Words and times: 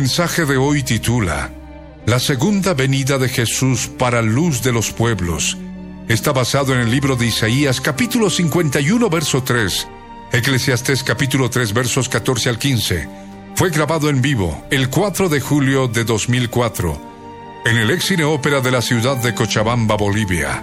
Mensaje 0.00 0.46
de 0.46 0.56
hoy 0.56 0.82
titula 0.82 1.50
La 2.06 2.18
segunda 2.18 2.72
venida 2.72 3.18
de 3.18 3.28
Jesús 3.28 3.86
para 3.98 4.22
luz 4.22 4.62
de 4.62 4.72
los 4.72 4.92
pueblos. 4.92 5.58
Está 6.08 6.32
basado 6.32 6.72
en 6.72 6.80
el 6.80 6.90
libro 6.90 7.16
de 7.16 7.26
Isaías 7.26 7.82
capítulo 7.82 8.30
51 8.30 9.10
verso 9.10 9.42
3, 9.42 9.88
Eclesiastés 10.32 11.04
capítulo 11.04 11.50
3 11.50 11.74
versos 11.74 12.08
14 12.08 12.48
al 12.48 12.58
15. 12.58 13.08
Fue 13.54 13.68
grabado 13.68 14.08
en 14.08 14.22
vivo 14.22 14.64
el 14.70 14.88
4 14.88 15.28
de 15.28 15.38
julio 15.38 15.86
de 15.86 16.04
2004 16.04 16.98
en 17.66 17.76
el 17.76 17.90
Exine 17.90 18.24
Ópera 18.24 18.62
de 18.62 18.70
la 18.70 18.80
ciudad 18.80 19.18
de 19.18 19.34
Cochabamba, 19.34 19.98
Bolivia, 19.98 20.62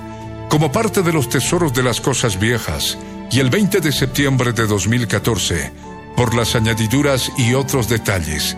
como 0.49 0.71
parte 0.71 1.03
de 1.03 1.13
los 1.13 1.30
tesoros 1.30 1.75
de 1.75 1.83
las 1.83 2.02
cosas 2.02 2.39
viejas, 2.39 2.97
y 3.30 3.39
el 3.39 3.52
20 3.52 3.81
de 3.81 3.91
septiembre 3.91 4.52
de 4.52 4.65
2014, 4.65 5.71
por 6.15 6.33
las 6.33 6.55
añadiduras 6.55 7.31
y 7.38 7.53
otros 7.53 7.88
detalles 7.88 8.58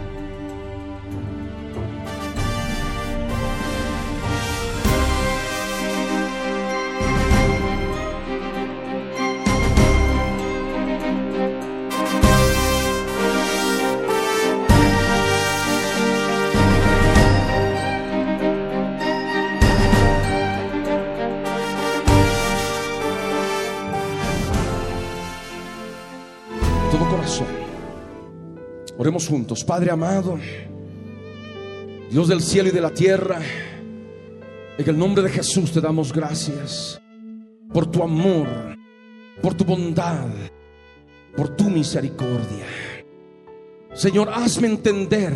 Padre 29.65 29.91
amado, 29.91 30.37
Dios 32.09 32.27
del 32.27 32.41
cielo 32.41 32.67
y 32.67 32.73
de 32.73 32.81
la 32.81 32.89
tierra, 32.89 33.39
en 34.77 34.89
el 34.89 34.97
nombre 34.97 35.23
de 35.23 35.29
Jesús 35.29 35.71
te 35.71 35.79
damos 35.79 36.11
gracias 36.11 37.01
por 37.71 37.89
tu 37.89 38.03
amor, 38.03 38.47
por 39.41 39.53
tu 39.53 39.63
bondad, 39.63 40.27
por 41.37 41.55
tu 41.55 41.69
misericordia. 41.69 42.65
Señor, 43.93 44.27
hazme 44.33 44.67
entender 44.67 45.33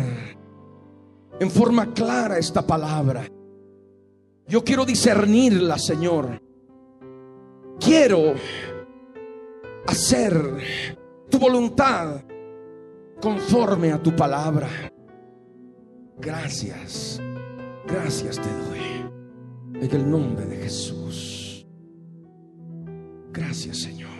en 1.40 1.50
forma 1.50 1.94
clara 1.94 2.36
esta 2.36 2.66
palabra. 2.66 3.26
Yo 4.46 4.62
quiero 4.62 4.84
discernirla, 4.84 5.78
Señor. 5.78 6.38
Quiero 7.80 8.34
hacer 9.86 10.34
tu 11.30 11.38
voluntad 11.38 12.20
conforme 13.20 13.92
a 13.92 14.02
tu 14.02 14.14
palabra. 14.14 14.68
Gracias, 16.18 17.20
gracias 17.86 18.36
te 18.36 18.48
doy 18.48 19.80
en 19.80 19.90
el 19.94 20.10
nombre 20.10 20.46
de 20.46 20.56
Jesús. 20.56 21.66
Gracias 23.32 23.78
Señor. 23.78 24.10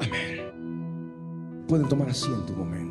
Amén. 0.00 1.64
Pueden 1.66 1.88
tomar 1.88 2.10
asiento 2.10 2.52
un 2.52 2.58
momento. 2.58 2.84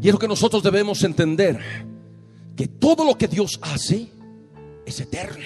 Y 0.00 0.08
es 0.08 0.12
lo 0.12 0.18
que 0.18 0.28
nosotros 0.28 0.62
debemos 0.62 1.02
entender, 1.02 1.58
que 2.54 2.68
todo 2.68 3.04
lo 3.04 3.16
que 3.18 3.26
Dios 3.26 3.58
hace 3.62 4.08
es 4.86 5.00
eterno, 5.00 5.44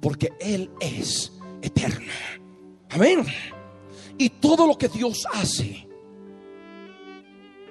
porque 0.00 0.32
Él 0.40 0.70
es 0.80 1.32
eterna. 1.62 2.12
Amén. 2.90 3.24
Y 4.20 4.28
todo 4.28 4.66
lo 4.66 4.76
que 4.76 4.90
Dios 4.90 5.26
hace 5.32 5.88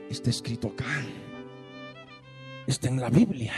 está 0.10 0.32
escrito 0.32 0.70
acá. 0.70 1.06
Está 2.66 2.88
en 2.88 3.00
la 3.00 3.12
Biblia. 3.12 3.54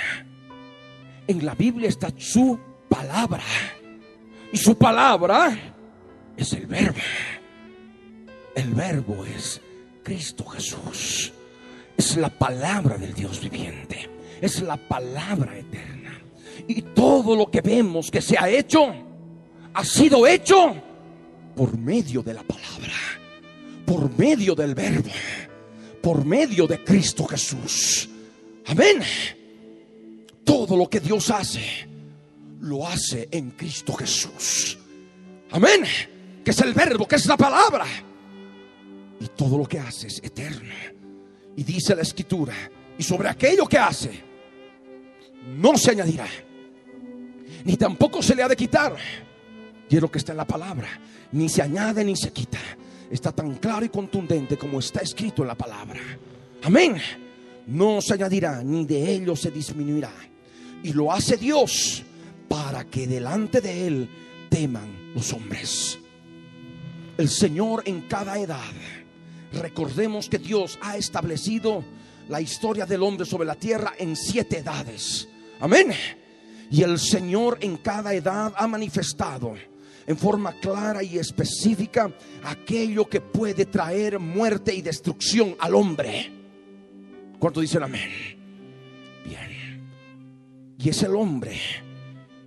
En 1.26 1.46
la 1.46 1.56
Biblia 1.56 1.88
está 1.88 2.10
su 2.18 2.60
palabra. 2.90 3.46
Y 4.52 4.58
su 4.58 4.78
palabra 4.78 5.58
es 6.36 6.52
el 6.52 6.68
verbo. 6.68 7.00
El 8.56 8.74
verbo 8.74 9.26
es 9.26 9.62
Cristo 10.04 10.44
Jesús. 10.48 11.32
Es 11.96 12.18
la 12.18 12.28
palabra 12.28 12.98
del 12.98 13.14
Dios 13.14 13.40
viviente. 13.40 14.10
Es 14.42 14.62
la 14.62 14.76
palabra 14.76 15.58
eterna. 15.58 16.22
Y 16.68 16.82
todo 16.82 17.38
lo 17.38 17.50
que 17.50 17.62
vemos 17.62 18.12
que 18.12 18.20
se 18.22 18.38
ha 18.38 18.50
hecho 18.50 18.94
ha 19.74 19.86
sido 19.86 20.28
hecho 20.28 20.76
por 21.56 21.78
medio 21.78 22.24
de 22.24 22.34
la 22.34 22.44
palabra, 22.44 22.61
por 23.92 24.18
medio 24.18 24.56
del 24.56 24.74
verbo, 24.74 25.10
por 26.02 26.24
medio 26.24 26.66
de 26.66 26.82
Cristo 26.82 27.26
Jesús. 27.26 28.08
Amén. 28.68 29.04
Todo 30.46 30.78
lo 30.78 30.90
que 30.90 31.02
Dios 31.02 31.30
hace, 31.30 31.90
lo 32.62 32.88
hace 32.88 33.28
en 33.32 33.52
Cristo 33.52 33.92
Jesús. 33.92 34.78
Amén. 35.52 35.84
Que 36.42 36.52
es 36.52 36.62
el 36.62 36.74
verbo, 36.74 37.06
que 37.06 37.18
es 37.18 37.26
la 37.26 37.36
palabra. 37.36 37.86
Y 39.20 39.28
todo 39.28 39.58
lo 39.58 39.66
que 39.66 39.80
hace 39.80 40.08
es 40.08 40.20
eterno. 40.24 40.74
Y 41.58 41.64
dice 41.64 41.94
la 41.94 42.04
escritura, 42.04 42.54
y 42.98 43.04
sobre 43.04 43.28
aquello 43.28 43.68
que 43.68 43.78
hace, 43.78 44.24
no 45.58 45.78
se 45.78 45.92
añadirá, 45.92 46.28
ni 47.66 47.76
tampoco 47.76 48.24
se 48.24 48.36
le 48.36 48.44
ha 48.44 48.48
de 48.48 48.56
quitar 48.56 48.96
y 49.90 49.98
es 49.98 50.02
lo 50.02 50.10
que 50.10 50.20
está 50.20 50.32
en 50.32 50.38
la 50.38 50.48
palabra. 50.48 50.88
Ni 51.34 51.50
se 51.50 51.62
añade 51.62 52.06
ni 52.06 52.16
se 52.16 52.32
quita. 52.32 52.60
Está 53.12 53.34
tan 53.34 53.56
claro 53.56 53.86
y 53.86 53.90
contundente 53.90 54.58
como 54.58 54.80
está 54.80 55.02
escrito 55.02 55.42
en 55.42 55.50
la 55.50 55.56
palabra. 55.56 56.00
Amén. 56.64 56.96
No 57.68 58.02
se 58.02 58.14
añadirá 58.14 58.64
ni 58.64 58.86
de 58.86 59.12
ello 59.12 59.36
se 59.36 59.52
disminuirá. 59.52 60.14
Y 60.82 60.94
lo 60.94 61.12
hace 61.12 61.36
Dios 61.36 62.04
para 62.48 62.86
que 62.86 63.08
delante 63.08 63.60
de 63.60 63.86
Él 63.86 64.10
teman 64.50 65.14
los 65.14 65.34
hombres. 65.34 66.00
El 67.18 67.28
Señor 67.28 67.84
en 67.86 68.02
cada 68.04 68.40
edad. 68.40 68.72
Recordemos 69.54 70.30
que 70.30 70.38
Dios 70.38 70.80
ha 70.82 70.96
establecido 70.96 71.84
la 72.30 72.40
historia 72.40 72.86
del 72.86 73.04
hombre 73.04 73.26
sobre 73.26 73.46
la 73.46 73.56
tierra 73.56 73.94
en 73.98 74.16
siete 74.16 74.60
edades. 74.60 75.28
Amén. 75.60 75.92
Y 76.72 76.82
el 76.84 76.98
Señor 76.98 77.58
en 77.60 77.76
cada 77.76 78.14
edad 78.14 78.54
ha 78.56 78.68
manifestado 78.68 79.56
en 80.12 80.18
forma 80.18 80.54
clara 80.60 81.02
y 81.04 81.18
específica 81.18 82.12
aquello 82.44 83.08
que 83.08 83.22
puede 83.22 83.66
traer 83.66 84.20
muerte 84.20 84.74
y 84.74 84.82
destrucción 84.82 85.56
al 85.60 85.74
hombre. 85.74 86.32
¿Cuánto 87.40 87.62
dicen 87.62 87.84
amén? 87.84 88.10
Bien. 89.26 90.76
Y 90.78 90.90
es 90.90 91.02
el 91.04 91.16
hombre 91.16 91.58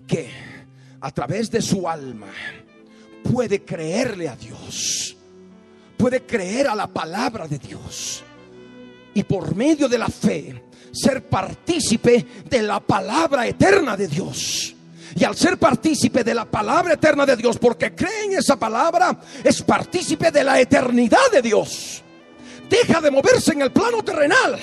que 0.06 0.28
a 1.00 1.10
través 1.10 1.50
de 1.50 1.62
su 1.62 1.88
alma 1.88 2.28
puede 3.22 3.64
creerle 3.64 4.28
a 4.28 4.36
Dios, 4.36 5.16
puede 5.96 6.22
creer 6.22 6.68
a 6.68 6.74
la 6.74 6.86
palabra 6.86 7.48
de 7.48 7.58
Dios 7.58 8.22
y 9.14 9.22
por 9.22 9.54
medio 9.56 9.88
de 9.88 9.98
la 9.98 10.08
fe 10.08 10.64
ser 10.92 11.26
partícipe 11.28 12.26
de 12.48 12.62
la 12.62 12.80
palabra 12.80 13.46
eterna 13.46 13.96
de 13.96 14.06
Dios. 14.06 14.73
Y 15.16 15.24
al 15.24 15.36
ser 15.36 15.58
partícipe 15.58 16.24
de 16.24 16.34
la 16.34 16.44
palabra 16.44 16.94
eterna 16.94 17.24
de 17.24 17.36
Dios, 17.36 17.58
porque 17.58 17.94
cree 17.94 18.24
en 18.24 18.38
esa 18.38 18.58
palabra, 18.58 19.20
es 19.44 19.62
partícipe 19.62 20.30
de 20.30 20.42
la 20.42 20.60
eternidad 20.60 21.30
de 21.30 21.40
Dios. 21.40 22.02
Deja 22.68 23.00
de 23.00 23.10
moverse 23.10 23.52
en 23.52 23.62
el 23.62 23.70
plano 23.70 24.02
terrenal. 24.02 24.58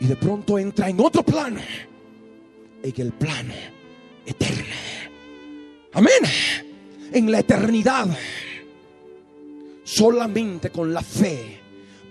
Y 0.00 0.06
de 0.06 0.16
pronto 0.16 0.58
entra 0.58 0.88
en 0.88 1.00
otro 1.00 1.22
plano. 1.22 1.60
En 2.82 2.92
el 2.96 3.12
plano 3.12 3.54
eterno. 4.24 4.74
Amén. 5.92 6.22
En 7.12 7.30
la 7.30 7.40
eternidad. 7.40 8.06
Solamente 9.84 10.70
con 10.70 10.94
la 10.94 11.02
fe 11.02 11.60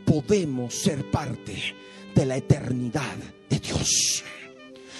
podemos 0.05 0.73
ser 0.73 1.09
parte 1.09 1.75
de 2.13 2.25
la 2.25 2.37
eternidad 2.37 3.15
de 3.49 3.59
Dios. 3.59 4.23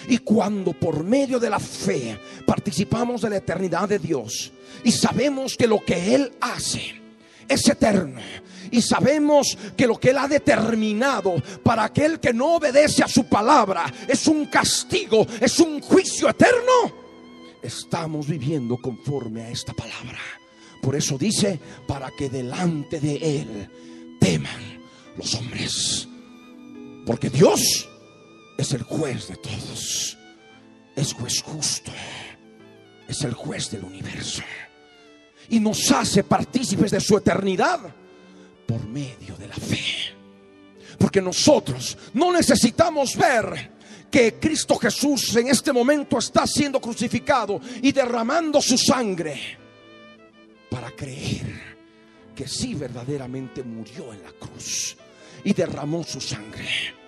Y 0.08 0.20
cuando 0.20 0.74
por 0.74 1.04
medio 1.04 1.40
de 1.40 1.50
la 1.50 1.60
fe 1.60 2.20
participamos 2.46 3.22
de 3.22 3.30
la 3.30 3.38
eternidad 3.38 3.88
de 3.88 4.00
Dios 4.00 4.52
y 4.84 4.92
sabemos 4.92 5.56
que 5.56 5.68
lo 5.68 5.84
que 5.84 6.16
Él 6.16 6.32
hace 6.42 7.02
es 7.48 7.68
eterno, 7.68 8.22
y 8.72 8.82
sabemos 8.82 9.58
que 9.78 9.86
lo 9.86 10.00
que 10.00 10.10
Él 10.10 10.18
ha 10.18 10.28
determinado 10.28 11.36
para 11.62 11.84
aquel 11.84 12.20
que 12.20 12.34
no 12.34 12.56
obedece 12.56 13.04
a 13.04 13.08
su 13.08 13.26
palabra 13.26 13.86
es 14.08 14.28
un 14.28 14.48
castigo, 14.48 15.28
es 15.40 15.60
un 15.60 15.80
juicio 15.82 16.30
eterno, 16.30 16.92
estamos 17.62 18.28
viviendo 18.28 18.78
conforme 18.78 19.44
a 19.44 19.50
esta 19.50 19.74
palabra. 19.74 20.20
Por 20.82 20.96
eso 20.96 21.18
dice, 21.18 21.60
para 21.88 22.10
que 22.12 22.30
delante 22.30 23.00
de 23.00 23.42
Él 23.42 23.70
teman 24.20 24.82
los 25.18 25.34
hombres. 25.36 26.08
Porque 27.06 27.30
Dios 27.30 27.88
es 28.58 28.72
el 28.74 28.84
juez 28.84 29.28
de 29.28 29.36
todos. 29.38 30.18
Es 30.96 31.14
juez 31.14 31.42
justo. 31.42 31.92
Es 33.08 33.22
el 33.24 33.34
juez 33.34 33.72
del 33.72 33.84
universo. 33.84 34.44
Y 35.50 35.60
nos 35.60 35.92
hace 35.92 36.24
partícipes 36.24 36.92
de 36.92 37.02
su 37.02 37.18
eternidad 37.18 37.80
por 38.68 38.88
medio 38.88 39.36
de 39.38 39.48
la 39.48 39.56
fe. 39.56 39.84
Porque 40.98 41.22
nosotros 41.22 41.98
no 42.14 42.32
necesitamos 42.32 43.16
ver 43.18 43.72
que 44.10 44.36
Cristo 44.36 44.76
Jesús 44.78 45.36
en 45.36 45.48
este 45.48 45.74
momento 45.74 46.20
está 46.20 46.46
siendo 46.46 46.80
crucificado 46.80 47.60
y 47.82 47.92
derramando 47.92 48.62
su 48.62 48.78
sangre 48.78 49.58
para 50.70 50.92
creer 50.92 51.74
que 52.36 52.48
sí 52.48 52.74
verdaderamente 52.74 53.64
murió 53.64 54.14
en 54.14 54.24
la 54.24 54.32
cruz 54.32 54.96
y 55.44 55.54
derramó 55.54 56.04
su 56.04 56.22
sangre. 56.22 57.03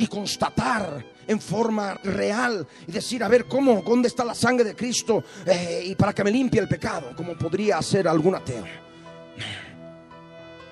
Y 0.00 0.06
constatar 0.06 1.04
en 1.26 1.38
forma 1.38 1.92
real 2.02 2.66
y 2.86 2.92
decir, 2.92 3.22
a 3.22 3.28
ver, 3.28 3.44
¿cómo? 3.44 3.82
¿Dónde 3.82 4.08
está 4.08 4.24
la 4.24 4.34
sangre 4.34 4.64
de 4.64 4.74
Cristo? 4.74 5.22
Eh, 5.44 5.82
y 5.88 5.94
para 5.94 6.14
que 6.14 6.24
me 6.24 6.30
limpie 6.30 6.58
el 6.58 6.68
pecado, 6.68 7.14
como 7.14 7.36
podría 7.36 7.76
hacer 7.76 8.08
algún 8.08 8.34
ateo. 8.34 8.64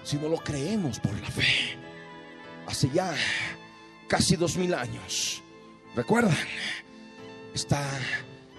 Si 0.02 0.16
no 0.16 0.30
lo 0.30 0.38
creemos 0.38 0.98
por 0.98 1.12
la 1.20 1.28
fe. 1.28 1.76
Hace 2.66 2.88
ya 2.88 3.14
casi 4.08 4.36
dos 4.36 4.56
mil 4.56 4.72
años. 4.72 5.42
¿Recuerdan? 5.94 6.36
Está 7.52 7.86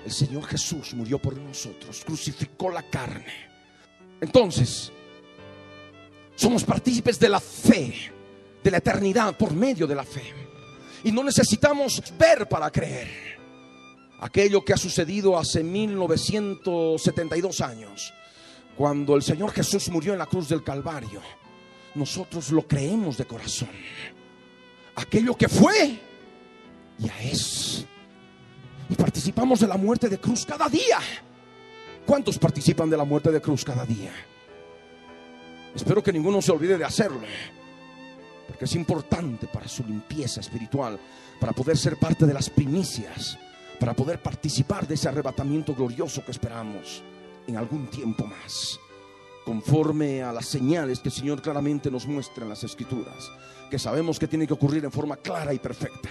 el 0.06 0.12
Señor 0.12 0.46
Jesús 0.46 0.94
murió 0.94 1.20
por 1.20 1.36
nosotros, 1.36 2.04
crucificó 2.06 2.70
la 2.70 2.84
carne. 2.84 3.50
Entonces, 4.22 4.92
somos 6.36 6.64
partícipes 6.64 7.20
de 7.20 7.30
la 7.30 7.40
fe 7.40 8.12
de 8.64 8.72
la 8.72 8.78
eternidad 8.78 9.38
por 9.38 9.54
medio 9.54 9.88
de 9.88 9.96
la 9.96 10.04
fe. 10.04 10.49
Y 11.04 11.12
no 11.12 11.24
necesitamos 11.24 12.02
ver 12.18 12.48
para 12.48 12.70
creer. 12.72 13.08
Aquello 14.22 14.64
que 14.66 14.74
ha 14.74 14.78
sucedido 14.78 15.38
hace 15.38 15.64
1972 15.64 17.62
años, 17.62 18.14
cuando 18.76 19.16
el 19.16 19.24
Señor 19.24 19.52
Jesús 19.52 19.90
murió 19.90 20.12
en 20.14 20.20
la 20.20 20.26
cruz 20.26 20.50
del 20.50 20.64
Calvario, 20.64 21.22
nosotros 21.96 22.52
lo 22.52 22.68
creemos 22.68 23.18
de 23.18 23.26
corazón. 23.26 23.70
Aquello 24.96 25.36
que 25.36 25.48
fue, 25.48 26.00
ya 26.98 27.18
es. 27.22 27.86
Y 28.90 28.96
participamos 28.96 29.62
de 29.62 29.68
la 29.68 29.78
muerte 29.78 30.10
de 30.10 30.20
cruz 30.20 30.46
cada 30.46 30.68
día. 30.68 31.00
¿Cuántos 32.06 32.38
participan 32.38 32.90
de 32.90 32.98
la 32.98 33.06
muerte 33.06 33.32
de 33.32 33.40
cruz 33.40 33.64
cada 33.64 33.86
día? 33.86 34.12
Espero 35.74 36.04
que 36.04 36.12
ninguno 36.12 36.42
se 36.42 36.52
olvide 36.52 36.78
de 36.78 36.84
hacerlo 36.84 37.22
porque 38.50 38.66
es 38.66 38.74
importante 38.74 39.46
para 39.46 39.68
su 39.68 39.84
limpieza 39.84 40.42
espiritual, 40.42 41.00
para 41.40 41.54
poder 41.54 41.78
ser 41.78 41.98
parte 41.98 42.26
de 42.26 42.34
las 42.34 42.50
primicias, 42.50 43.38
para 43.80 43.94
poder 43.94 44.24
participar 44.24 44.88
de 44.88 44.96
ese 44.96 45.08
arrebatamiento 45.08 45.76
glorioso 45.76 46.26
que 46.26 46.32
esperamos 46.32 47.04
en 47.46 47.58
algún 47.58 47.86
tiempo 47.92 48.26
más, 48.26 48.80
conforme 49.46 50.24
a 50.24 50.34
las 50.34 50.48
señales 50.48 51.00
que 51.00 51.10
el 51.10 51.16
Señor 51.16 51.44
claramente 51.44 51.92
nos 51.92 52.08
muestra 52.08 52.44
en 52.44 52.50
las 52.50 52.64
Escrituras, 52.64 53.30
que 53.70 53.78
sabemos 53.78 54.18
que 54.18 54.28
tiene 54.28 54.48
que 54.48 54.54
ocurrir 54.54 54.84
en 54.84 54.92
forma 54.92 55.18
clara 55.18 55.54
y 55.54 55.60
perfecta. 55.60 56.10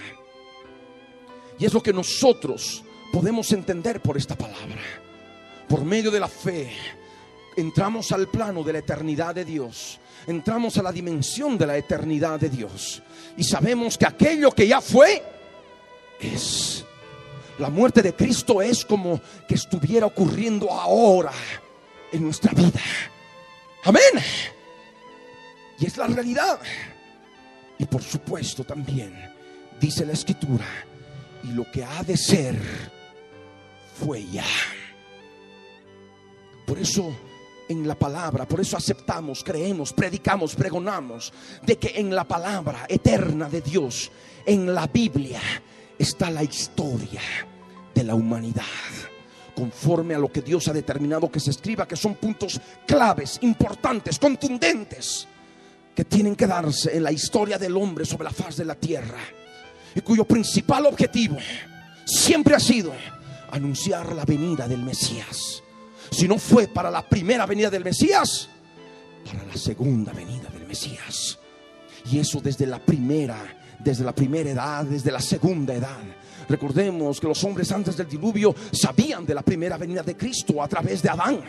Y 1.59 1.65
es 1.65 1.73
lo 1.73 1.83
que 1.83 1.91
nosotros 1.91 2.85
podemos 3.11 3.51
entender 3.51 4.01
por 4.01 4.15
esta 4.15 4.37
palabra, 4.37 4.79
por 5.67 5.83
medio 5.83 6.09
de 6.09 6.21
la 6.21 6.29
fe. 6.29 6.71
Entramos 7.57 8.13
al 8.13 8.29
plano 8.29 8.63
de 8.63 8.71
la 8.71 8.79
eternidad 8.79 9.35
de 9.35 9.43
Dios 9.43 9.99
entramos 10.31 10.77
a 10.77 10.83
la 10.83 10.91
dimensión 10.91 11.57
de 11.57 11.65
la 11.65 11.77
eternidad 11.77 12.39
de 12.39 12.49
Dios. 12.49 13.01
Y 13.37 13.43
sabemos 13.43 13.97
que 13.97 14.05
aquello 14.05 14.51
que 14.51 14.67
ya 14.67 14.81
fue 14.81 15.23
es. 16.19 16.85
La 17.57 17.69
muerte 17.69 18.01
de 18.01 18.13
Cristo 18.13 18.61
es 18.61 18.85
como 18.85 19.19
que 19.47 19.55
estuviera 19.55 20.05
ocurriendo 20.05 20.71
ahora 20.71 21.33
en 22.11 22.23
nuestra 22.23 22.53
vida. 22.53 22.79
Amén. 23.83 24.01
Y 25.79 25.85
es 25.85 25.97
la 25.97 26.07
realidad. 26.07 26.59
Y 27.77 27.85
por 27.85 28.01
supuesto 28.01 28.63
también 28.63 29.13
dice 29.79 30.05
la 30.05 30.13
escritura, 30.13 30.65
y 31.43 31.47
lo 31.53 31.69
que 31.71 31.83
ha 31.83 32.03
de 32.03 32.17
ser 32.17 32.59
fue 33.97 34.25
ya. 34.25 34.45
Por 36.65 36.77
eso 36.77 37.15
en 37.69 37.87
la 37.87 37.95
palabra. 37.95 38.47
Por 38.47 38.59
eso 38.59 38.75
aceptamos, 38.75 39.43
creemos, 39.43 39.93
predicamos, 39.93 40.55
pregonamos 40.55 41.31
de 41.63 41.77
que 41.77 41.93
en 41.95 42.13
la 42.13 42.25
palabra 42.25 42.85
eterna 42.89 43.47
de 43.47 43.61
Dios, 43.61 44.11
en 44.45 44.73
la 44.73 44.87
Biblia, 44.87 45.39
está 45.97 46.29
la 46.31 46.43
historia 46.43 47.21
de 47.93 48.03
la 48.03 48.15
humanidad. 48.15 48.63
Conforme 49.55 50.15
a 50.15 50.19
lo 50.19 50.31
que 50.31 50.41
Dios 50.41 50.67
ha 50.67 50.73
determinado 50.73 51.31
que 51.31 51.39
se 51.39 51.51
escriba, 51.51 51.87
que 51.87 51.95
son 51.95 52.15
puntos 52.15 52.59
claves, 52.87 53.37
importantes, 53.41 54.17
contundentes, 54.17 55.27
que 55.95 56.05
tienen 56.05 56.35
que 56.35 56.47
darse 56.47 56.95
en 56.95 57.03
la 57.03 57.11
historia 57.11 57.57
del 57.57 57.77
hombre 57.77 58.05
sobre 58.05 58.23
la 58.23 58.31
faz 58.31 58.57
de 58.57 58.65
la 58.65 58.75
tierra. 58.75 59.19
Y 59.93 60.01
cuyo 60.01 60.25
principal 60.25 60.85
objetivo 60.85 61.37
siempre 62.05 62.55
ha 62.55 62.59
sido 62.59 62.93
anunciar 63.51 64.13
la 64.13 64.25
venida 64.25 64.67
del 64.67 64.81
Mesías 64.81 65.61
si 66.11 66.27
no 66.27 66.37
fue 66.37 66.67
para 66.67 66.89
la 66.89 67.07
primera 67.07 67.45
venida 67.45 67.69
del 67.69 67.83
Mesías, 67.83 68.49
para 69.25 69.43
la 69.45 69.55
segunda 69.55 70.11
venida 70.11 70.49
del 70.49 70.67
Mesías. 70.67 71.37
Y 72.11 72.19
eso 72.19 72.39
desde 72.41 72.65
la 72.65 72.79
primera, 72.79 73.37
desde 73.79 74.03
la 74.03 74.13
primera 74.13 74.49
edad, 74.49 74.85
desde 74.85 75.11
la 75.11 75.21
segunda 75.21 75.73
edad. 75.73 75.99
Recordemos 76.47 77.19
que 77.19 77.27
los 77.27 77.43
hombres 77.43 77.71
antes 77.71 77.95
del 77.95 78.07
diluvio 78.07 78.55
sabían 78.71 79.25
de 79.25 79.35
la 79.35 79.43
primera 79.43 79.77
venida 79.77 80.01
de 80.01 80.17
Cristo 80.17 80.63
a 80.63 80.67
través 80.67 81.01
de 81.01 81.09
Adán. 81.09 81.41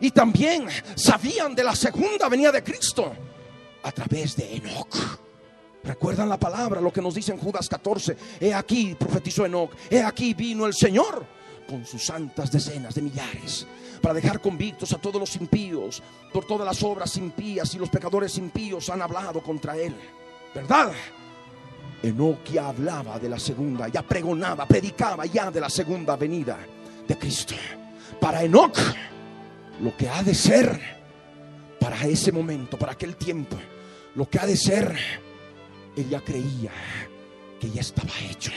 Y 0.00 0.10
también 0.10 0.66
sabían 0.94 1.54
de 1.54 1.64
la 1.64 1.74
segunda 1.74 2.28
venida 2.28 2.52
de 2.52 2.62
Cristo 2.62 3.12
a 3.82 3.92
través 3.92 4.36
de 4.36 4.56
Enoch. 4.56 4.96
¿Recuerdan 5.84 6.28
la 6.28 6.38
palabra, 6.38 6.80
lo 6.80 6.92
que 6.92 7.02
nos 7.02 7.14
dice 7.14 7.32
en 7.32 7.38
Judas 7.38 7.68
14? 7.68 8.16
He 8.40 8.54
aquí, 8.54 8.94
profetizó 8.94 9.46
Enoch, 9.46 9.72
he 9.90 10.02
aquí 10.02 10.34
vino 10.34 10.66
el 10.66 10.74
Señor 10.74 11.26
con 11.72 11.86
sus 11.86 12.04
santas 12.04 12.52
decenas 12.52 12.94
de 12.94 13.00
millares, 13.00 13.66
para 14.02 14.12
dejar 14.12 14.42
convictos 14.42 14.92
a 14.92 14.98
todos 14.98 15.18
los 15.18 15.36
impíos 15.36 16.02
por 16.30 16.44
todas 16.44 16.66
las 16.66 16.82
obras 16.82 17.16
impías 17.16 17.74
y 17.74 17.78
los 17.78 17.88
pecadores 17.88 18.36
impíos 18.36 18.90
han 18.90 19.00
hablado 19.00 19.42
contra 19.42 19.74
él. 19.74 19.94
¿Verdad? 20.54 20.92
Enoch 22.02 22.44
ya 22.44 22.68
hablaba 22.68 23.18
de 23.18 23.30
la 23.30 23.38
segunda, 23.38 23.88
ya 23.88 24.02
pregonaba, 24.02 24.66
predicaba 24.66 25.24
ya 25.24 25.50
de 25.50 25.62
la 25.62 25.70
segunda 25.70 26.14
venida 26.16 26.58
de 27.08 27.16
Cristo. 27.16 27.54
Para 28.20 28.42
Enoch, 28.42 28.76
lo 29.80 29.96
que 29.96 30.10
ha 30.10 30.22
de 30.22 30.34
ser 30.34 30.78
para 31.80 32.06
ese 32.06 32.32
momento, 32.32 32.78
para 32.78 32.92
aquel 32.92 33.16
tiempo, 33.16 33.56
lo 34.14 34.28
que 34.28 34.38
ha 34.38 34.44
de 34.44 34.58
ser, 34.58 34.94
él 35.96 36.06
ya 36.10 36.20
creía 36.20 36.72
que 37.58 37.70
ya 37.70 37.80
estaba 37.80 38.12
hecho, 38.30 38.52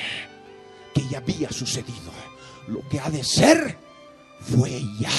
que 0.94 1.08
ya 1.08 1.20
había 1.20 1.50
sucedido 1.50 2.35
lo 2.68 2.88
que 2.90 3.00
ha 3.00 3.10
de 3.10 3.24
ser 3.24 3.78
fue 4.42 4.82
ya. 5.00 5.10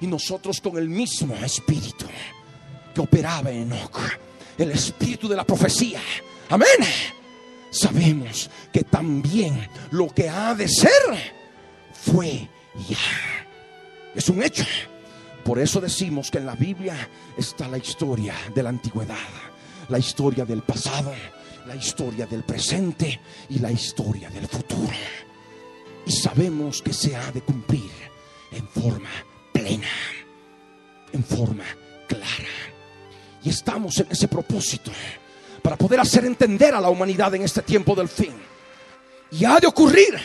Y 0.00 0.06
nosotros 0.06 0.60
con 0.60 0.76
el 0.76 0.88
mismo 0.88 1.34
espíritu 1.36 2.06
que 2.94 3.00
operaba 3.00 3.50
en 3.50 3.72
Enoch, 3.72 3.98
el 4.58 4.70
espíritu 4.70 5.28
de 5.28 5.36
la 5.36 5.44
profecía. 5.44 6.00
Amén. 6.48 6.68
Sabemos 7.70 8.50
que 8.72 8.84
también 8.84 9.68
lo 9.90 10.08
que 10.08 10.28
ha 10.28 10.54
de 10.54 10.68
ser 10.68 10.90
fue 11.92 12.48
ya. 12.88 12.96
Es 14.14 14.28
un 14.28 14.42
hecho. 14.42 14.64
Por 15.44 15.58
eso 15.58 15.80
decimos 15.80 16.30
que 16.30 16.38
en 16.38 16.46
la 16.46 16.54
Biblia 16.54 17.08
está 17.36 17.68
la 17.68 17.78
historia 17.78 18.34
de 18.54 18.62
la 18.62 18.70
antigüedad, 18.70 19.16
la 19.88 19.98
historia 19.98 20.44
del 20.44 20.62
pasado, 20.62 21.12
la 21.66 21.76
historia 21.76 22.26
del 22.26 22.44
presente 22.44 23.20
y 23.50 23.58
la 23.58 23.70
historia 23.70 24.30
del 24.30 24.46
futuro 24.46 24.92
y 26.06 26.12
sabemos 26.12 26.82
que 26.82 26.92
se 26.92 27.16
ha 27.16 27.30
de 27.32 27.42
cumplir 27.42 27.90
en 28.52 28.68
forma 28.68 29.10
plena, 29.52 29.88
en 31.12 31.24
forma 31.24 31.64
clara. 32.06 32.54
Y 33.42 33.50
estamos 33.50 33.98
en 33.98 34.08
ese 34.10 34.28
propósito 34.28 34.90
para 35.62 35.76
poder 35.76 36.00
hacer 36.00 36.24
entender 36.24 36.74
a 36.74 36.80
la 36.80 36.90
humanidad 36.90 37.34
en 37.34 37.42
este 37.42 37.62
tiempo 37.62 37.94
del 37.94 38.08
fin. 38.08 38.34
Y 39.30 39.44
ha 39.44 39.58
de 39.58 39.66
ocurrir, 39.66 40.18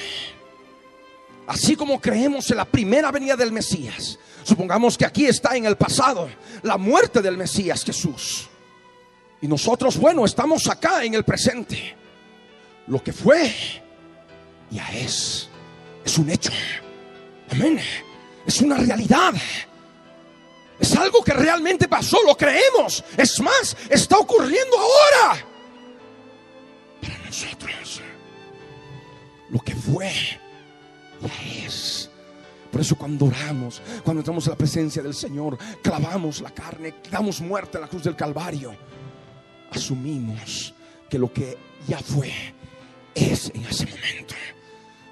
así 1.48 1.76
como 1.76 2.00
creemos 2.00 2.50
en 2.52 2.58
la 2.58 2.66
primera 2.66 3.12
venida 3.12 3.36
del 3.36 3.52
Mesías. 3.52 4.20
Supongamos 4.44 4.98
que 4.98 5.06
aquí 5.06 5.26
está 5.26 5.56
en 5.56 5.66
el 5.66 5.76
pasado 5.76 6.30
la 6.64 6.78
muerte 6.78 7.22
del 7.22 7.38
Mesías 7.38 7.84
Jesús. 7.84 8.50
Y 9.42 9.48
nosotros, 9.48 9.98
bueno, 9.98 10.26
estamos 10.26 10.68
acá 10.68 11.04
en 11.04 11.14
el 11.14 11.24
presente. 11.24 11.96
Lo 12.88 13.02
que 13.02 13.14
fue, 13.14 13.54
ya 14.70 14.88
es. 14.92 15.50
Es 16.06 16.18
un 16.18 16.30
hecho. 16.30 16.52
Amén. 17.52 17.80
Es 18.46 18.62
una 18.62 18.78
realidad. 18.78 19.34
Es 20.80 20.96
algo 20.96 21.24
que 21.24 21.34
realmente 21.34 21.88
pasó, 21.88 22.18
lo 22.26 22.36
creemos. 22.36 23.04
Es 23.18 23.40
más, 23.42 23.76
está 23.90 24.18
ocurriendo 24.18 24.78
ahora. 24.78 25.46
Para 27.02 27.18
nosotros. 27.26 28.02
Lo 29.50 29.60
que 29.60 29.76
fue, 29.76 30.12
ya 31.22 31.66
es. 31.66 32.10
Por 32.72 32.82
eso 32.82 32.96
cuando 32.96 33.26
oramos, 33.26 33.82
cuando 34.04 34.22
entramos 34.22 34.46
en 34.46 34.52
la 34.52 34.58
presencia 34.58 35.02
del 35.02 35.16
Señor, 35.16 35.58
clavamos 35.82 36.42
la 36.42 36.52
carne, 36.52 36.96
damos 37.10 37.42
muerte 37.42 37.78
en 37.78 37.82
la 37.82 37.88
cruz 37.88 38.04
del 38.04 38.16
Calvario, 38.16 38.76
asumimos 39.72 40.74
que 41.10 41.18
lo 41.18 41.34
que 41.34 41.58
ya 41.88 41.98
fue 41.98 42.32
es 43.16 43.52
en 43.56 43.66
ese 43.66 43.88
momento. 43.88 44.36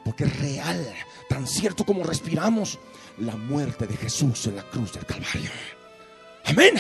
Porque 0.08 0.24
es 0.24 0.40
real, 0.40 0.96
tan 1.28 1.46
cierto 1.46 1.86
como 1.86 2.02
respiramos, 2.02 2.80
la 3.18 3.36
muerte 3.36 3.86
de 3.86 3.98
Jesús 3.98 4.48
en 4.48 4.56
la 4.56 4.64
cruz 4.64 4.94
del 4.94 5.06
Calvario. 5.06 5.50
Amén. 6.46 6.76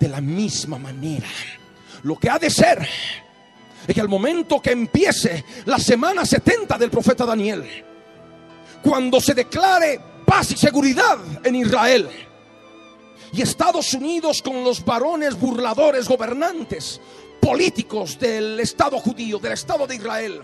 De 0.00 0.08
la 0.08 0.20
misma 0.20 0.80
manera, 0.80 1.28
lo 2.02 2.16
que 2.16 2.28
ha 2.28 2.36
de 2.40 2.50
ser 2.50 2.84
es 3.86 3.94
que 3.94 4.00
al 4.00 4.08
momento 4.08 4.60
que 4.60 4.72
empiece 4.72 5.44
la 5.66 5.78
semana 5.78 6.26
70 6.26 6.76
del 6.76 6.90
profeta 6.90 7.24
Daniel, 7.24 7.84
cuando 8.82 9.20
se 9.20 9.34
declare 9.34 10.00
paz 10.26 10.50
y 10.50 10.56
seguridad 10.56 11.18
en 11.44 11.54
Israel, 11.54 12.08
y 13.32 13.42
Estados 13.42 13.94
Unidos 13.94 14.42
con 14.42 14.64
los 14.64 14.84
varones 14.84 15.38
burladores 15.38 16.08
gobernantes 16.08 17.00
políticos 17.40 18.18
del 18.18 18.58
Estado 18.58 18.98
judío, 18.98 19.38
del 19.38 19.52
Estado 19.52 19.86
de 19.86 19.94
Israel, 19.94 20.42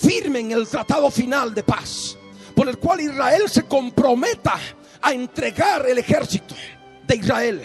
firmen 0.00 0.52
el 0.52 0.66
tratado 0.66 1.10
final 1.10 1.54
de 1.54 1.62
paz 1.62 2.16
por 2.54 2.68
el 2.68 2.78
cual 2.78 3.00
Israel 3.00 3.48
se 3.48 3.64
comprometa 3.64 4.58
a 5.00 5.12
entregar 5.12 5.86
el 5.88 5.98
ejército 5.98 6.54
de 7.06 7.16
Israel, 7.16 7.62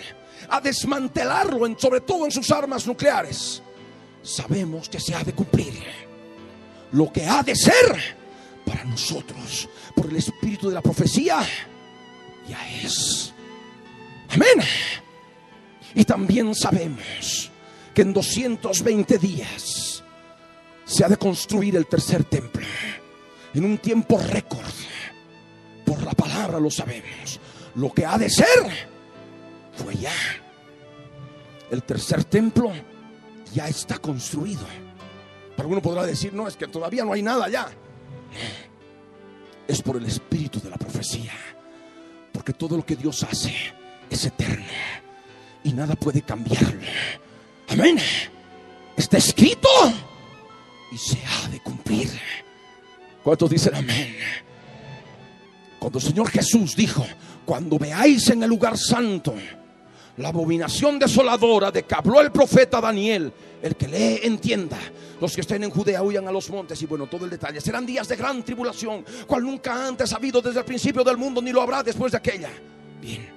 a 0.49 0.59
desmantelarlo, 0.59 1.65
en, 1.65 1.79
sobre 1.79 2.01
todo 2.01 2.25
en 2.25 2.31
sus 2.31 2.51
armas 2.51 2.85
nucleares, 2.85 3.61
sabemos 4.21 4.89
que 4.89 4.99
se 4.99 5.15
ha 5.15 5.23
de 5.23 5.33
cumplir 5.33 5.73
lo 6.91 7.11
que 7.11 7.25
ha 7.25 7.43
de 7.43 7.55
ser 7.55 8.17
para 8.65 8.83
nosotros 8.83 9.69
por 9.95 10.07
el 10.07 10.17
espíritu 10.17 10.69
de 10.69 10.75
la 10.75 10.81
profecía, 10.81 11.39
ya 12.47 12.69
es. 12.81 13.33
Amén. 14.29 14.65
Y 15.95 16.03
también 16.03 16.53
sabemos 16.53 17.51
que 17.93 18.01
en 18.01 18.13
220 18.13 19.17
días 19.17 19.88
se 20.89 21.05
ha 21.05 21.07
de 21.07 21.17
construir 21.17 21.75
el 21.75 21.85
tercer 21.85 22.23
templo 22.23 22.65
en 23.53 23.63
un 23.63 23.77
tiempo 23.77 24.17
récord. 24.17 24.65
Por 25.85 26.01
la 26.03 26.13
palabra 26.13 26.59
lo 26.59 26.71
sabemos. 26.71 27.39
Lo 27.75 27.93
que 27.93 28.07
ha 28.07 28.17
de 28.17 28.27
ser 28.27 28.47
fue 29.73 29.95
ya. 29.95 30.11
El 31.69 31.83
tercer 31.83 32.23
templo 32.23 32.71
ya 33.53 33.67
está 33.67 33.99
construido. 33.99 34.65
Pero 35.55 35.69
uno 35.69 35.79
podrá 35.79 36.07
decir, 36.07 36.33
no, 36.33 36.47
es 36.47 36.57
que 36.57 36.67
todavía 36.67 37.05
no 37.05 37.13
hay 37.13 37.21
nada 37.21 37.47
ya. 37.49 37.69
Es 39.67 39.83
por 39.83 39.97
el 39.97 40.05
espíritu 40.05 40.59
de 40.59 40.71
la 40.71 40.77
profecía. 40.77 41.33
Porque 42.33 42.53
todo 42.53 42.77
lo 42.77 42.83
que 42.83 42.95
Dios 42.95 43.21
hace 43.21 43.53
es 44.09 44.25
eterno. 44.25 44.65
Y 45.63 45.71
nada 45.71 45.93
puede 45.95 46.23
cambiarlo. 46.23 46.81
Amén. 47.67 47.99
Está 48.97 49.17
escrito 49.17 49.69
y 50.91 50.97
se 50.97 51.17
ha 51.25 51.47
de 51.49 51.59
cumplir. 51.61 52.09
¿Cuántos 53.23 53.49
dicen 53.49 53.75
amén? 53.75 54.15
Cuando 55.79 55.99
el 55.99 56.05
Señor 56.05 56.29
Jesús 56.29 56.75
dijo, 56.75 57.05
cuando 57.45 57.77
veáis 57.79 58.29
en 58.29 58.43
el 58.43 58.49
lugar 58.49 58.77
santo 58.77 59.33
la 60.17 60.29
abominación 60.29 60.99
desoladora 60.99 61.71
de 61.71 61.83
que 61.83 61.95
habló 61.95 62.19
el 62.19 62.31
profeta 62.31 62.81
Daniel, 62.81 63.31
el 63.61 63.75
que 63.75 63.87
lee 63.87 64.19
entienda. 64.23 64.77
Los 65.21 65.33
que 65.33 65.41
estén 65.41 65.63
en 65.63 65.69
Judea 65.69 66.03
huyan 66.03 66.27
a 66.27 66.31
los 66.31 66.49
montes 66.49 66.81
y 66.81 66.85
bueno, 66.85 67.07
todo 67.07 67.25
el 67.25 67.31
detalle. 67.31 67.61
Serán 67.61 67.85
días 67.85 68.07
de 68.07 68.15
gran 68.15 68.43
tribulación, 68.43 69.05
cual 69.27 69.43
nunca 69.43 69.87
antes 69.87 70.11
ha 70.13 70.17
habido 70.17 70.41
desde 70.41 70.59
el 70.59 70.65
principio 70.65 71.03
del 71.03 71.17
mundo, 71.17 71.41
ni 71.41 71.51
lo 71.51 71.61
habrá 71.61 71.83
después 71.83 72.11
de 72.11 72.17
aquella. 72.17 72.49
Bien, 73.01 73.29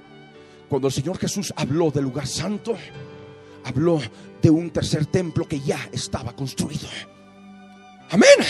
cuando 0.68 0.88
el 0.88 0.94
Señor 0.94 1.18
Jesús 1.18 1.52
habló 1.56 1.90
del 1.90 2.04
lugar 2.04 2.26
santo, 2.26 2.75
habló 3.64 4.00
de 4.40 4.50
un 4.50 4.71
tercer 4.71 5.06
templo 5.06 5.47
que 5.47 5.61
ya 5.61 5.88
estaba 5.92 6.35
construido. 6.35 6.88
Amén 8.12 8.47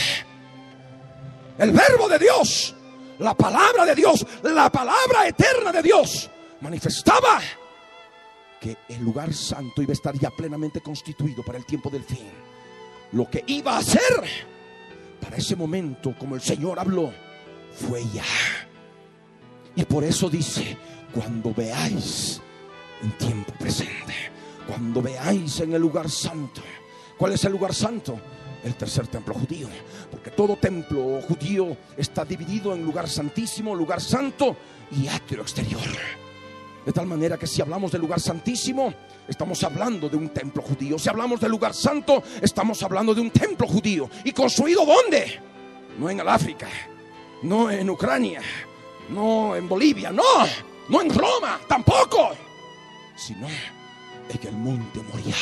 el 1.58 1.70
verbo 1.70 2.08
de 2.08 2.18
Dios, 2.18 2.74
la 3.18 3.34
palabra 3.34 3.84
de 3.84 3.94
Dios, 3.94 4.26
la 4.42 4.70
palabra 4.70 5.28
eterna 5.28 5.70
de 5.70 5.82
Dios, 5.82 6.30
manifestaba 6.60 7.40
que 8.60 8.76
el 8.88 9.02
lugar 9.02 9.32
santo 9.32 9.82
iba 9.82 9.92
a 9.92 9.94
estar 9.94 10.18
ya 10.18 10.30
plenamente 10.30 10.80
constituido 10.80 11.44
para 11.44 11.58
el 11.58 11.66
tiempo 11.66 11.90
del 11.90 12.04
fin. 12.04 12.30
Lo 13.12 13.28
que 13.28 13.44
iba 13.46 13.76
a 13.76 13.82
ser 13.82 14.24
para 15.20 15.36
ese 15.36 15.54
momento, 15.54 16.14
como 16.18 16.34
el 16.34 16.40
Señor 16.40 16.78
habló, 16.78 17.12
fue 17.72 18.04
ya. 18.12 18.24
Y 19.76 19.84
por 19.84 20.04
eso 20.04 20.28
dice, 20.28 20.76
cuando 21.14 21.52
veáis 21.54 22.40
en 23.02 23.12
tiempo 23.18 23.52
presente, 23.52 24.14
cuando 24.66 25.02
veáis 25.02 25.60
en 25.60 25.74
el 25.74 25.80
lugar 25.80 26.08
santo, 26.10 26.60
¿cuál 27.18 27.32
es 27.32 27.44
el 27.44 27.52
lugar 27.52 27.74
santo? 27.74 28.18
El 28.64 28.74
tercer 28.74 29.06
templo 29.06 29.34
judío. 29.34 29.68
Porque 30.10 30.30
todo 30.30 30.56
templo 30.56 31.20
judío 31.22 31.76
está 31.96 32.24
dividido 32.24 32.74
en 32.74 32.84
lugar 32.84 33.08
santísimo, 33.08 33.74
lugar 33.74 34.00
santo 34.00 34.56
y 34.90 35.08
atrio 35.08 35.42
exterior. 35.42 35.82
De 36.84 36.92
tal 36.92 37.06
manera 37.06 37.38
que 37.38 37.46
si 37.46 37.62
hablamos 37.62 37.92
del 37.92 38.00
lugar 38.00 38.20
santísimo, 38.20 38.92
estamos 39.28 39.62
hablando 39.62 40.08
de 40.08 40.16
un 40.16 40.30
templo 40.30 40.62
judío. 40.62 40.98
Si 40.98 41.08
hablamos 41.08 41.40
del 41.40 41.50
lugar 41.50 41.74
santo, 41.74 42.22
estamos 42.40 42.82
hablando 42.82 43.14
de 43.14 43.20
un 43.20 43.30
templo 43.30 43.66
judío. 43.66 44.10
¿Y 44.24 44.32
construido 44.32 44.84
dónde? 44.84 45.40
No 45.98 46.10
en 46.10 46.20
el 46.20 46.28
África, 46.28 46.68
no 47.42 47.70
en 47.70 47.88
Ucrania, 47.88 48.40
no 49.10 49.54
en 49.54 49.68
Bolivia, 49.68 50.10
no, 50.10 50.22
no 50.88 51.02
en 51.02 51.14
Roma, 51.14 51.60
tampoco, 51.68 52.30
sino 53.14 53.46
en 53.46 54.48
el 54.48 54.54
monte 54.54 55.00
Moria, 55.12 55.36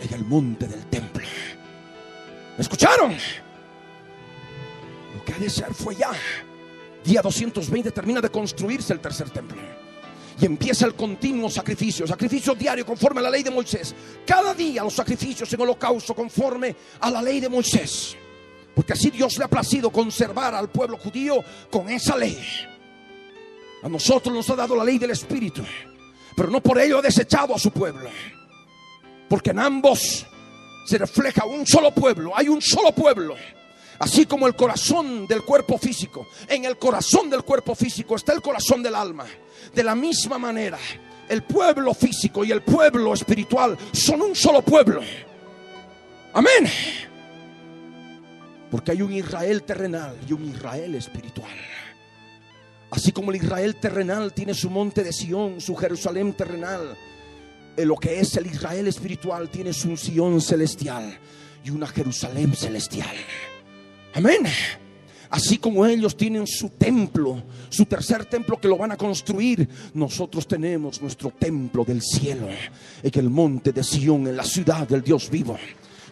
en 0.00 0.14
el 0.14 0.24
monte 0.26 0.68
del 0.68 0.84
templo 0.86 1.24
escucharon? 2.62 3.16
Lo 5.14 5.24
que 5.24 5.32
ha 5.32 5.38
de 5.38 5.50
ser 5.50 5.72
fue 5.74 5.94
ya. 5.96 6.10
Día 7.04 7.22
220 7.22 7.90
termina 7.92 8.20
de 8.20 8.30
construirse 8.30 8.92
el 8.92 9.00
tercer 9.00 9.30
templo. 9.30 9.58
Y 10.38 10.44
empieza 10.44 10.84
el 10.84 10.94
continuo 10.94 11.48
sacrificio, 11.48 12.06
sacrificio 12.06 12.54
diario 12.54 12.84
conforme 12.84 13.20
a 13.20 13.24
la 13.24 13.30
ley 13.30 13.42
de 13.42 13.50
Moisés. 13.50 13.94
Cada 14.26 14.52
día 14.52 14.82
los 14.82 14.92
sacrificios 14.92 15.50
en 15.52 15.60
holocausto 15.60 16.14
conforme 16.14 16.76
a 17.00 17.10
la 17.10 17.22
ley 17.22 17.40
de 17.40 17.48
Moisés. 17.48 18.16
Porque 18.74 18.92
así 18.92 19.10
Dios 19.10 19.38
le 19.38 19.44
ha 19.44 19.48
placido 19.48 19.88
conservar 19.90 20.54
al 20.54 20.68
pueblo 20.68 20.98
judío 20.98 21.42
con 21.70 21.88
esa 21.88 22.16
ley. 22.16 22.38
A 23.82 23.88
nosotros 23.88 24.34
nos 24.34 24.50
ha 24.50 24.56
dado 24.56 24.76
la 24.76 24.84
ley 24.84 24.98
del 24.98 25.12
Espíritu. 25.12 25.62
Pero 26.36 26.50
no 26.50 26.60
por 26.60 26.78
ello 26.78 26.98
ha 26.98 27.02
desechado 27.02 27.54
a 27.54 27.58
su 27.58 27.70
pueblo. 27.70 28.10
Porque 29.28 29.50
en 29.50 29.58
ambos 29.58 30.26
se 30.86 30.98
refleja 30.98 31.44
un 31.44 31.66
solo 31.66 31.92
pueblo, 31.92 32.32
hay 32.34 32.48
un 32.48 32.62
solo 32.62 32.92
pueblo. 32.92 33.34
Así 33.98 34.26
como 34.26 34.46
el 34.46 34.54
corazón 34.54 35.26
del 35.26 35.42
cuerpo 35.42 35.78
físico, 35.78 36.28
en 36.48 36.64
el 36.64 36.76
corazón 36.76 37.30
del 37.30 37.42
cuerpo 37.42 37.74
físico 37.74 38.16
está 38.16 38.32
el 38.32 38.42
corazón 38.42 38.82
del 38.82 38.94
alma. 38.94 39.26
De 39.74 39.82
la 39.82 39.94
misma 39.94 40.38
manera, 40.38 40.78
el 41.28 41.42
pueblo 41.42 41.94
físico 41.94 42.44
y 42.44 42.52
el 42.52 42.62
pueblo 42.62 43.14
espiritual 43.14 43.76
son 43.92 44.22
un 44.22 44.34
solo 44.36 44.62
pueblo. 44.62 45.00
Amén. 46.34 46.70
Porque 48.70 48.92
hay 48.92 49.02
un 49.02 49.12
Israel 49.12 49.62
terrenal 49.62 50.16
y 50.28 50.32
un 50.34 50.44
Israel 50.44 50.94
espiritual. 50.94 51.56
Así 52.90 53.12
como 53.12 53.30
el 53.30 53.36
Israel 53.36 53.76
terrenal 53.76 54.32
tiene 54.32 54.54
su 54.54 54.70
monte 54.70 55.02
de 55.02 55.12
Sión, 55.12 55.60
su 55.60 55.74
Jerusalén 55.74 56.34
terrenal, 56.34 56.96
lo 57.84 57.96
que 57.96 58.20
es 58.20 58.36
el 58.36 58.46
Israel 58.46 58.86
espiritual 58.88 59.50
tiene 59.50 59.72
su 59.72 59.96
Sion 59.96 60.40
celestial 60.40 61.18
y 61.64 61.70
una 61.70 61.86
Jerusalén 61.86 62.54
celestial. 62.54 63.14
Amén. 64.14 64.46
Así 65.30 65.58
como 65.58 65.84
ellos 65.84 66.16
tienen 66.16 66.46
su 66.46 66.70
templo, 66.70 67.42
su 67.68 67.84
tercer 67.84 68.24
templo 68.26 68.58
que 68.58 68.68
lo 68.68 68.78
van 68.78 68.92
a 68.92 68.96
construir, 68.96 69.68
nosotros 69.94 70.46
tenemos 70.46 71.02
nuestro 71.02 71.30
templo 71.30 71.84
del 71.84 72.00
cielo, 72.00 72.48
en 73.02 73.20
el 73.20 73.28
monte 73.28 73.72
de 73.72 73.82
Sión, 73.82 74.26
en 74.28 74.36
la 74.36 74.44
ciudad 74.44 74.86
del 74.86 75.02
Dios 75.02 75.28
vivo. 75.28 75.58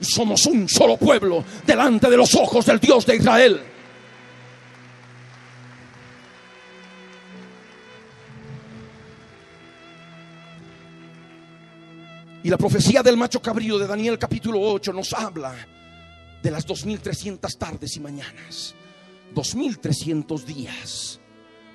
Somos 0.01 0.45
un 0.47 0.69
solo 0.69 0.97
pueblo 0.97 1.45
delante 1.67 2.11
de 2.11 2.17
los 2.17 2.35
ojos 2.35 2.67
del 2.67 2.81
Dios 2.81 3.07
de 3.07 3.17
Israel. 3.17 3.61
Y 12.45 12.51
la 12.51 12.59
profecía 12.59 13.03
del 13.03 13.17
macho 13.17 13.41
cabrío 13.41 13.79
de 13.79 13.87
Daniel 13.87 14.19
capítulo 14.19 14.61
8 14.61 14.93
nos 14.93 15.15
habla 15.15 15.55
de 16.43 16.51
las 16.51 16.67
2300 16.67 17.57
tardes 17.57 17.97
y 17.97 18.01
mañanas. 18.01 18.75
2300 19.35 20.45
días. 20.45 21.19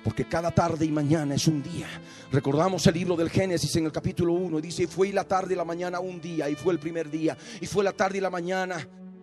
Porque 0.04 0.28
cada 0.28 0.52
tarde 0.52 0.86
y 0.86 0.92
mañana 0.92 1.34
es 1.34 1.48
un 1.48 1.60
día. 1.60 1.88
Recordamos 2.30 2.86
el 2.86 2.94
libro 2.94 3.16
del 3.16 3.30
Génesis 3.30 3.74
en 3.74 3.86
el 3.86 3.90
capítulo 3.90 4.32
1. 4.34 4.60
Dice, 4.60 4.84
y 4.84 4.86
fue 4.86 5.12
la 5.12 5.24
tarde 5.24 5.54
y 5.54 5.56
la 5.56 5.64
mañana 5.64 5.98
un 5.98 6.20
día. 6.20 6.48
Y 6.48 6.54
fue 6.54 6.72
el 6.72 6.78
primer 6.78 7.10
día. 7.10 7.36
Y 7.60 7.66
fue 7.66 7.82
la 7.82 7.92
tarde 7.92 8.18
y 8.18 8.20
la 8.20 8.30
mañana. 8.30 8.76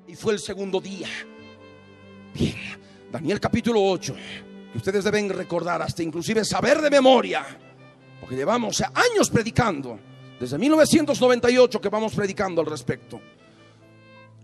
Y 0.06 0.16
fue 0.16 0.34
el 0.34 0.40
segundo 0.40 0.82
día. 0.82 1.08
Bien, 2.34 2.58
Daniel 3.10 3.40
capítulo 3.40 3.82
8. 3.82 4.16
Que 4.74 4.78
ustedes 4.80 5.02
deben 5.02 5.30
recordar, 5.30 5.82
hasta 5.82 6.04
inclusive 6.04 6.44
saber 6.44 6.82
de 6.82 6.90
memoria. 6.90 7.46
Porque 8.20 8.36
llevamos 8.36 8.82
años 8.82 9.30
predicando 9.30 9.98
desde 10.40 10.58
1998 10.58 11.82
que 11.82 11.90
vamos 11.90 12.14
predicando 12.14 12.62
al 12.62 12.68
respecto. 12.68 13.20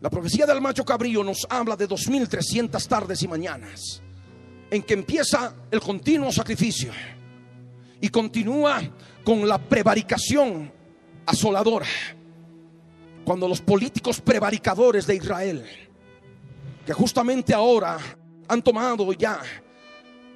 La 0.02 0.10
profecía 0.10 0.46
del 0.46 0.60
macho 0.60 0.84
cabrío 0.84 1.24
nos 1.24 1.46
habla 1.50 1.76
de 1.76 1.88
2300 1.88 2.88
tardes 2.88 3.24
y 3.24 3.28
mañanas 3.28 4.02
en 4.70 4.84
que 4.84 4.96
empieza 4.96 5.54
el 5.70 5.80
continuo 5.80 6.32
sacrificio 6.32 6.92
y 8.02 8.10
continúa 8.10 8.82
con 9.24 9.48
la 9.48 9.58
prevaricación 9.58 10.72
asoladora. 11.26 11.86
Cuando 13.24 13.48
los 13.48 13.62
políticos 13.62 14.20
prevaricadores 14.20 15.08
de 15.08 15.16
Israel, 15.16 15.66
que 16.86 16.92
justamente 16.92 17.54
ahora 17.54 17.98
han 18.48 18.62
tomado 18.62 19.14
ya 19.14 19.40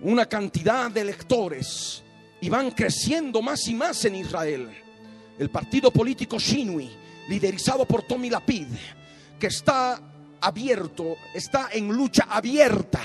una 0.02 0.26
cantidad 0.28 0.90
de 0.90 1.02
electores 1.02 2.04
y 2.40 2.48
van 2.48 2.72
creciendo 2.72 3.42
más 3.42 3.68
y 3.68 3.74
más 3.74 4.06
en 4.06 4.16
Israel, 4.16 4.70
el 5.38 5.50
partido 5.50 5.91
político 5.91 6.39
Shinui, 6.39 6.89
liderizado 7.30 7.86
por 7.86 8.04
Tommy 8.04 8.30
Lapid, 8.30 8.67
que 9.39 9.47
está 9.47 10.02
abierto, 10.41 11.15
está 11.34 11.69
en 11.71 11.89
lucha 11.89 12.28
abierta 12.30 13.02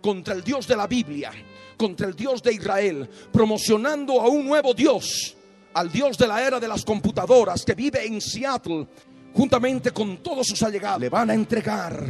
contra 0.00 0.34
el 0.34 0.44
Dios 0.44 0.66
de 0.66 0.76
la 0.76 0.86
Biblia, 0.86 1.32
contra 1.76 2.06
el 2.06 2.14
Dios 2.14 2.42
de 2.42 2.54
Israel, 2.54 3.08
promocionando 3.32 4.20
a 4.20 4.28
un 4.28 4.46
nuevo 4.46 4.74
Dios, 4.74 5.36
al 5.72 5.90
Dios 5.90 6.16
de 6.18 6.28
la 6.28 6.46
era 6.46 6.60
de 6.60 6.68
las 6.68 6.84
computadoras 6.84 7.64
que 7.64 7.74
vive 7.74 8.06
en 8.06 8.20
Seattle, 8.20 8.86
juntamente 9.32 9.90
con 9.90 10.18
todos 10.18 10.46
sus 10.46 10.62
allegados. 10.62 11.00
Le 11.00 11.08
van 11.08 11.30
a 11.30 11.34
entregar 11.34 12.06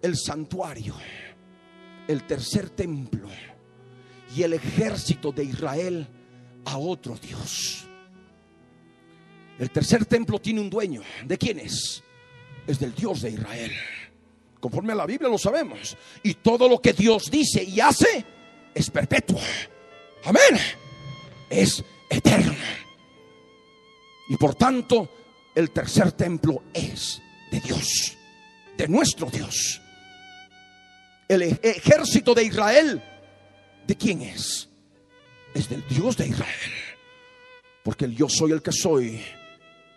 el 0.00 0.16
santuario, 0.16 0.94
el 2.08 2.26
tercer 2.26 2.70
templo 2.70 3.28
y 4.34 4.42
el 4.42 4.54
ejército 4.54 5.32
de 5.32 5.44
Israel 5.44 6.06
a 6.64 6.78
otro 6.78 7.16
Dios. 7.16 7.85
El 9.58 9.70
tercer 9.70 10.04
templo 10.04 10.38
tiene 10.38 10.60
un 10.60 10.70
dueño. 10.70 11.02
¿De 11.24 11.38
quién 11.38 11.58
es? 11.58 12.02
Es 12.66 12.78
del 12.78 12.94
Dios 12.94 13.22
de 13.22 13.30
Israel. 13.30 13.72
Conforme 14.60 14.92
a 14.92 14.96
la 14.96 15.06
Biblia 15.06 15.28
lo 15.28 15.38
sabemos. 15.38 15.96
Y 16.22 16.34
todo 16.34 16.68
lo 16.68 16.80
que 16.80 16.92
Dios 16.92 17.30
dice 17.30 17.62
y 17.62 17.80
hace 17.80 18.24
es 18.74 18.90
perpetuo. 18.90 19.40
Amén. 20.24 20.60
Es 21.48 21.82
eterno. 22.10 22.54
Y 24.28 24.36
por 24.36 24.54
tanto, 24.54 25.08
el 25.54 25.70
tercer 25.70 26.12
templo 26.12 26.64
es 26.74 27.22
de 27.50 27.60
Dios, 27.60 28.16
de 28.76 28.88
nuestro 28.88 29.30
Dios. 29.30 29.80
El 31.28 31.42
ejército 31.42 32.34
de 32.34 32.44
Israel, 32.44 33.02
¿de 33.86 33.96
quién 33.96 34.22
es? 34.22 34.68
Es 35.54 35.68
del 35.68 35.86
Dios 35.88 36.16
de 36.16 36.28
Israel. 36.28 36.72
Porque 37.82 38.04
el 38.04 38.16
yo 38.16 38.28
soy 38.28 38.52
el 38.52 38.62
que 38.62 38.72
soy 38.72 39.22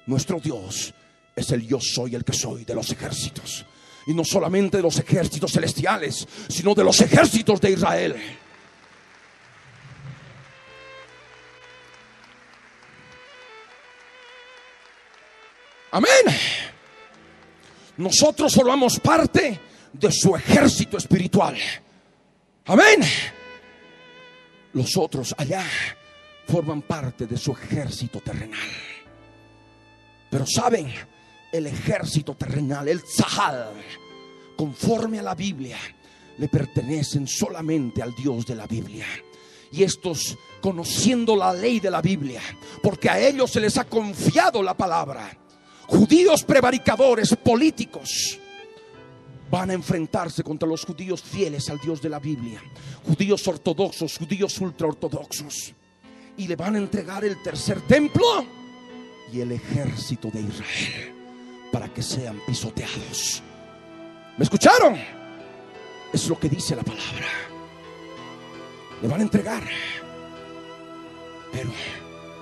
nuestro 0.09 0.39
Dios 0.39 0.91
es 1.35 1.51
el 1.51 1.67
yo 1.67 1.79
soy 1.79 2.15
el 2.15 2.25
que 2.25 2.33
soy 2.33 2.65
de 2.65 2.73
los 2.73 2.91
ejércitos. 2.91 3.63
Y 4.07 4.13
no 4.13 4.25
solamente 4.25 4.77
de 4.77 4.83
los 4.83 4.97
ejércitos 4.97 5.51
celestiales, 5.51 6.27
sino 6.49 6.73
de 6.73 6.83
los 6.83 6.99
ejércitos 6.99 7.61
de 7.61 7.71
Israel. 7.71 8.15
Amén. 15.91 16.09
Nosotros 17.97 18.55
formamos 18.55 18.99
parte 18.99 19.59
de 19.93 20.11
su 20.11 20.35
ejército 20.35 20.97
espiritual. 20.97 21.55
Amén. 22.65 23.01
Los 24.73 24.97
otros 24.97 25.35
allá 25.37 25.63
forman 26.47 26.81
parte 26.81 27.27
de 27.27 27.37
su 27.37 27.51
ejército 27.51 28.21
terrenal. 28.21 28.88
Pero 30.29 30.45
saben, 30.45 30.91
el 31.51 31.67
ejército 31.67 32.35
terrenal, 32.35 32.87
el 32.87 33.01
Zahal, 33.01 33.71
conforme 34.55 35.19
a 35.19 35.23
la 35.23 35.35
Biblia, 35.35 35.77
le 36.37 36.47
pertenecen 36.47 37.27
solamente 37.27 38.01
al 38.01 38.13
Dios 38.15 38.45
de 38.45 38.55
la 38.55 38.67
Biblia. 38.67 39.05
Y 39.71 39.83
estos, 39.83 40.37
conociendo 40.61 41.35
la 41.35 41.53
ley 41.53 41.79
de 41.79 41.91
la 41.91 42.01
Biblia, 42.01 42.41
porque 42.81 43.09
a 43.09 43.19
ellos 43.19 43.51
se 43.51 43.59
les 43.59 43.77
ha 43.77 43.85
confiado 43.85 44.63
la 44.63 44.75
palabra, 44.75 45.37
judíos 45.87 46.43
prevaricadores, 46.43 47.35
políticos, 47.35 48.39
van 49.49 49.71
a 49.71 49.73
enfrentarse 49.73 50.43
contra 50.43 50.67
los 50.67 50.85
judíos 50.85 51.21
fieles 51.21 51.69
al 51.69 51.79
Dios 51.79 52.01
de 52.01 52.09
la 52.09 52.19
Biblia, 52.19 52.61
judíos 53.05 53.47
ortodoxos, 53.47 54.17
judíos 54.17 54.59
ultraortodoxos, 54.59 55.73
y 56.37 56.47
le 56.47 56.55
van 56.55 56.75
a 56.75 56.79
entregar 56.79 57.25
el 57.25 57.41
tercer 57.41 57.81
templo 57.81 58.58
y 59.31 59.41
el 59.41 59.51
ejército 59.51 60.29
de 60.31 60.41
Israel 60.41 61.13
para 61.71 61.87
que 61.93 62.01
sean 62.01 62.39
pisoteados. 62.45 63.43
¿Me 64.37 64.43
escucharon? 64.43 64.97
Es 66.11 66.27
lo 66.27 66.39
que 66.39 66.49
dice 66.49 66.75
la 66.75 66.83
palabra. 66.83 67.27
Le 69.01 69.07
van 69.07 69.19
a 69.19 69.23
entregar. 69.23 69.63
Pero 71.51 71.69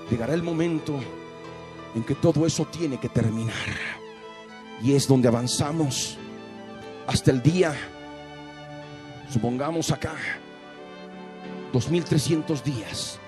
llegará 0.10 0.34
el 0.34 0.44
momento 0.44 1.00
en 1.96 2.04
que 2.04 2.16
todo 2.16 2.46
eso 2.46 2.66
tiene 2.66 3.00
que 3.00 3.10
terminar. 3.10 3.54
Y 4.82 4.94
es 4.94 5.08
donde 5.08 5.28
avanzamos 5.28 6.18
hasta 7.08 7.32
el 7.32 7.42
día, 7.42 7.74
supongamos 9.30 9.92
acá, 9.92 10.16
2300 11.74 12.64
días, 12.64 13.20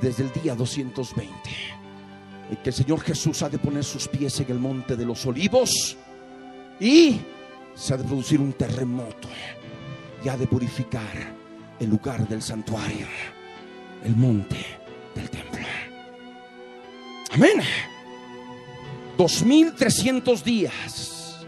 desde 0.00 0.24
el 0.24 0.32
día 0.32 0.54
220 0.54 1.85
que 2.62 2.70
el 2.70 2.74
Señor 2.74 3.00
Jesús 3.00 3.42
ha 3.42 3.48
de 3.48 3.58
poner 3.58 3.84
sus 3.84 4.06
pies 4.08 4.38
en 4.40 4.50
el 4.50 4.58
monte 4.58 4.96
de 4.96 5.04
los 5.04 5.26
olivos 5.26 5.96
y 6.78 7.18
se 7.74 7.94
ha 7.94 7.96
de 7.96 8.04
producir 8.04 8.40
un 8.40 8.52
terremoto 8.52 9.28
y 10.24 10.28
ha 10.28 10.36
de 10.36 10.46
purificar 10.46 11.34
el 11.78 11.90
lugar 11.90 12.26
del 12.28 12.42
santuario, 12.42 13.06
el 14.04 14.16
monte 14.16 14.56
del 15.14 15.28
templo. 15.28 15.66
Amén. 17.32 17.60
2300 19.18 20.44
días 20.44 21.46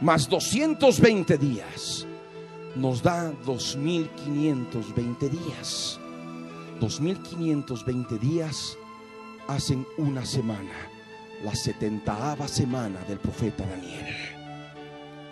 más 0.00 0.28
220 0.28 1.38
días 1.38 2.06
nos 2.76 3.02
da 3.02 3.32
2520 3.44 5.28
días. 5.28 5.98
2520 6.80 8.18
días 8.18 8.76
hacen 9.48 9.84
una 9.98 10.24
semana, 10.24 10.72
la 11.42 11.54
setentaava 11.54 12.48
semana 12.48 13.00
del 13.08 13.18
profeta 13.18 13.66
Daniel. 13.66 14.14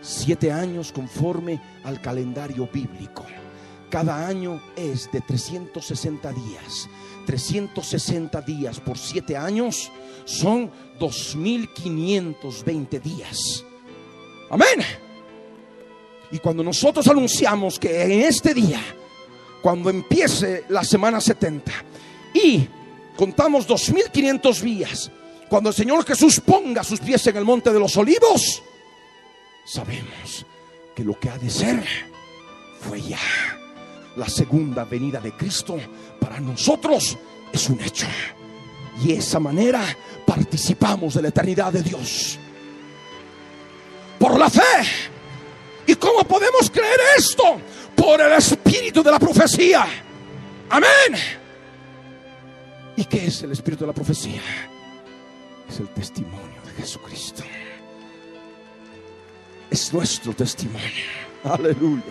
Siete 0.01 0.51
años 0.51 0.91
conforme 0.93 1.61
al 1.85 2.01
calendario 2.01 2.69
bíblico. 2.73 3.25
Cada 3.89 4.27
año 4.27 4.61
es 4.75 5.09
de 5.13 5.21
360 5.21 6.33
días. 6.33 6.89
360 7.27 8.41
días 8.41 8.81
por 8.81 8.99
siete 8.99 9.37
años 9.37 9.93
son 10.25 10.71
2520 10.99 13.01
días. 13.01 13.65
Amén. 14.51 14.81
Y 16.31 16.39
cuando 16.39 16.65
nosotros 16.65 17.07
anunciamos 17.07 17.79
que 17.79 18.03
en 18.03 18.23
este 18.23 18.55
día, 18.55 18.81
cuando 19.63 19.91
empiece 19.91 20.65
la 20.69 20.83
semana 20.83 21.21
70 21.21 21.71
y 22.35 22.67
contamos 23.17 23.67
2500 23.67 24.63
días. 24.63 25.11
Cuando 25.49 25.71
el 25.71 25.75
Señor 25.75 26.05
Jesús 26.05 26.41
ponga 26.41 26.83
sus 26.83 27.01
pies 27.01 27.27
en 27.27 27.37
el 27.37 27.45
monte 27.45 27.73
de 27.73 27.79
los 27.79 27.97
olivos, 27.97 28.63
sabemos 29.65 30.47
que 30.95 31.05
lo 31.05 31.19
que 31.19 31.29
ha 31.29 31.39
de 31.39 31.51
ser 31.51 31.85
fue 32.81 33.03
ya. 33.03 33.19
La 34.17 34.29
segunda 34.29 34.85
venida 34.85 35.21
de 35.21 35.33
Cristo 35.33 35.77
para 36.21 36.41
nosotros 36.41 37.19
es 37.53 37.69
un 37.69 37.81
hecho. 37.81 38.07
Y 39.03 39.13
esa 39.13 39.41
manera 39.41 39.83
participamos 40.27 41.15
de 41.15 41.23
la 41.23 41.29
eternidad 41.29 41.73
de 41.73 41.83
Dios. 41.83 42.39
Por 44.19 44.39
la 44.39 44.49
fe. 44.49 44.61
¿Y 45.87 45.95
cómo 45.97 46.25
podemos 46.25 46.71
creer 46.71 47.01
esto? 47.17 47.61
Por 47.95 48.21
el 48.21 48.33
espíritu 48.33 49.03
de 49.03 49.11
la 49.11 49.19
profecía. 49.19 49.87
Amén. 50.71 51.42
¿Y 52.97 53.05
qué 53.05 53.27
es 53.27 53.43
el 53.43 53.53
espíritu 53.53 53.85
de 53.85 53.89
la 53.89 53.93
profecía? 53.95 54.43
Es 55.69 55.81
el 55.81 55.89
testimonio 55.89 56.61
de 56.65 56.73
Jesucristo. 56.73 57.43
Es 59.71 59.93
nuestro 59.93 60.35
testimonio. 60.35 61.07
Aleluya. 61.45 62.03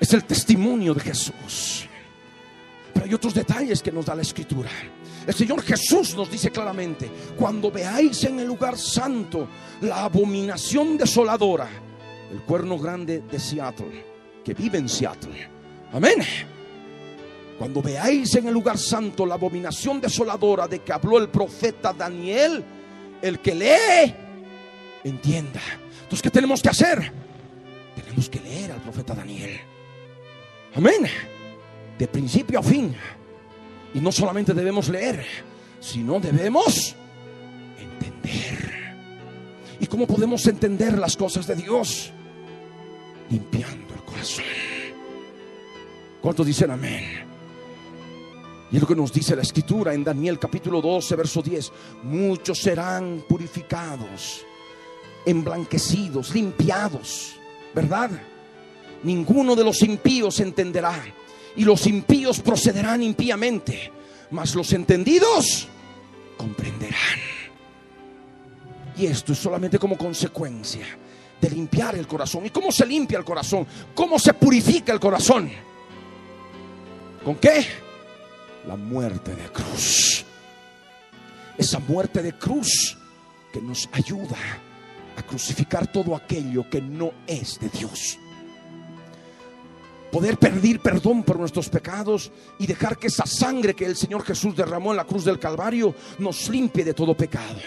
Es 0.00 0.12
el 0.12 0.24
testimonio 0.24 0.94
de 0.94 1.00
Jesús. 1.00 1.86
Pero 2.92 3.06
hay 3.06 3.14
otros 3.14 3.34
detalles 3.34 3.82
que 3.82 3.92
nos 3.92 4.06
da 4.06 4.16
la 4.16 4.22
escritura. 4.22 4.70
El 5.24 5.34
Señor 5.34 5.62
Jesús 5.62 6.16
nos 6.16 6.28
dice 6.28 6.50
claramente, 6.50 7.08
cuando 7.36 7.70
veáis 7.70 8.24
en 8.24 8.40
el 8.40 8.48
lugar 8.48 8.76
santo 8.76 9.46
la 9.82 10.04
abominación 10.04 10.98
desoladora, 10.98 11.68
el 12.32 12.40
cuerno 12.40 12.78
grande 12.78 13.20
de 13.20 13.38
Seattle, 13.38 14.04
que 14.44 14.54
vive 14.54 14.78
en 14.78 14.88
Seattle. 14.88 15.48
Amén. 15.92 16.18
Cuando 17.58 17.82
veáis 17.82 18.34
en 18.36 18.48
el 18.48 18.54
lugar 18.54 18.78
santo 18.78 19.26
la 19.26 19.34
abominación 19.34 20.00
desoladora 20.00 20.66
de 20.66 20.78
que 20.78 20.92
habló 20.92 21.18
el 21.18 21.28
profeta 21.28 21.92
Daniel, 21.92 22.64
el 23.20 23.38
que 23.40 23.54
lee, 23.54 24.14
entienda. 25.04 25.60
Entonces, 26.02 26.22
¿qué 26.22 26.30
tenemos 26.30 26.62
que 26.62 26.70
hacer? 26.70 27.12
Tenemos 27.94 28.30
que 28.30 28.40
leer 28.40 28.72
al 28.72 28.80
profeta 28.80 29.14
Daniel. 29.14 29.60
Amén. 30.74 31.06
De 31.98 32.08
principio 32.08 32.60
a 32.60 32.62
fin. 32.62 32.94
Y 33.92 34.00
no 34.00 34.10
solamente 34.10 34.54
debemos 34.54 34.88
leer, 34.88 35.24
sino 35.80 36.18
debemos 36.18 36.94
entender. 37.78 38.94
¿Y 39.80 39.86
cómo 39.86 40.06
podemos 40.06 40.46
entender 40.46 40.96
las 40.98 41.16
cosas 41.16 41.46
de 41.46 41.56
Dios? 41.56 42.10
Limpiando 43.28 43.89
¿Cuántos 46.20 46.46
dicen 46.46 46.70
amén? 46.70 47.30
Y 48.70 48.76
es 48.76 48.82
lo 48.82 48.86
que 48.86 48.94
nos 48.94 49.12
dice 49.12 49.34
la 49.34 49.42
escritura 49.42 49.94
en 49.94 50.04
Daniel 50.04 50.38
capítulo 50.38 50.80
12, 50.80 51.16
verso 51.16 51.42
10. 51.42 51.72
Muchos 52.04 52.58
serán 52.58 53.24
purificados, 53.28 54.44
emblanquecidos, 55.26 56.34
limpiados, 56.34 57.34
¿verdad? 57.74 58.10
Ninguno 59.02 59.56
de 59.56 59.64
los 59.64 59.82
impíos 59.82 60.38
entenderá 60.40 61.02
y 61.56 61.64
los 61.64 61.86
impíos 61.86 62.40
procederán 62.40 63.02
impíamente, 63.02 63.90
mas 64.30 64.54
los 64.54 64.72
entendidos 64.72 65.66
comprenderán. 66.36 67.18
Y 68.96 69.06
esto 69.06 69.32
es 69.32 69.38
solamente 69.38 69.78
como 69.78 69.96
consecuencia 69.96 70.86
de 71.40 71.50
limpiar 71.50 71.96
el 71.96 72.06
corazón. 72.06 72.46
¿Y 72.46 72.50
cómo 72.50 72.70
se 72.70 72.86
limpia 72.86 73.18
el 73.18 73.24
corazón? 73.24 73.66
¿Cómo 73.94 74.18
se 74.18 74.34
purifica 74.34 74.92
el 74.92 75.00
corazón? 75.00 75.50
¿Con 77.24 77.36
qué? 77.36 77.66
La 78.66 78.76
muerte 78.76 79.34
de 79.34 79.48
cruz. 79.50 80.24
Esa 81.56 81.78
muerte 81.78 82.22
de 82.22 82.32
cruz 82.32 82.96
que 83.52 83.60
nos 83.60 83.88
ayuda 83.92 84.38
a 85.16 85.22
crucificar 85.22 85.86
todo 85.86 86.14
aquello 86.14 86.68
que 86.70 86.80
no 86.80 87.12
es 87.26 87.58
de 87.60 87.68
Dios 87.68 88.18
poder 90.10 90.38
pedir 90.38 90.80
perdón 90.80 91.22
por 91.22 91.38
nuestros 91.38 91.68
pecados 91.68 92.30
y 92.58 92.66
dejar 92.66 92.98
que 92.98 93.06
esa 93.06 93.26
sangre 93.26 93.74
que 93.74 93.86
el 93.86 93.96
Señor 93.96 94.24
Jesús 94.24 94.56
derramó 94.56 94.90
en 94.90 94.96
la 94.96 95.04
cruz 95.04 95.24
del 95.24 95.38
Calvario 95.38 95.94
nos 96.18 96.48
limpie 96.48 96.84
de 96.84 96.94
todo 96.94 97.16
pecado. 97.16 97.60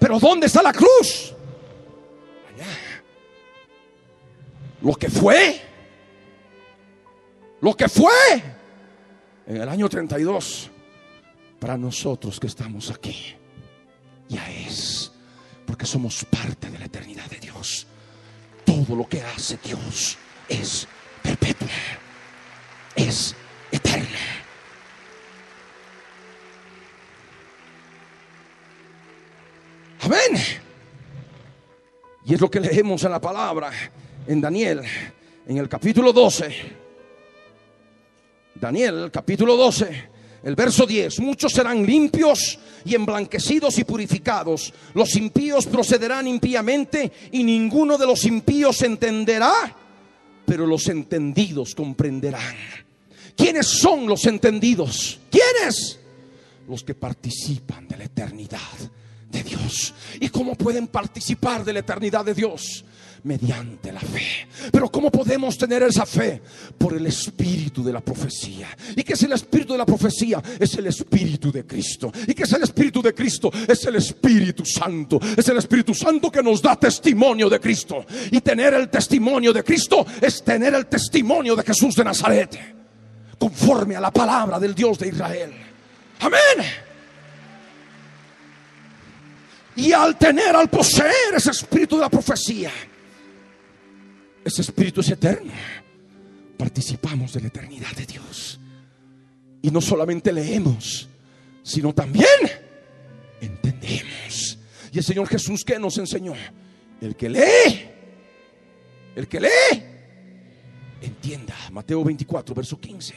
Pero 0.00 0.18
¿dónde 0.18 0.46
está 0.46 0.62
la 0.62 0.72
cruz? 0.72 1.34
Allá. 2.52 2.66
Lo 4.84 4.94
que 4.96 5.08
fue, 5.08 5.62
lo 7.62 7.74
que 7.74 7.88
fue 7.88 8.12
en 9.46 9.56
el 9.56 9.66
año 9.66 9.88
32 9.88 10.70
para 11.58 11.78
nosotros 11.78 12.38
que 12.38 12.48
estamos 12.48 12.90
aquí, 12.90 13.34
ya 14.28 14.46
es, 14.50 15.10
porque 15.66 15.86
somos 15.86 16.26
parte 16.26 16.70
de 16.70 16.78
la 16.78 16.84
eternidad 16.84 17.24
de 17.30 17.38
Dios. 17.38 17.86
Todo 18.66 18.94
lo 18.94 19.08
que 19.08 19.22
hace 19.22 19.58
Dios 19.64 20.18
es 20.50 20.86
perpetua, 21.22 21.68
es 22.94 23.34
eterna. 23.72 24.18
Amén. 30.02 30.42
Y 32.26 32.34
es 32.34 32.40
lo 32.40 32.50
que 32.50 32.60
leemos 32.60 33.02
en 33.04 33.12
la 33.12 33.20
palabra 33.20 33.70
en 34.26 34.40
Daniel, 34.40 34.82
en 35.46 35.58
el 35.58 35.68
capítulo 35.68 36.12
12. 36.12 36.84
Daniel, 38.54 39.10
capítulo 39.12 39.56
12, 39.56 40.08
el 40.42 40.54
verso 40.54 40.86
10. 40.86 41.20
Muchos 41.20 41.52
serán 41.52 41.84
limpios 41.84 42.58
y 42.84 42.94
emblanquecidos 42.94 43.78
y 43.78 43.84
purificados. 43.84 44.72
Los 44.94 45.16
impíos 45.16 45.66
procederán 45.66 46.26
impíamente 46.26 47.10
y 47.32 47.42
ninguno 47.42 47.98
de 47.98 48.06
los 48.06 48.24
impíos 48.24 48.82
entenderá 48.82 49.52
pero 50.44 50.66
los 50.66 50.88
entendidos 50.88 51.74
comprenderán. 51.74 52.54
¿Quiénes 53.36 53.66
son 53.66 54.06
los 54.06 54.24
entendidos? 54.26 55.18
¿Quiénes? 55.30 55.98
Los 56.68 56.84
que 56.84 56.94
participan 56.94 57.88
de 57.88 57.96
la 57.96 58.04
eternidad 58.04 58.58
de 59.30 59.42
Dios. 59.42 59.94
¿Y 60.20 60.28
cómo 60.28 60.54
pueden 60.54 60.86
participar 60.86 61.64
de 61.64 61.72
la 61.72 61.80
eternidad 61.80 62.24
de 62.24 62.34
Dios? 62.34 62.84
Mediante 63.24 63.90
la 63.90 64.00
fe. 64.00 64.46
Pero 64.70 64.90
¿cómo 64.90 65.10
podemos 65.10 65.56
tener 65.56 65.82
esa 65.82 66.06
fe? 66.06 66.40
Por 66.76 66.94
el 66.94 67.06
espíritu 67.06 67.82
de 67.82 67.92
la 67.92 68.00
profecía. 68.00 68.68
¿Y 68.94 69.02
qué 69.02 69.14
es 69.14 69.22
el 69.22 69.32
espíritu 69.32 69.72
de 69.72 69.78
la 69.78 69.86
profecía? 69.86 70.42
Es 70.58 70.74
el 70.74 70.86
espíritu 70.86 71.50
de 71.50 71.66
Cristo. 71.66 72.12
¿Y 72.26 72.34
qué 72.34 72.44
es 72.44 72.52
el 72.52 72.62
espíritu 72.62 73.02
de 73.02 73.14
Cristo? 73.14 73.50
Es 73.66 73.84
el 73.86 73.96
Espíritu 73.96 74.64
Santo. 74.64 75.18
Es 75.36 75.48
el 75.48 75.56
Espíritu 75.56 75.94
Santo 75.94 76.30
que 76.30 76.42
nos 76.42 76.60
da 76.60 76.76
testimonio 76.76 77.48
de 77.48 77.60
Cristo. 77.60 78.04
Y 78.30 78.40
tener 78.40 78.74
el 78.74 78.88
testimonio 78.90 79.52
de 79.52 79.64
Cristo 79.64 80.06
es 80.20 80.42
tener 80.44 80.74
el 80.74 80.86
testimonio 80.86 81.56
de 81.56 81.62
Jesús 81.62 81.94
de 81.96 82.04
Nazaret. 82.04 82.58
Conforme 83.38 83.96
a 83.96 84.00
la 84.00 84.12
palabra 84.12 84.60
del 84.60 84.74
Dios 84.74 84.98
de 84.98 85.08
Israel. 85.08 85.52
Amén. 86.20 86.66
Y 89.76 89.92
al 89.92 90.16
tener, 90.16 90.54
al 90.54 90.68
poseer 90.68 91.34
ese 91.34 91.50
espíritu 91.50 91.96
de 91.96 92.02
la 92.02 92.10
profecía, 92.10 92.70
ese 94.44 94.62
espíritu 94.62 95.00
es 95.00 95.10
eterno. 95.10 95.52
Participamos 96.56 97.32
de 97.32 97.40
la 97.40 97.46
eternidad 97.48 97.92
de 97.96 98.06
Dios. 98.06 98.60
Y 99.62 99.70
no 99.70 99.80
solamente 99.80 100.32
leemos, 100.32 101.08
sino 101.62 101.94
también 101.94 102.26
entendemos. 103.40 104.58
Y 104.92 104.98
el 104.98 105.04
Señor 105.04 105.26
Jesús 105.26 105.64
que 105.64 105.78
nos 105.78 105.96
enseñó, 105.98 106.34
el 107.00 107.16
que 107.16 107.28
lee, 107.28 107.88
el 109.16 109.26
que 109.26 109.40
lee, 109.40 109.82
entienda. 111.00 111.54
Mateo 111.72 112.04
24, 112.04 112.54
verso 112.54 112.78
15. 112.78 113.14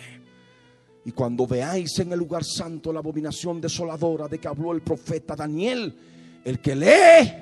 Y 1.06 1.12
cuando 1.12 1.46
veáis 1.46 2.00
en 2.00 2.12
el 2.12 2.20
lugar 2.20 2.44
santo 2.44 2.92
la 2.92 3.00
abominación 3.00 3.62
desoladora 3.62 4.28
de 4.28 4.40
que 4.40 4.48
habló 4.48 4.74
el 4.74 4.82
profeta 4.82 5.36
Daniel, 5.36 5.96
el 6.44 6.60
que 6.60 6.76
lee, 6.76 7.34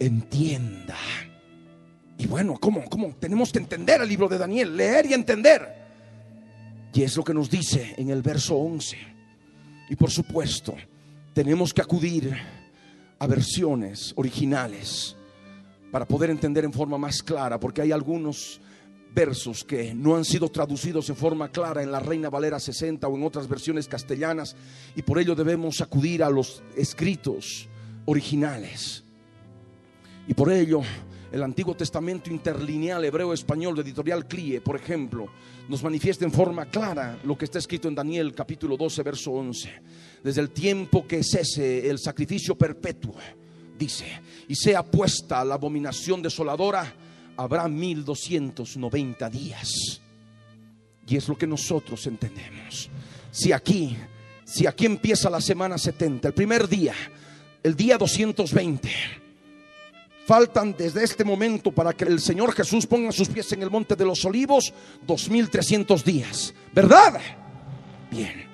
entienda. 0.00 0.96
Y 2.22 2.26
bueno, 2.28 2.56
¿cómo? 2.60 2.84
¿Cómo? 2.88 3.16
Tenemos 3.18 3.50
que 3.50 3.58
entender 3.58 4.00
el 4.00 4.08
libro 4.08 4.28
de 4.28 4.38
Daniel, 4.38 4.76
leer 4.76 5.06
y 5.06 5.12
entender. 5.12 5.68
Y 6.94 7.02
es 7.02 7.16
lo 7.16 7.24
que 7.24 7.34
nos 7.34 7.50
dice 7.50 7.96
en 7.98 8.10
el 8.10 8.22
verso 8.22 8.54
11. 8.54 8.96
Y 9.90 9.96
por 9.96 10.08
supuesto, 10.08 10.76
tenemos 11.34 11.74
que 11.74 11.82
acudir 11.82 12.32
a 13.18 13.26
versiones 13.26 14.12
originales 14.14 15.16
para 15.90 16.06
poder 16.06 16.30
entender 16.30 16.64
en 16.64 16.72
forma 16.72 16.96
más 16.96 17.24
clara, 17.24 17.58
porque 17.58 17.82
hay 17.82 17.90
algunos 17.90 18.60
versos 19.12 19.64
que 19.64 19.92
no 19.92 20.14
han 20.14 20.24
sido 20.24 20.48
traducidos 20.48 21.10
en 21.10 21.16
forma 21.16 21.50
clara 21.50 21.82
en 21.82 21.90
la 21.90 21.98
Reina 21.98 22.30
Valera 22.30 22.60
60 22.60 23.08
o 23.08 23.16
en 23.16 23.24
otras 23.24 23.48
versiones 23.48 23.88
castellanas, 23.88 24.54
y 24.94 25.02
por 25.02 25.18
ello 25.18 25.34
debemos 25.34 25.80
acudir 25.80 26.22
a 26.22 26.30
los 26.30 26.62
escritos 26.76 27.68
originales. 28.06 29.02
Y 30.28 30.34
por 30.34 30.52
ello 30.52 30.82
el 31.32 31.42
Antiguo 31.42 31.74
Testamento 31.74 32.30
interlineal 32.30 33.02
hebreo-español 33.06 33.74
de 33.74 33.80
editorial 33.80 34.28
CLIE, 34.28 34.60
por 34.60 34.76
ejemplo, 34.76 35.28
nos 35.66 35.82
manifiesta 35.82 36.26
en 36.26 36.30
forma 36.30 36.66
clara 36.66 37.18
lo 37.24 37.38
que 37.38 37.46
está 37.46 37.58
escrito 37.58 37.88
en 37.88 37.94
Daniel 37.94 38.34
capítulo 38.34 38.76
12, 38.76 39.02
verso 39.02 39.32
11. 39.32 39.70
Desde 40.22 40.42
el 40.42 40.50
tiempo 40.50 41.06
que 41.06 41.24
cese 41.24 41.88
el 41.88 41.98
sacrificio 41.98 42.54
perpetuo 42.54 43.14
dice, 43.78 44.04
y 44.46 44.54
sea 44.54 44.82
puesta 44.82 45.42
la 45.42 45.54
abominación 45.54 46.20
desoladora, 46.20 46.94
habrá 47.38 47.66
1290 47.66 49.30
días. 49.30 50.02
Y 51.08 51.16
es 51.16 51.28
lo 51.28 51.38
que 51.38 51.46
nosotros 51.46 52.06
entendemos. 52.06 52.90
Si 53.30 53.52
aquí, 53.52 53.96
si 54.44 54.66
aquí 54.66 54.84
empieza 54.84 55.30
la 55.30 55.40
semana 55.40 55.78
70, 55.78 56.28
el 56.28 56.34
primer 56.34 56.68
día, 56.68 56.94
el 57.62 57.74
día 57.74 57.96
220, 57.96 59.21
faltan 60.24 60.74
desde 60.76 61.02
este 61.04 61.24
momento 61.24 61.72
para 61.72 61.92
que 61.92 62.04
el 62.04 62.20
Señor 62.20 62.52
Jesús 62.52 62.86
ponga 62.86 63.12
sus 63.12 63.28
pies 63.28 63.52
en 63.52 63.62
el 63.62 63.70
monte 63.70 63.96
de 63.96 64.04
los 64.04 64.24
olivos 64.24 64.72
2300 65.06 66.04
días, 66.04 66.54
¿verdad? 66.72 67.20
Bien. 68.10 68.50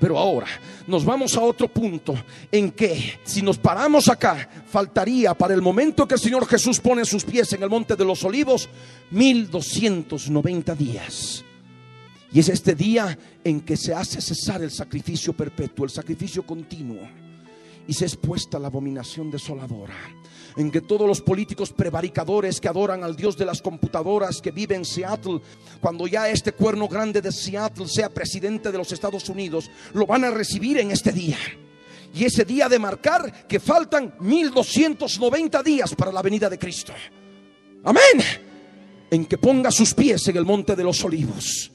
Pero 0.00 0.18
ahora 0.18 0.46
nos 0.86 1.04
vamos 1.04 1.36
a 1.36 1.42
otro 1.42 1.68
punto 1.68 2.14
en 2.50 2.70
que 2.70 3.20
si 3.22 3.42
nos 3.42 3.58
paramos 3.58 4.08
acá, 4.08 4.48
faltaría 4.66 5.34
para 5.34 5.52
el 5.52 5.60
momento 5.60 6.08
que 6.08 6.14
el 6.14 6.20
Señor 6.20 6.46
Jesús 6.46 6.80
pone 6.80 7.04
sus 7.04 7.24
pies 7.24 7.52
en 7.52 7.62
el 7.62 7.68
monte 7.68 7.96
de 7.96 8.04
los 8.04 8.24
olivos 8.24 8.68
1290 9.10 10.74
días. 10.74 11.44
Y 12.32 12.40
es 12.40 12.48
este 12.48 12.74
día 12.74 13.18
en 13.44 13.60
que 13.60 13.76
se 13.76 13.92
hace 13.92 14.22
cesar 14.22 14.62
el 14.62 14.70
sacrificio 14.70 15.34
perpetuo, 15.34 15.84
el 15.84 15.90
sacrificio 15.90 16.46
continuo. 16.46 17.06
Y 17.86 17.92
se 17.92 18.06
es 18.06 18.16
puesta 18.16 18.58
la 18.58 18.68
abominación 18.68 19.30
desoladora 19.30 19.96
en 20.56 20.70
que 20.70 20.80
todos 20.80 21.06
los 21.06 21.20
políticos 21.20 21.72
prevaricadores 21.72 22.60
que 22.60 22.68
adoran 22.68 23.04
al 23.04 23.16
Dios 23.16 23.36
de 23.36 23.46
las 23.46 23.62
computadoras 23.62 24.40
que 24.40 24.50
vive 24.50 24.74
en 24.74 24.84
Seattle, 24.84 25.40
cuando 25.80 26.06
ya 26.06 26.28
este 26.28 26.52
cuerno 26.52 26.88
grande 26.88 27.20
de 27.20 27.32
Seattle 27.32 27.88
sea 27.88 28.08
presidente 28.08 28.70
de 28.72 28.78
los 28.78 28.92
Estados 28.92 29.28
Unidos, 29.28 29.70
lo 29.94 30.06
van 30.06 30.24
a 30.24 30.30
recibir 30.30 30.78
en 30.78 30.90
este 30.90 31.12
día. 31.12 31.38
Y 32.12 32.24
ese 32.24 32.44
día 32.44 32.68
de 32.68 32.78
marcar 32.78 33.46
que 33.46 33.60
faltan 33.60 34.14
1290 34.20 35.62
días 35.62 35.94
para 35.94 36.12
la 36.12 36.22
venida 36.22 36.50
de 36.50 36.58
Cristo. 36.58 36.92
Amén. 37.84 38.24
En 39.10 39.26
que 39.26 39.38
ponga 39.38 39.70
sus 39.70 39.94
pies 39.94 40.26
en 40.28 40.36
el 40.36 40.44
monte 40.44 40.74
de 40.74 40.84
los 40.84 41.04
olivos. 41.04 41.70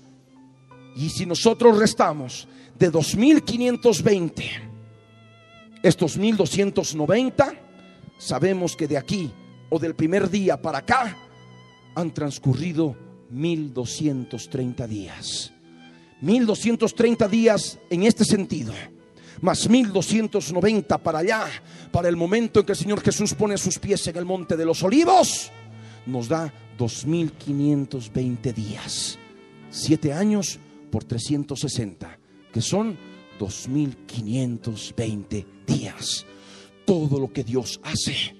Y 0.96 1.10
si 1.10 1.26
nosotros 1.26 1.78
restamos 1.78 2.48
de 2.78 2.90
2520, 2.90 4.52
estos 5.84 6.18
1290, 6.18 7.65
sabemos 8.18 8.76
que 8.76 8.88
de 8.88 8.98
aquí 8.98 9.32
o 9.70 9.80
del 9.80 9.96
primer 9.96 10.30
día 10.30 10.62
para 10.62 10.80
acá 10.80 11.18
han 11.96 12.14
transcurrido 12.14 12.96
1230 13.30 14.88
días. 14.88 15.54
1230 16.22 17.28
días 17.28 17.78
en 17.90 18.04
este 18.04 18.24
sentido, 18.24 18.74
más 19.42 19.70
1290 19.70 20.98
para 20.98 21.20
allá, 21.20 21.46
para 21.92 22.08
el 22.08 22.16
momento 22.16 22.62
en 22.62 22.66
que 22.66 22.72
el 22.72 22.78
Señor 22.78 23.02
Jesús 23.02 23.34
pone 23.34 23.58
sus 23.58 23.80
pies 23.80 24.08
en 24.08 24.16
el 24.18 24.24
monte 24.26 24.56
de 24.56 24.66
los 24.66 24.82
olivos, 24.84 25.52
nos 26.06 26.28
da 26.28 26.54
2520 26.78 28.54
días. 28.54 29.18
Siete 29.70 30.14
años 30.14 30.60
por 30.90 31.04
360, 31.04 32.18
que 32.54 32.62
son 32.62 32.98
2520 33.40 35.46
días 35.68 36.26
todo 36.86 37.20
lo 37.20 37.32
que 37.32 37.44
Dios 37.44 37.80
hace 37.84 38.36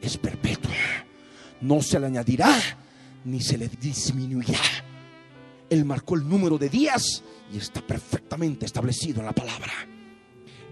es 0.00 0.16
perpetuo. 0.16 0.72
No 1.60 1.82
se 1.82 1.98
le 1.98 2.06
añadirá 2.06 2.56
ni 3.24 3.40
se 3.40 3.58
le 3.58 3.68
disminuirá. 3.68 4.60
Él 5.68 5.84
marcó 5.84 6.14
el 6.14 6.26
número 6.26 6.56
de 6.56 6.68
días 6.68 7.22
y 7.52 7.58
está 7.58 7.80
perfectamente 7.80 8.64
establecido 8.64 9.20
en 9.20 9.26
la 9.26 9.32
palabra. 9.32 9.72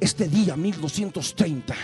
Este 0.01 0.29
día 0.29 0.57
1230 0.57 1.75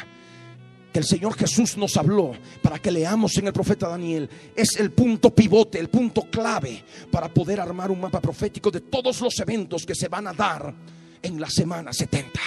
que 0.93 0.99
el 0.99 1.07
Señor 1.07 1.37
Jesús 1.37 1.77
nos 1.79 1.97
habló 1.97 2.33
para 2.61 2.79
que 2.79 2.91
leamos 2.91 3.37
en 3.39 3.47
el 3.47 3.53
profeta 3.53 3.89
Daniel 3.89 4.29
es 4.55 4.77
el 4.77 4.93
punto 4.93 5.35
pivote, 5.35 5.79
el 5.79 5.89
punto 5.89 6.23
clave 6.31 6.85
para 7.11 7.33
poder 7.33 7.61
armar 7.61 7.91
un 7.91 8.01
mapa 8.01 8.21
profético 8.21 8.71
de 8.71 8.83
todos 8.83 9.21
los 9.23 9.39
eventos 9.41 9.87
que 9.87 9.95
se 9.95 10.09
van 10.09 10.27
a 10.27 10.35
dar 10.35 10.75
en 11.23 11.41
la 11.41 11.49
semana 11.49 11.93
70, 11.93 12.41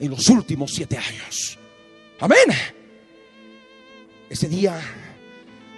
en 0.00 0.10
los 0.10 0.28
últimos 0.28 0.72
siete 0.72 0.98
años. 0.98 1.58
Amén. 2.22 2.54
Ese 4.30 4.48
día 4.48 4.80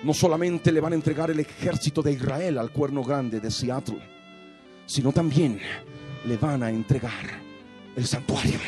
no 0.03 0.13
solamente 0.13 0.71
le 0.73 0.81
van 0.83 0.93
a 0.93 0.97
entregar 0.97 1.31
el 1.31 1.41
ejército 1.41 2.03
de 2.03 2.13
Israel 2.13 2.59
al 2.59 2.71
cuerno 2.71 3.03
grande 3.03 3.41
de 3.41 3.51
Seattle, 3.51 3.99
sino 4.85 5.11
también 5.11 5.59
le 6.27 6.37
van 6.37 6.63
a 6.63 6.69
entregar 6.69 7.41
el 7.97 8.07
santuario, 8.07 8.59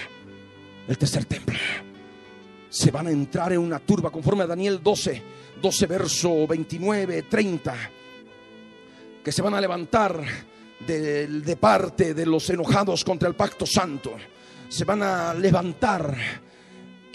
el 0.88 0.96
tercer 0.96 1.26
templo. 1.26 1.58
Se 2.70 2.90
van 2.90 3.08
a 3.08 3.10
entrar 3.10 3.52
en 3.52 3.58
una 3.58 3.78
turba 3.78 4.08
conforme 4.08 4.44
a 4.44 4.46
Daniel 4.46 4.80
12, 4.82 5.22
12 5.60 5.86
verso 5.86 6.46
29, 6.46 7.24
30, 7.24 7.74
que 9.22 9.32
se 9.32 9.42
van 9.42 9.52
a 9.52 9.60
levantar 9.60 10.24
de, 10.86 11.26
de 11.26 11.56
parte 11.56 12.14
de 12.14 12.24
los 12.24 12.48
enojados 12.48 13.04
contra 13.04 13.28
el 13.28 13.34
pacto 13.34 13.66
santo. 13.66 14.16
Se 14.66 14.86
van 14.86 15.02
a 15.02 15.34
levantar 15.34 16.16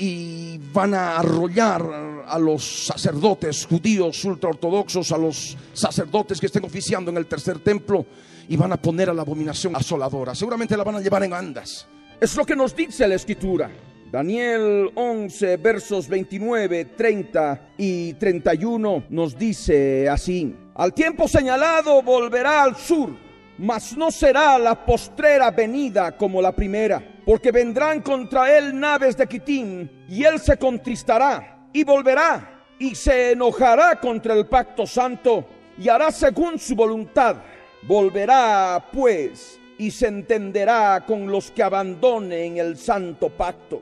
y 0.01 0.57
van 0.73 0.95
a 0.95 1.19
arrollar 1.19 2.25
a 2.27 2.39
los 2.39 2.87
sacerdotes 2.87 3.67
judíos 3.67 4.25
ultraortodoxos, 4.25 5.11
a 5.11 5.17
los 5.17 5.55
sacerdotes 5.73 6.39
que 6.39 6.47
estén 6.47 6.65
oficiando 6.65 7.11
en 7.11 7.17
el 7.17 7.27
tercer 7.27 7.59
templo 7.59 8.07
y 8.49 8.57
van 8.57 8.71
a 8.71 8.81
poner 8.81 9.11
a 9.11 9.13
la 9.13 9.21
abominación 9.21 9.75
asoladora. 9.75 10.33
Seguramente 10.33 10.75
la 10.75 10.83
van 10.83 10.95
a 10.95 11.01
llevar 11.01 11.23
en 11.23 11.33
andas. 11.33 11.85
Es 12.19 12.35
lo 12.35 12.43
que 12.43 12.55
nos 12.55 12.75
dice 12.75 13.07
la 13.07 13.13
escritura. 13.13 13.69
Daniel 14.11 14.89
11, 14.95 15.57
versos 15.57 16.07
29, 16.07 16.85
30 16.97 17.69
y 17.77 18.13
31 18.15 19.03
nos 19.07 19.37
dice 19.37 20.09
así. 20.09 20.55
Al 20.73 20.95
tiempo 20.95 21.27
señalado 21.27 22.01
volverá 22.01 22.63
al 22.63 22.75
sur, 22.75 23.11
mas 23.57 23.95
no 23.95 24.11
será 24.11 24.57
la 24.57 24.85
postrera 24.85 25.51
venida 25.51 26.15
como 26.17 26.41
la 26.41 26.51
primera 26.51 27.01
porque 27.25 27.51
vendrán 27.51 28.01
contra 28.01 28.57
él 28.57 28.77
naves 28.79 29.15
de 29.15 29.27
Quitín, 29.27 30.05
y 30.09 30.23
él 30.23 30.39
se 30.39 30.57
contristará 30.57 31.67
y 31.71 31.83
volverá 31.83 32.65
y 32.79 32.95
se 32.95 33.31
enojará 33.31 33.99
contra 33.99 34.33
el 34.33 34.47
pacto 34.47 34.87
santo 34.87 35.45
y 35.77 35.87
hará 35.87 36.11
según 36.11 36.59
su 36.59 36.75
voluntad. 36.75 37.37
Volverá 37.83 38.83
pues 38.91 39.59
y 39.77 39.91
se 39.91 40.07
entenderá 40.07 41.03
con 41.05 41.31
los 41.31 41.51
que 41.51 41.63
abandonen 41.63 42.57
el 42.57 42.77
santo 42.77 43.29
pacto. 43.29 43.81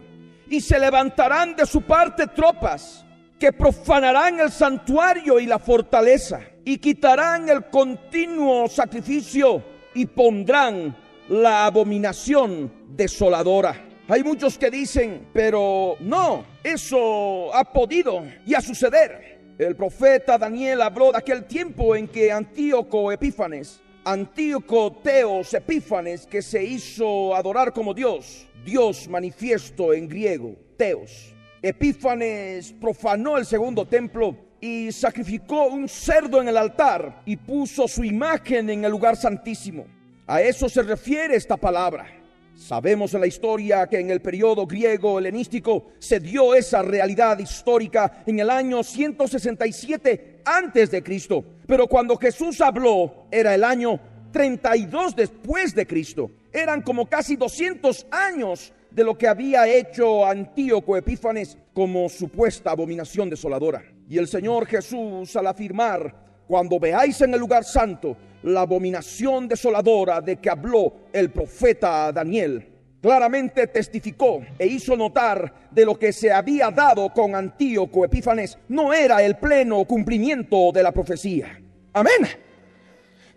Y 0.50 0.62
se 0.62 0.80
levantarán 0.80 1.56
de 1.56 1.66
su 1.66 1.82
parte 1.82 2.28
tropas 2.28 3.06
que 3.40 3.54
profanarán 3.54 4.40
el 4.40 4.52
santuario 4.52 5.40
y 5.40 5.46
la 5.46 5.60
fortaleza 5.60 6.42
y 6.70 6.78
quitarán 6.78 7.50
el 7.50 7.66
continuo 7.66 8.68
sacrificio 8.68 9.64
y 9.96 10.06
pondrán 10.06 10.96
la 11.28 11.66
abominación 11.66 12.72
desoladora. 12.90 13.88
Hay 14.08 14.24
muchos 14.24 14.56
que 14.56 14.70
dicen, 14.70 15.30
pero 15.34 15.96
no, 16.00 16.46
eso 16.64 17.52
ha 17.56 17.64
podido 17.74 18.24
a 18.56 18.62
suceder. 18.62 19.40
El 19.58 19.76
profeta 19.76 20.38
Daniel 20.38 20.84
habló 20.84 21.12
de 21.12 21.18
aquel 21.18 21.46
tiempo 21.46 21.96
en 21.96 22.08
que 22.08 22.32
Antíoco 22.32 23.12
Epífanes, 23.12 23.82
Antíoco 24.06 24.92
Teos 25.04 25.52
Epífanes, 25.56 26.28
que 26.28 26.44
se 26.44 26.64
hizo 26.64 27.36
adorar 27.36 27.74
como 27.74 27.96
Dios, 27.96 28.46
Dios 28.64 29.08
manifiesto 29.08 29.92
en 29.92 30.08
griego, 30.08 30.56
Teos. 30.78 31.34
Epífanes 31.64 32.74
profanó 32.80 33.40
el 33.40 33.48
segundo 33.48 33.88
templo 33.88 34.49
y 34.62 34.92
sacrificó 34.92 35.68
un 35.68 35.88
cerdo 35.88 36.42
en 36.42 36.48
el 36.48 36.58
altar 36.58 37.22
y 37.26 37.38
puso 37.38 37.88
su 37.88 38.04
imagen 38.04 38.70
en 38.70 38.86
el 38.86 38.92
lugar 38.92 39.16
santísimo. 39.16 39.86
A 40.28 40.42
eso 40.42 40.70
se 40.70 40.84
refiere 40.84 41.36
esta 41.36 41.58
palabra. 41.58 42.08
Sabemos 42.56 43.14
en 43.14 43.22
la 43.22 43.28
historia 43.28 43.88
que 43.88 44.00
en 44.00 44.10
el 44.10 44.22
periodo 44.22 44.68
griego 44.68 45.18
helenístico 45.18 45.92
se 45.98 46.20
dio 46.20 46.54
esa 46.54 46.82
realidad 46.82 47.40
histórica 47.40 48.22
en 48.26 48.40
el 48.40 48.50
año 48.50 48.84
167 48.84 50.42
antes 50.44 50.92
de 50.92 51.02
Cristo, 51.02 51.44
pero 51.66 51.88
cuando 51.88 52.18
Jesús 52.18 52.60
habló 52.60 53.28
era 53.32 53.56
el 53.56 53.64
año 53.64 54.00
32 54.32 55.16
después 55.16 55.74
de 55.74 55.88
Cristo. 55.88 56.32
Eran 56.52 56.82
como 56.82 57.08
casi 57.08 57.38
200 57.38 58.08
años 58.12 58.74
de 58.92 59.04
lo 59.04 59.18
que 59.18 59.28
había 59.28 59.68
hecho 59.68 60.26
Antíoco 60.26 60.98
Epífanes 60.98 61.58
como 61.74 62.10
supuesta 62.10 62.72
abominación 62.72 63.30
desoladora. 63.30 63.84
Y 64.10 64.18
el 64.18 64.28
Señor 64.28 64.66
Jesús 64.66 65.36
al 65.36 65.46
afirmar, 65.46 66.44
cuando 66.48 66.80
veáis 66.80 67.22
en 67.22 67.32
el 67.36 67.40
lugar 67.40 67.64
santo 67.64 68.18
la 68.42 68.62
abominación 68.62 69.48
desoladora 69.48 70.20
de 70.20 70.38
que 70.38 70.50
habló 70.50 70.94
el 71.14 71.30
profeta 71.32 72.12
Daniel. 72.12 72.68
Claramente 73.00 73.68
testificó 73.68 74.42
e 74.58 74.66
hizo 74.66 74.98
notar 74.98 75.70
de 75.70 75.86
lo 75.86 75.98
que 75.98 76.12
se 76.12 76.32
había 76.32 76.72
dado 76.72 77.14
con 77.14 77.36
Antíoco 77.36 78.04
Epífanes 78.04 78.58
no 78.68 78.92
era 78.92 79.22
el 79.24 79.38
pleno 79.38 79.86
cumplimiento 79.86 80.72
de 80.74 80.84
la 80.84 80.92
profecía. 80.92 81.62
Amén. 81.94 82.28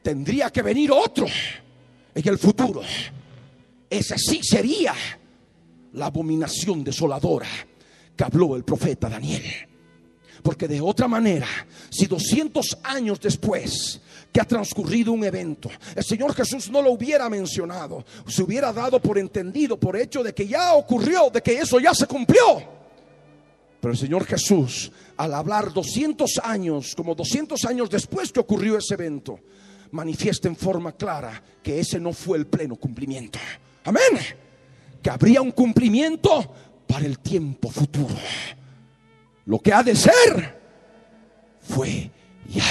Tendría 0.02 0.48
que 0.48 0.62
venir 0.62 0.90
otro 0.90 1.26
en 2.14 2.28
el 2.28 2.38
futuro. 2.38 2.80
Ese 3.90 4.16
sí 4.16 4.40
sería 4.42 4.94
la 5.92 6.06
abominación 6.06 6.82
desoladora 6.82 7.46
que 8.16 8.24
habló 8.24 8.56
el 8.56 8.64
profeta 8.64 9.10
Daniel. 9.10 9.42
Porque 10.42 10.66
de 10.66 10.80
otra 10.80 11.06
manera, 11.06 11.46
si 11.88 12.06
200 12.06 12.78
años 12.82 13.20
después 13.20 14.00
que 14.32 14.40
ha 14.40 14.44
transcurrido 14.44 15.12
un 15.12 15.24
evento, 15.24 15.70
el 15.94 16.02
Señor 16.02 16.34
Jesús 16.34 16.68
no 16.70 16.82
lo 16.82 16.90
hubiera 16.90 17.28
mencionado, 17.28 18.04
se 18.26 18.42
hubiera 18.42 18.72
dado 18.72 19.00
por 19.00 19.18
entendido, 19.18 19.78
por 19.78 19.96
hecho 19.96 20.22
de 20.22 20.34
que 20.34 20.48
ya 20.48 20.74
ocurrió, 20.74 21.30
de 21.30 21.40
que 21.42 21.58
eso 21.58 21.78
ya 21.78 21.94
se 21.94 22.06
cumplió. 22.06 22.82
Pero 23.80 23.92
el 23.92 23.98
Señor 23.98 24.24
Jesús, 24.24 24.90
al 25.16 25.34
hablar 25.34 25.72
200 25.72 26.40
años, 26.42 26.94
como 26.96 27.14
200 27.14 27.64
años 27.64 27.90
después 27.90 28.32
que 28.32 28.40
ocurrió 28.40 28.78
ese 28.78 28.94
evento, 28.94 29.38
manifiesta 29.92 30.48
en 30.48 30.56
forma 30.56 30.92
clara 30.92 31.42
que 31.62 31.78
ese 31.78 32.00
no 32.00 32.12
fue 32.12 32.38
el 32.38 32.46
pleno 32.46 32.76
cumplimiento. 32.76 33.38
Amén. 33.84 34.18
Que 35.02 35.10
habría 35.10 35.42
un 35.42 35.50
cumplimiento 35.52 36.52
para 36.86 37.06
el 37.06 37.18
tiempo 37.18 37.70
futuro. 37.70 38.14
Lo 39.46 39.58
que 39.58 39.72
ha 39.72 39.82
de 39.82 39.96
ser 39.96 40.60
fue 41.60 42.10
ya. 42.48 42.64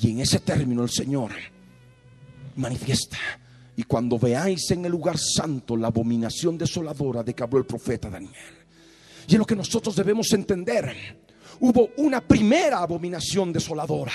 Y 0.00 0.10
en 0.10 0.20
ese 0.20 0.40
término 0.40 0.82
el 0.82 0.90
Señor 0.90 1.32
manifiesta. 2.56 3.18
Y 3.76 3.84
cuando 3.84 4.18
veáis 4.18 4.70
en 4.70 4.84
el 4.84 4.92
lugar 4.92 5.16
santo 5.18 5.76
la 5.76 5.88
abominación 5.88 6.58
desoladora 6.58 7.22
de 7.22 7.34
que 7.34 7.42
habló 7.42 7.58
el 7.58 7.66
profeta 7.66 8.10
Daniel. 8.10 8.32
Y 9.26 9.32
es 9.32 9.38
lo 9.38 9.46
que 9.46 9.56
nosotros 9.56 9.96
debemos 9.96 10.32
entender. 10.32 11.20
Hubo 11.60 11.90
una 11.96 12.20
primera 12.20 12.78
abominación 12.78 13.52
desoladora. 13.52 14.12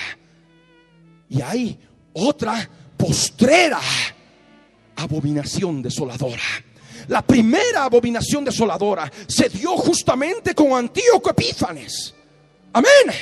Y 1.30 1.40
hay 1.40 1.78
otra 2.12 2.68
postrera 2.96 3.80
abominación 4.96 5.82
desoladora. 5.82 6.42
La 7.08 7.22
primera 7.22 7.84
abominación 7.84 8.44
desoladora 8.44 9.10
se 9.26 9.48
dio 9.48 9.76
justamente 9.76 10.54
con 10.54 10.72
Antíoco 10.72 11.30
Epífanes. 11.30 12.14
Amén. 12.72 13.16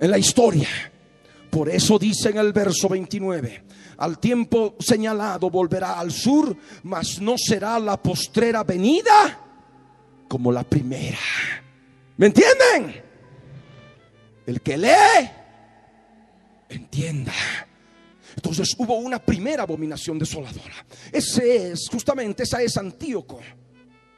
En 0.00 0.10
la 0.10 0.18
historia. 0.18 0.68
Por 1.50 1.68
eso 1.68 1.98
dice 1.98 2.30
en 2.30 2.38
el 2.38 2.52
verso 2.52 2.88
29, 2.88 3.64
al 3.98 4.18
tiempo 4.18 4.74
señalado 4.80 5.50
volverá 5.50 6.00
al 6.00 6.10
sur, 6.10 6.56
mas 6.82 7.20
no 7.20 7.36
será 7.38 7.78
la 7.78 8.02
postrera 8.02 8.64
venida 8.64 9.38
como 10.26 10.50
la 10.50 10.64
primera. 10.64 11.18
¿Me 12.16 12.26
entienden? 12.26 13.02
El 14.46 14.60
que 14.62 14.76
lee, 14.76 15.30
entienda. 16.68 17.32
Entonces 18.34 18.74
hubo 18.78 18.96
una 18.96 19.18
primera 19.18 19.62
abominación 19.62 20.18
desoladora. 20.18 20.84
Ese 21.12 21.72
es, 21.72 21.88
justamente, 21.90 22.42
esa 22.42 22.62
es 22.62 22.76
Antíoco. 22.76 23.40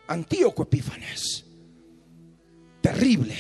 Antíoco 0.09 0.63
Epífanes. 0.63 1.45
Terrible. 2.81 3.35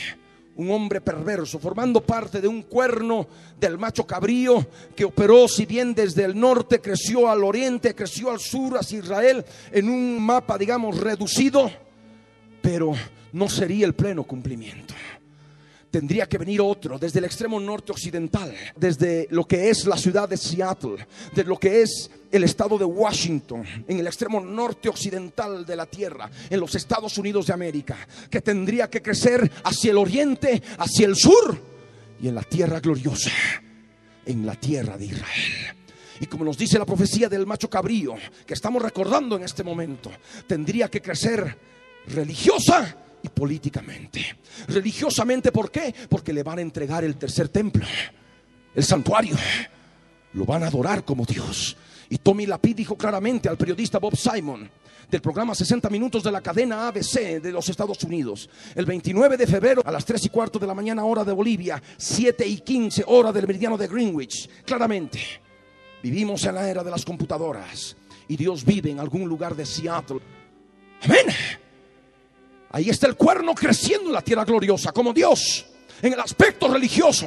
Un 0.56 0.70
hombre 0.70 1.02
perverso, 1.02 1.58
formando 1.58 2.00
parte 2.00 2.40
de 2.40 2.48
un 2.48 2.62
cuerno 2.62 3.28
del 3.60 3.76
macho 3.76 4.06
cabrío 4.06 4.66
que 4.94 5.04
operó, 5.04 5.46
si 5.48 5.66
bien 5.66 5.94
desde 5.94 6.24
el 6.24 6.38
norte 6.38 6.80
creció 6.80 7.28
al 7.28 7.44
oriente, 7.44 7.94
creció 7.94 8.30
al 8.30 8.40
sur, 8.40 8.78
hacia 8.78 9.00
Israel, 9.00 9.44
en 9.70 9.90
un 9.90 10.18
mapa, 10.22 10.56
digamos, 10.56 10.98
reducido, 10.98 11.70
pero 12.62 12.94
no 13.32 13.50
sería 13.50 13.84
el 13.84 13.94
pleno 13.94 14.24
cumplimiento 14.24 14.94
tendría 15.96 16.28
que 16.28 16.36
venir 16.36 16.60
otro 16.60 16.98
desde 16.98 17.20
el 17.20 17.24
extremo 17.24 17.58
norte 17.58 17.90
occidental, 17.90 18.54
desde 18.76 19.28
lo 19.30 19.46
que 19.46 19.70
es 19.70 19.86
la 19.86 19.96
ciudad 19.96 20.28
de 20.28 20.36
Seattle, 20.36 21.06
de 21.34 21.42
lo 21.42 21.58
que 21.58 21.80
es 21.80 22.10
el 22.30 22.44
estado 22.44 22.76
de 22.76 22.84
Washington, 22.84 23.64
en 23.88 23.98
el 23.98 24.06
extremo 24.06 24.38
norte 24.38 24.90
occidental 24.90 25.64
de 25.64 25.74
la 25.74 25.86
tierra, 25.86 26.30
en 26.50 26.60
los 26.60 26.74
Estados 26.74 27.16
Unidos 27.16 27.46
de 27.46 27.54
América, 27.54 27.96
que 28.28 28.42
tendría 28.42 28.90
que 28.90 29.00
crecer 29.00 29.50
hacia 29.64 29.90
el 29.90 29.96
oriente, 29.96 30.62
hacia 30.76 31.06
el 31.06 31.16
sur 31.16 31.58
y 32.20 32.28
en 32.28 32.34
la 32.34 32.42
tierra 32.42 32.78
gloriosa, 32.80 33.30
en 34.26 34.44
la 34.44 34.54
tierra 34.54 34.98
de 34.98 35.06
Israel. 35.06 35.76
Y 36.20 36.26
como 36.26 36.44
nos 36.44 36.58
dice 36.58 36.78
la 36.78 36.84
profecía 36.84 37.30
del 37.30 37.46
macho 37.46 37.70
cabrío, 37.70 38.16
que 38.44 38.52
estamos 38.52 38.82
recordando 38.82 39.36
en 39.36 39.44
este 39.44 39.64
momento, 39.64 40.12
tendría 40.46 40.90
que 40.90 41.00
crecer 41.00 41.56
religiosa 42.08 43.05
políticamente. 43.30 44.24
Religiosamente, 44.68 45.52
¿por 45.52 45.70
qué? 45.70 45.94
Porque 46.08 46.32
le 46.32 46.42
van 46.42 46.58
a 46.58 46.62
entregar 46.62 47.04
el 47.04 47.16
tercer 47.16 47.48
templo, 47.48 47.84
el 48.74 48.84
santuario. 48.84 49.36
Lo 50.32 50.44
van 50.44 50.62
a 50.62 50.68
adorar 50.68 51.04
como 51.04 51.24
Dios. 51.24 51.76
Y 52.08 52.18
Tommy 52.18 52.46
Lapid 52.46 52.76
dijo 52.76 52.96
claramente 52.96 53.48
al 53.48 53.56
periodista 53.56 53.98
Bob 53.98 54.16
Simon 54.16 54.70
del 55.10 55.20
programa 55.20 55.54
60 55.54 55.88
Minutos 55.88 56.22
de 56.22 56.32
la 56.32 56.40
cadena 56.40 56.88
ABC 56.88 57.40
de 57.40 57.52
los 57.52 57.68
Estados 57.68 58.02
Unidos. 58.02 58.48
El 58.74 58.86
29 58.86 59.36
de 59.36 59.46
febrero 59.46 59.82
a 59.84 59.92
las 59.92 60.04
3 60.04 60.26
y 60.26 60.28
cuarto 60.28 60.58
de 60.58 60.66
la 60.66 60.74
mañana 60.74 61.04
hora 61.04 61.24
de 61.24 61.32
Bolivia, 61.32 61.82
7 61.96 62.46
y 62.46 62.58
15 62.58 63.04
hora 63.06 63.32
del 63.32 63.46
meridiano 63.46 63.76
de 63.76 63.88
Greenwich. 63.88 64.48
Claramente, 64.64 65.20
vivimos 66.02 66.44
en 66.44 66.54
la 66.54 66.68
era 66.68 66.82
de 66.82 66.90
las 66.90 67.04
computadoras 67.04 67.96
y 68.28 68.36
Dios 68.36 68.64
vive 68.64 68.90
en 68.90 69.00
algún 69.00 69.28
lugar 69.28 69.54
de 69.54 69.66
Seattle. 69.66 70.20
Amén. 71.02 71.26
Ahí 72.76 72.90
está 72.90 73.06
el 73.06 73.16
cuerno 73.16 73.54
creciendo 73.54 74.08
en 74.08 74.12
la 74.12 74.20
tierra 74.20 74.44
gloriosa, 74.44 74.92
como 74.92 75.14
Dios, 75.14 75.64
en 76.02 76.12
el 76.12 76.20
aspecto 76.20 76.68
religioso, 76.68 77.26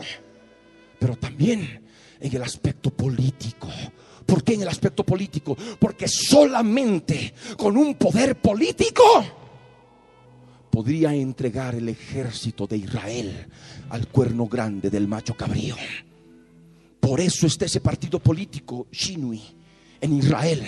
pero 1.00 1.16
también 1.16 1.90
en 2.20 2.36
el 2.36 2.44
aspecto 2.44 2.92
político. 2.92 3.68
¿Por 4.28 4.44
qué 4.44 4.54
en 4.54 4.62
el 4.62 4.68
aspecto 4.68 5.04
político? 5.04 5.58
Porque 5.80 6.08
solamente 6.08 7.34
con 7.58 7.78
un 7.78 7.96
poder 7.96 8.36
político 8.36 9.04
podría 10.70 11.16
entregar 11.16 11.74
el 11.74 11.90
ejército 11.90 12.68
de 12.68 12.78
Israel 12.78 13.48
al 13.90 14.08
cuerno 14.08 14.46
grande 14.46 14.92
del 14.92 15.08
macho 15.08 15.34
cabrío. 15.34 15.76
Por 17.00 17.20
eso 17.20 17.48
está 17.48 17.66
ese 17.66 17.82
partido 17.82 18.20
político, 18.20 18.86
Shinui, 18.92 19.42
en 20.00 20.14
Israel, 20.14 20.64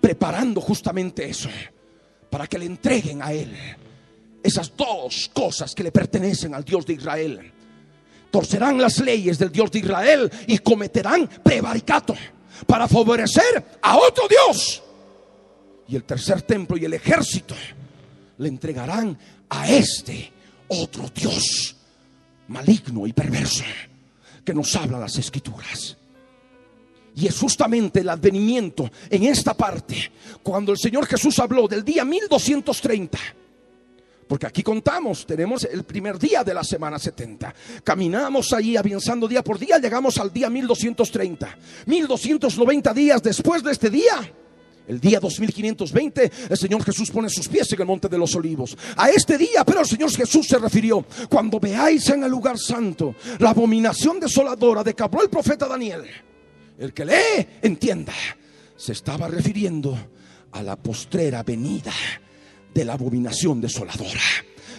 preparando 0.00 0.60
justamente 0.60 1.28
eso, 1.28 1.48
para 2.30 2.46
que 2.46 2.60
le 2.60 2.66
entreguen 2.66 3.22
a 3.22 3.32
él 3.32 3.52
esas 4.42 4.74
dos 4.76 5.30
cosas 5.32 5.74
que 5.74 5.82
le 5.82 5.92
pertenecen 5.92 6.54
al 6.54 6.64
Dios 6.64 6.86
de 6.86 6.94
Israel. 6.94 7.52
Torcerán 8.30 8.80
las 8.80 8.98
leyes 9.00 9.38
del 9.38 9.50
Dios 9.50 9.70
de 9.70 9.80
Israel 9.80 10.30
y 10.46 10.58
cometerán 10.58 11.28
prevaricato 11.42 12.14
para 12.66 12.86
favorecer 12.86 13.78
a 13.82 13.96
otro 13.96 14.24
Dios. 14.28 14.82
Y 15.88 15.96
el 15.96 16.04
tercer 16.04 16.42
templo 16.42 16.76
y 16.76 16.84
el 16.84 16.94
ejército 16.94 17.54
le 18.38 18.48
entregarán 18.48 19.18
a 19.48 19.68
este 19.68 20.32
otro 20.68 21.10
Dios 21.14 21.76
maligno 22.48 23.06
y 23.06 23.12
perverso 23.12 23.64
que 24.44 24.54
nos 24.54 24.74
habla 24.76 24.98
las 24.98 25.16
escrituras. 25.18 25.96
Y 27.16 27.26
es 27.26 27.38
justamente 27.38 28.00
el 28.00 28.08
advenimiento 28.08 28.88
en 29.10 29.24
esta 29.24 29.54
parte, 29.54 30.12
cuando 30.42 30.72
el 30.72 30.78
Señor 30.78 31.06
Jesús 31.06 31.38
habló 31.40 31.66
del 31.66 31.84
día 31.84 32.04
1230 32.04 33.18
porque 34.30 34.46
aquí 34.46 34.62
contamos, 34.62 35.26
tenemos 35.26 35.64
el 35.64 35.82
primer 35.82 36.16
día 36.16 36.44
de 36.44 36.54
la 36.54 36.62
semana 36.62 37.00
70. 37.00 37.52
Caminamos 37.82 38.52
ahí 38.52 38.76
avanzando 38.76 39.26
día 39.26 39.42
por 39.42 39.58
día, 39.58 39.78
llegamos 39.78 40.18
al 40.18 40.32
día 40.32 40.48
1230. 40.48 41.58
1290 41.86 42.94
días 42.94 43.20
después 43.24 43.60
de 43.64 43.72
este 43.72 43.90
día. 43.90 44.32
El 44.86 45.00
día 45.00 45.18
2520, 45.18 46.30
el 46.48 46.56
Señor 46.56 46.84
Jesús 46.84 47.10
pone 47.10 47.28
sus 47.28 47.48
pies 47.48 47.72
en 47.72 47.80
el 47.80 47.86
monte 47.88 48.08
de 48.08 48.18
los 48.18 48.32
olivos. 48.36 48.78
A 48.96 49.10
este 49.10 49.36
día, 49.36 49.64
pero 49.66 49.80
el 49.80 49.86
Señor 49.86 50.12
Jesús 50.12 50.46
se 50.46 50.58
refirió, 50.58 51.04
cuando 51.28 51.58
veáis 51.58 52.08
en 52.10 52.22
el 52.22 52.30
lugar 52.30 52.56
santo 52.56 53.16
la 53.40 53.50
abominación 53.50 54.20
desoladora 54.20 54.84
de 54.84 54.94
que 54.94 55.02
habló 55.02 55.22
el 55.24 55.28
profeta 55.28 55.66
Daniel, 55.66 56.04
el 56.78 56.92
que 56.92 57.04
lee, 57.04 57.48
entienda, 57.62 58.14
se 58.76 58.92
estaba 58.92 59.26
refiriendo 59.26 59.98
a 60.52 60.62
la 60.62 60.76
postrera 60.76 61.42
venida 61.42 61.92
de 62.74 62.84
la 62.84 62.94
abominación 62.94 63.60
desoladora, 63.60 64.20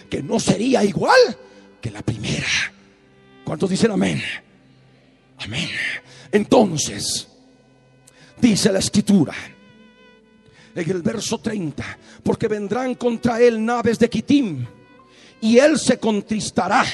que 0.08 0.22
no 0.22 0.40
sería 0.40 0.84
igual 0.84 1.36
que 1.80 1.90
la 1.90 2.02
primera. 2.02 2.46
¿Cuántos 3.44 3.70
dicen 3.70 3.90
amén? 3.90 4.22
Amén. 5.38 5.68
Entonces, 6.30 7.28
dice 8.40 8.72
la 8.72 8.78
escritura 8.78 9.34
en 10.74 10.90
el 10.90 11.02
verso 11.02 11.38
30, 11.38 11.98
porque 12.22 12.48
vendrán 12.48 12.94
contra 12.94 13.40
él 13.40 13.64
naves 13.64 13.98
de 13.98 14.08
Kitim 14.08 14.64
y 15.40 15.58
él 15.58 15.78
se 15.78 15.98
contristará. 15.98 16.84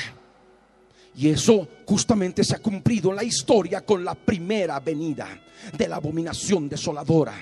Y 1.14 1.28
eso 1.28 1.66
justamente 1.84 2.44
se 2.44 2.54
ha 2.54 2.60
cumplido 2.60 3.10
en 3.10 3.16
la 3.16 3.24
historia 3.24 3.84
con 3.84 4.04
la 4.04 4.14
primera 4.14 4.78
venida 4.80 5.28
de 5.76 5.88
la 5.88 5.96
abominación 5.96 6.68
desoladora. 6.68 7.34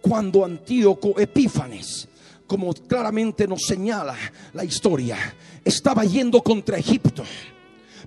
Cuando 0.00 0.44
Antíoco 0.44 1.18
Epífanes 1.18 2.08
como 2.50 2.74
claramente 2.74 3.46
nos 3.46 3.62
señala 3.62 4.16
la 4.54 4.64
historia, 4.64 5.16
estaba 5.64 6.04
yendo 6.04 6.42
contra 6.42 6.78
Egipto. 6.78 7.22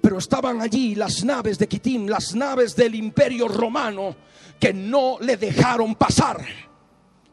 Pero 0.01 0.17
estaban 0.17 0.59
allí 0.59 0.95
las 0.95 1.23
naves 1.23 1.57
de 1.57 1.65
Kitim, 1.65 2.07
las 2.07 2.35
naves 2.35 2.75
del 2.75 2.93
imperio 2.93 3.47
romano, 3.47 4.13
que 4.59 4.73
no 4.73 5.15
le 5.21 5.37
dejaron 5.37 5.95
pasar. 5.95 6.45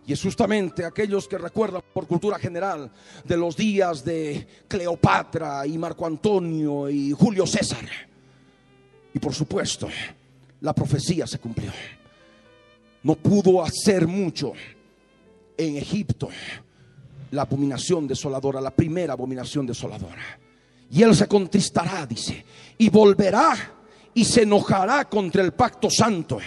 Y 0.06 0.12
es 0.12 0.22
justamente 0.22 0.84
aquellos 0.84 1.26
que 1.26 1.36
recuerdan 1.36 1.82
por 1.92 2.06
cultura 2.06 2.38
general 2.38 2.88
de 3.24 3.36
los 3.36 3.56
días 3.56 4.04
de 4.04 4.46
Cleopatra 4.68 5.66
y 5.66 5.78
Marco 5.78 6.06
Antonio 6.06 6.88
y 6.88 7.10
Julio 7.10 7.44
César. 7.44 7.88
Y 9.12 9.18
por 9.18 9.34
supuesto, 9.34 9.88
la 10.60 10.72
profecía 10.72 11.26
se 11.26 11.40
cumplió. 11.40 11.72
No 13.02 13.16
pudo 13.16 13.64
hacer 13.64 14.06
mucho 14.06 14.52
en 15.56 15.76
Egipto 15.76 16.28
la 17.30 17.42
abominación 17.42 18.06
desoladora, 18.06 18.60
la 18.60 18.70
primera 18.70 19.12
abominación 19.12 19.66
desoladora. 19.66 20.38
Y 20.90 21.02
él 21.02 21.14
se 21.14 21.28
contristará, 21.28 22.06
dice, 22.06 22.44
y 22.78 22.88
volverá 22.88 23.56
y 24.12 24.24
se 24.24 24.42
enojará 24.42 25.04
contra 25.04 25.42
el 25.42 25.52
pacto 25.52 25.88
santo 25.88 26.38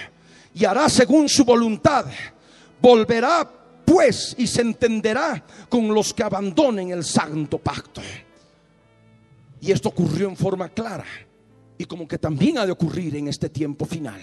y 0.54 0.66
hará 0.66 0.90
según 0.90 1.30
su 1.30 1.46
voluntad. 1.46 2.06
Volverá 2.82 3.50
pues 3.86 4.36
y 4.38 4.48
se 4.48 4.62
entenderá 4.62 5.44
con 5.70 5.94
los 5.94 6.14
que 6.14 6.24
abandonen 6.24 6.92
el 6.92 7.04
santo 7.04 7.58
pacto. 7.58 8.02
Y 9.62 9.72
esto 9.72 9.90
ocurrió 9.90 10.28
en 10.28 10.36
forma 10.36 10.70
clara 10.70 11.06
y 11.78 11.86
como 11.86 12.08
que 12.08 12.18
también 12.18 12.58
ha 12.58 12.66
de 12.66 12.74
ocurrir 12.74 13.16
en 13.16 13.30
este 13.30 13.50
tiempo 13.50 13.86
final. 13.86 14.20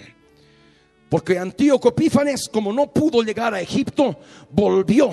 Porque 1.09 1.39
Antíoco 1.39 1.89
Epífanes, 1.89 2.49
como 2.49 2.73
no 2.73 2.93
pudo 2.93 3.23
llegar 3.23 3.55
a 3.55 3.61
Egipto, 3.61 4.17
volvió 4.51 5.11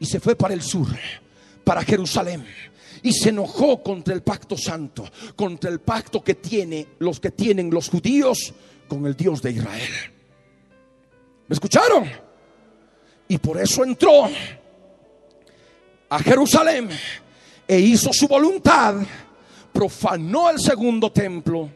y 0.00 0.06
se 0.06 0.20
fue 0.20 0.36
para 0.36 0.54
el 0.54 0.62
sur, 0.62 0.88
para 1.64 1.82
Jerusalén. 1.82 2.46
Y 3.02 3.12
se 3.12 3.28
enojó 3.28 3.82
contra 3.82 4.12
el 4.14 4.22
pacto 4.22 4.56
santo, 4.56 5.08
contra 5.36 5.70
el 5.70 5.80
pacto 5.80 6.22
que 6.22 6.34
tiene 6.34 6.88
los 6.98 7.20
que 7.20 7.30
tienen 7.30 7.70
los 7.70 7.88
judíos 7.88 8.52
con 8.88 9.06
el 9.06 9.16
Dios 9.16 9.40
de 9.40 9.52
Israel. 9.52 9.92
¿Me 11.46 11.54
escucharon? 11.54 12.10
Y 13.28 13.38
por 13.38 13.60
eso 13.60 13.84
entró 13.84 14.28
a 16.08 16.18
Jerusalén 16.18 16.88
e 17.66 17.78
hizo 17.78 18.12
su 18.12 18.26
voluntad, 18.26 18.96
profanó 19.72 20.50
el 20.50 20.58
segundo 20.58 21.12
templo, 21.12 21.70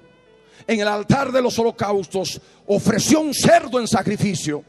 en 0.66 0.80
el 0.80 0.88
altar 0.88 1.32
de 1.32 1.42
los 1.42 1.58
holocaustos 1.58 2.40
ofreció 2.66 3.20
un 3.20 3.34
cerdo 3.34 3.80
en 3.80 3.88
sacrificio 3.88 4.64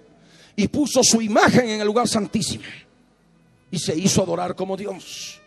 y 0.55 0.67
puso 0.67 1.03
su 1.03 1.21
imagen 1.21 1.69
en 1.69 1.81
el 1.81 1.87
lugar 1.87 2.07
santísimo 2.07 2.63
y 3.73 3.79
se 3.79 3.97
hizo 3.97 4.21
adorar 4.21 4.53
como 4.55 4.77
Dios. 4.77 5.41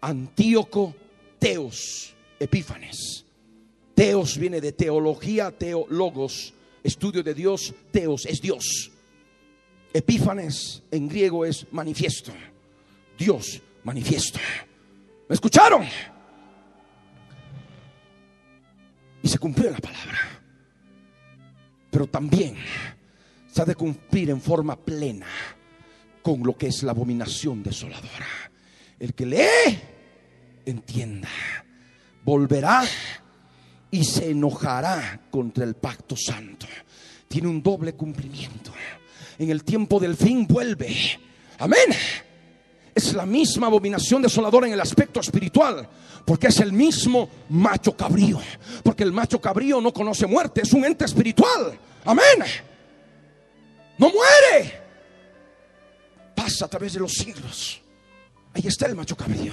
Antíoco 0.00 0.96
Teos 1.38 2.14
Epífanes. 2.40 3.26
Teos 3.94 4.38
viene 4.38 4.62
de 4.62 4.72
teología, 4.72 5.50
teólogos, 5.50 6.54
estudio 6.82 7.22
de 7.22 7.34
Dios, 7.34 7.74
Teos 7.90 8.24
es 8.24 8.40
Dios. 8.40 8.90
Epífanes 9.92 10.84
en 10.90 11.06
griego 11.06 11.44
es 11.44 11.66
manifiesto. 11.70 12.32
Dios 13.18 13.60
manifiesto. 13.84 14.38
¿Me 15.28 15.34
escucharon? 15.34 15.84
Y 19.22 19.28
se 19.28 19.38
cumplió 19.38 19.70
la 19.70 19.80
palabra. 19.80 20.18
Pero 21.90 22.06
también 22.06 22.56
se 23.52 23.60
ha 23.60 23.66
de 23.66 23.74
cumplir 23.74 24.30
en 24.30 24.40
forma 24.40 24.76
plena 24.76 25.26
con 26.26 26.42
lo 26.42 26.56
que 26.56 26.66
es 26.66 26.82
la 26.82 26.90
abominación 26.90 27.62
desoladora. 27.62 28.26
El 28.98 29.14
que 29.14 29.24
lee, 29.24 29.78
entienda. 30.64 31.28
Volverá 32.24 32.82
y 33.92 34.02
se 34.02 34.30
enojará 34.32 35.20
contra 35.30 35.62
el 35.62 35.76
pacto 35.76 36.16
santo. 36.16 36.66
Tiene 37.28 37.46
un 37.46 37.62
doble 37.62 37.92
cumplimiento. 37.92 38.72
En 39.38 39.50
el 39.50 39.62
tiempo 39.62 40.00
del 40.00 40.16
fin 40.16 40.48
vuelve. 40.48 40.96
Amén. 41.60 41.94
Es 42.92 43.14
la 43.14 43.24
misma 43.24 43.68
abominación 43.68 44.20
desoladora 44.20 44.66
en 44.66 44.72
el 44.72 44.80
aspecto 44.80 45.20
espiritual. 45.20 45.88
Porque 46.24 46.48
es 46.48 46.58
el 46.58 46.72
mismo 46.72 47.28
macho 47.50 47.96
cabrío. 47.96 48.40
Porque 48.82 49.04
el 49.04 49.12
macho 49.12 49.40
cabrío 49.40 49.80
no 49.80 49.92
conoce 49.92 50.26
muerte. 50.26 50.62
Es 50.62 50.72
un 50.72 50.84
ente 50.84 51.04
espiritual. 51.04 51.78
Amén. 52.04 52.42
No 53.96 54.10
muere. 54.10 54.85
Pasa 56.36 56.66
a 56.66 56.68
través 56.68 56.92
de 56.92 57.00
los 57.00 57.12
siglos. 57.12 57.80
Ahí 58.54 58.62
está 58.66 58.86
el 58.86 58.94
macho 58.94 59.16
cabrío. 59.16 59.52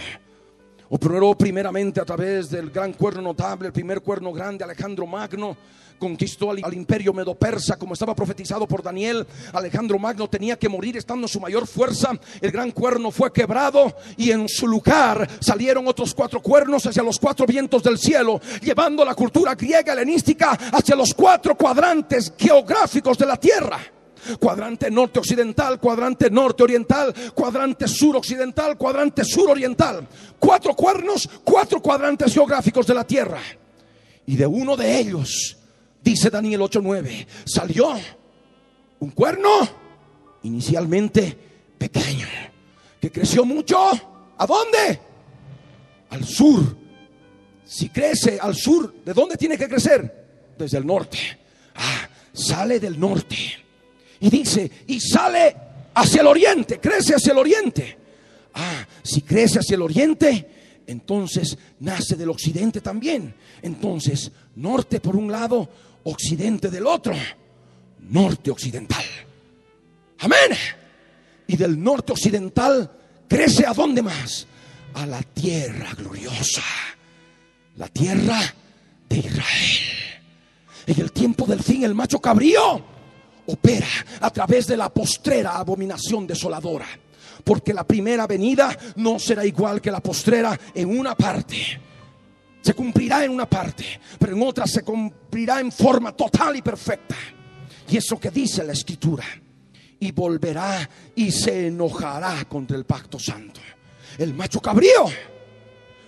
Operó 0.89 1.35
primeramente 1.35 1.99
a 1.99 2.05
través 2.05 2.51
del 2.51 2.69
gran 2.69 2.93
cuerno 2.93 3.23
notable, 3.23 3.67
el 3.67 3.73
primer 3.73 4.01
cuerno 4.01 4.31
grande, 4.31 4.63
Alejandro 4.63 5.07
Magno. 5.07 5.57
Conquistó 5.97 6.51
al, 6.51 6.59
al 6.63 6.73
imperio 6.73 7.13
medo-persa, 7.13 7.77
como 7.77 7.93
estaba 7.93 8.13
profetizado 8.13 8.67
por 8.67 8.83
Daniel. 8.83 9.25
Alejandro 9.53 9.97
Magno 9.97 10.29
tenía 10.29 10.59
que 10.59 10.69
morir 10.69 10.97
estando 10.97 11.27
su 11.27 11.39
mayor 11.39 11.65
fuerza. 11.65 12.11
El 12.39 12.51
gran 12.51 12.71
cuerno 12.71 13.09
fue 13.09 13.33
quebrado 13.33 13.95
y 14.17 14.31
en 14.31 14.47
su 14.47 14.67
lugar 14.67 15.27
salieron 15.39 15.87
otros 15.87 16.13
cuatro 16.13 16.41
cuernos 16.41 16.85
hacia 16.85 17.01
los 17.01 17.17
cuatro 17.17 17.45
vientos 17.45 17.81
del 17.81 17.97
cielo, 17.97 18.39
llevando 18.61 19.03
la 19.03 19.15
cultura 19.15 19.55
griega 19.55 19.93
helenística 19.93 20.51
hacia 20.51 20.95
los 20.95 21.13
cuatro 21.13 21.55
cuadrantes 21.55 22.33
geográficos 22.37 23.17
de 23.17 23.25
la 23.25 23.37
tierra 23.37 23.79
cuadrante 24.39 24.89
norte 24.89 25.19
occidental, 25.19 25.79
cuadrante 25.79 26.29
norte 26.29 26.63
oriental, 26.63 27.13
cuadrante 27.33 27.87
sur 27.87 28.15
occidental, 28.15 28.77
cuadrante 28.77 29.23
sur 29.23 29.49
oriental. 29.49 30.07
Cuatro 30.39 30.75
cuernos, 30.75 31.29
cuatro 31.43 31.81
cuadrantes 31.81 32.33
geográficos 32.33 32.85
de 32.87 32.93
la 32.93 33.05
tierra. 33.05 33.39
Y 34.25 34.35
de 34.35 34.45
uno 34.45 34.75
de 34.75 34.99
ellos, 34.99 35.57
dice 36.01 36.29
Daniel 36.29 36.61
8:9, 36.61 37.27
salió 37.45 37.93
un 38.99 39.11
cuerno 39.11 39.49
inicialmente 40.43 41.37
pequeño, 41.77 42.27
que 42.99 43.11
creció 43.11 43.45
mucho. 43.45 43.77
¿A 44.37 44.45
dónde? 44.45 44.99
Al 46.09 46.25
sur. 46.25 46.77
Si 47.65 47.89
crece 47.89 48.37
al 48.41 48.55
sur, 48.55 48.93
¿de 49.03 49.13
dónde 49.13 49.37
tiene 49.37 49.57
que 49.57 49.67
crecer? 49.67 50.53
Desde 50.57 50.77
el 50.77 50.85
norte. 50.85 51.17
Ah, 51.75 52.07
sale 52.33 52.79
del 52.79 52.99
norte 52.99 53.63
y 54.23 54.29
dice, 54.29 54.71
y 54.87 55.01
sale 55.01 55.53
hacia 55.93 56.21
el 56.21 56.27
oriente, 56.27 56.79
crece 56.79 57.13
hacia 57.13 57.33
el 57.33 57.39
oriente. 57.39 57.97
Ah, 58.53 58.87
si 59.03 59.21
crece 59.21 59.59
hacia 59.59 59.75
el 59.75 59.81
oriente, 59.81 60.81
entonces 60.87 61.57
nace 61.81 62.15
del 62.15 62.29
occidente 62.29 62.79
también. 62.79 63.35
Entonces, 63.61 64.31
norte 64.55 65.01
por 65.01 65.17
un 65.17 65.29
lado, 65.29 65.69
occidente 66.05 66.69
del 66.69 66.87
otro. 66.87 67.13
Norte 67.99 68.49
occidental. 68.49 69.03
Amén. 70.19 70.57
Y 71.45 71.57
del 71.57 71.83
norte 71.83 72.13
occidental 72.13 72.89
crece 73.27 73.65
a 73.65 73.73
dónde 73.73 74.01
más? 74.01 74.47
A 74.93 75.05
la 75.05 75.21
tierra 75.21 75.93
gloriosa. 75.97 76.63
La 77.75 77.89
tierra 77.89 78.39
de 79.09 79.17
Israel. 79.17 79.81
En 80.87 81.01
el 81.01 81.11
tiempo 81.11 81.45
del 81.45 81.61
fin, 81.61 81.83
el 81.83 81.93
macho 81.93 82.21
cabrío 82.21 82.92
opera 83.47 83.87
a 84.21 84.29
través 84.29 84.67
de 84.67 84.77
la 84.77 84.89
postrera 84.89 85.57
abominación 85.57 86.27
desoladora. 86.27 86.87
Porque 87.43 87.73
la 87.73 87.83
primera 87.83 88.25
venida 88.25 88.77
no 88.95 89.19
será 89.19 89.45
igual 89.45 89.81
que 89.81 89.91
la 89.91 89.99
postrera 89.99 90.57
en 90.73 90.97
una 90.97 91.15
parte. 91.15 91.79
Se 92.61 92.73
cumplirá 92.73 93.25
en 93.25 93.31
una 93.31 93.49
parte, 93.49 93.99
pero 94.17 94.35
en 94.35 94.41
otra 94.41 94.65
se 94.65 94.83
cumplirá 94.83 95.59
en 95.59 95.71
forma 95.71 96.13
total 96.13 96.55
y 96.55 96.61
perfecta. 96.61 97.15
Y 97.89 97.97
eso 97.97 98.17
que 98.19 98.31
dice 98.31 98.63
la 98.63 98.71
escritura. 98.71 99.25
Y 99.99 100.11
volverá 100.11 100.89
y 101.15 101.31
se 101.31 101.67
enojará 101.67 102.45
contra 102.45 102.77
el 102.77 102.85
pacto 102.85 103.19
santo. 103.19 103.59
El 104.17 104.33
macho 104.33 104.61
cabrío. 104.61 105.05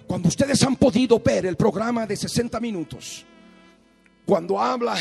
Cuando 0.07 0.29
ustedes 0.29 0.61
han 0.63 0.75
podido 0.75 1.19
ver 1.19 1.45
el 1.45 1.57
programa 1.57 2.05
de 2.05 2.15
60 2.15 2.59
minutos, 2.59 3.25
cuando 4.25 4.59
habla 4.59 4.95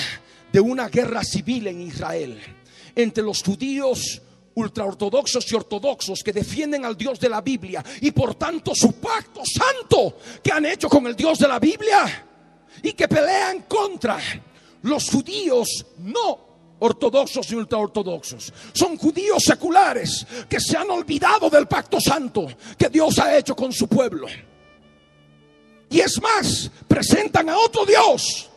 de 0.54 0.60
una 0.60 0.88
guerra 0.88 1.24
civil 1.24 1.66
en 1.66 1.80
Israel 1.80 2.40
entre 2.94 3.24
los 3.24 3.42
judíos 3.42 4.22
ultraortodoxos 4.54 5.50
y 5.50 5.56
ortodoxos 5.56 6.22
que 6.22 6.32
defienden 6.32 6.84
al 6.84 6.96
Dios 6.96 7.18
de 7.18 7.28
la 7.28 7.40
Biblia 7.40 7.84
y 8.00 8.12
por 8.12 8.36
tanto 8.36 8.72
su 8.72 8.92
pacto 8.92 9.42
santo 9.44 10.16
que 10.40 10.52
han 10.52 10.64
hecho 10.64 10.88
con 10.88 11.08
el 11.08 11.16
Dios 11.16 11.40
de 11.40 11.48
la 11.48 11.58
Biblia 11.58 12.24
y 12.84 12.92
que 12.92 13.08
pelean 13.08 13.62
contra 13.62 14.16
los 14.82 15.10
judíos 15.10 15.86
no 15.98 16.76
ortodoxos 16.78 17.50
y 17.50 17.56
ultraortodoxos. 17.56 18.52
Son 18.74 18.96
judíos 18.96 19.42
seculares 19.44 20.24
que 20.48 20.60
se 20.60 20.76
han 20.76 20.88
olvidado 20.88 21.50
del 21.50 21.66
pacto 21.66 22.00
santo 22.00 22.46
que 22.78 22.88
Dios 22.88 23.18
ha 23.18 23.36
hecho 23.36 23.56
con 23.56 23.72
su 23.72 23.88
pueblo. 23.88 24.28
Y 25.90 25.98
es 25.98 26.22
más, 26.22 26.70
presentan 26.86 27.48
a 27.48 27.58
otro 27.58 27.84
Dios 27.84 28.50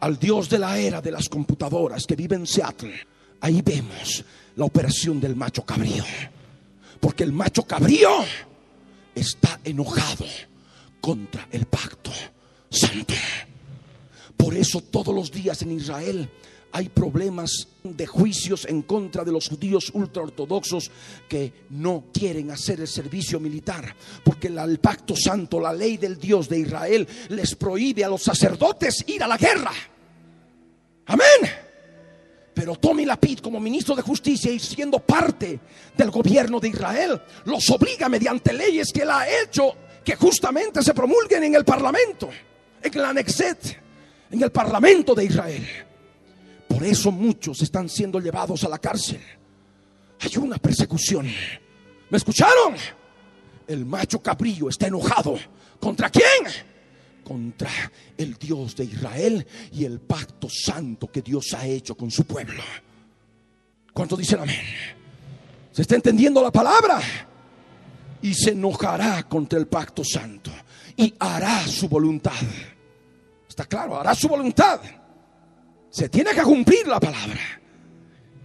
al 0.00 0.18
Dios 0.18 0.48
de 0.48 0.58
la 0.58 0.78
era 0.78 1.00
de 1.00 1.10
las 1.10 1.28
computadoras 1.28 2.06
que 2.06 2.16
vive 2.16 2.36
en 2.36 2.46
Seattle, 2.46 3.06
ahí 3.40 3.62
vemos 3.62 4.24
la 4.56 4.64
operación 4.64 5.20
del 5.20 5.36
macho 5.36 5.62
cabrío. 5.62 6.04
Porque 6.98 7.24
el 7.24 7.32
macho 7.32 7.62
cabrío 7.62 8.10
está 9.14 9.60
enojado 9.64 10.26
contra 11.00 11.48
el 11.50 11.66
pacto 11.66 12.10
santo. 12.70 13.14
Por 14.36 14.54
eso 14.54 14.80
todos 14.80 15.14
los 15.14 15.30
días 15.30 15.62
en 15.62 15.72
Israel 15.72 16.30
hay 16.72 16.88
problemas 16.88 17.68
de 17.82 18.06
juicios 18.06 18.66
en 18.66 18.82
contra 18.82 19.24
de 19.24 19.32
los 19.32 19.48
judíos 19.48 19.90
ultraortodoxos 19.92 20.90
que 21.28 21.52
no 21.70 22.04
quieren 22.12 22.50
hacer 22.50 22.80
el 22.80 22.88
servicio 22.88 23.40
militar, 23.40 23.94
porque 24.24 24.48
el 24.48 24.78
pacto 24.78 25.14
santo, 25.16 25.60
la 25.60 25.72
ley 25.72 25.96
del 25.96 26.18
Dios 26.18 26.48
de 26.48 26.60
Israel, 26.60 27.06
les 27.30 27.54
prohíbe 27.54 28.04
a 28.04 28.08
los 28.08 28.22
sacerdotes 28.22 29.04
ir 29.06 29.22
a 29.22 29.28
la 29.28 29.36
guerra. 29.36 29.72
Amén. 31.06 31.50
Pero 32.54 32.76
Tommy 32.76 33.04
Lapid, 33.04 33.38
como 33.38 33.58
ministro 33.58 33.96
de 33.96 34.02
Justicia 34.02 34.52
y 34.52 34.58
siendo 34.58 34.98
parte 34.98 35.58
del 35.96 36.10
gobierno 36.10 36.60
de 36.60 36.68
Israel, 36.68 37.20
los 37.46 37.68
obliga 37.70 38.08
mediante 38.08 38.52
leyes 38.52 38.92
que 38.92 39.02
él 39.02 39.10
ha 39.10 39.26
hecho 39.42 39.74
que 40.04 40.16
justamente 40.16 40.82
se 40.82 40.94
promulguen 40.94 41.44
en 41.44 41.54
el 41.54 41.64
Parlamento, 41.64 42.28
en 42.82 42.94
el 42.94 43.04
Anexet, 43.04 43.80
en 44.30 44.42
el 44.42 44.50
Parlamento 44.50 45.14
de 45.14 45.24
Israel. 45.24 45.89
Por 46.70 46.84
eso 46.84 47.10
muchos 47.10 47.60
están 47.62 47.88
siendo 47.88 48.20
llevados 48.20 48.62
a 48.62 48.68
la 48.68 48.78
cárcel. 48.78 49.20
Hay 50.20 50.36
una 50.36 50.56
persecución. 50.56 51.26
¿Me 52.08 52.16
escucharon? 52.16 52.76
El 53.66 53.84
macho 53.84 54.22
cabrillo 54.22 54.68
está 54.68 54.86
enojado. 54.86 55.36
¿Contra 55.80 56.08
quién? 56.10 56.46
Contra 57.24 57.70
el 58.16 58.34
Dios 58.34 58.76
de 58.76 58.84
Israel 58.84 59.44
y 59.72 59.84
el 59.84 59.98
pacto 59.98 60.48
santo 60.48 61.10
que 61.10 61.22
Dios 61.22 61.52
ha 61.54 61.66
hecho 61.66 61.96
con 61.96 62.08
su 62.08 62.22
pueblo. 62.22 62.62
¿Cuánto 63.92 64.16
dicen 64.16 64.38
amén? 64.38 64.62
¿Se 65.72 65.82
está 65.82 65.96
entendiendo 65.96 66.40
la 66.40 66.52
palabra? 66.52 67.00
Y 68.22 68.32
se 68.32 68.52
enojará 68.52 69.24
contra 69.24 69.58
el 69.58 69.66
pacto 69.66 70.04
santo 70.04 70.52
y 70.96 71.12
hará 71.18 71.66
su 71.66 71.88
voluntad. 71.88 72.40
¿Está 73.48 73.64
claro? 73.64 73.98
Hará 73.98 74.14
su 74.14 74.28
voluntad. 74.28 74.80
Se 75.90 76.08
tiene 76.08 76.30
que 76.32 76.42
cumplir 76.42 76.86
la 76.86 77.00
palabra. 77.00 77.40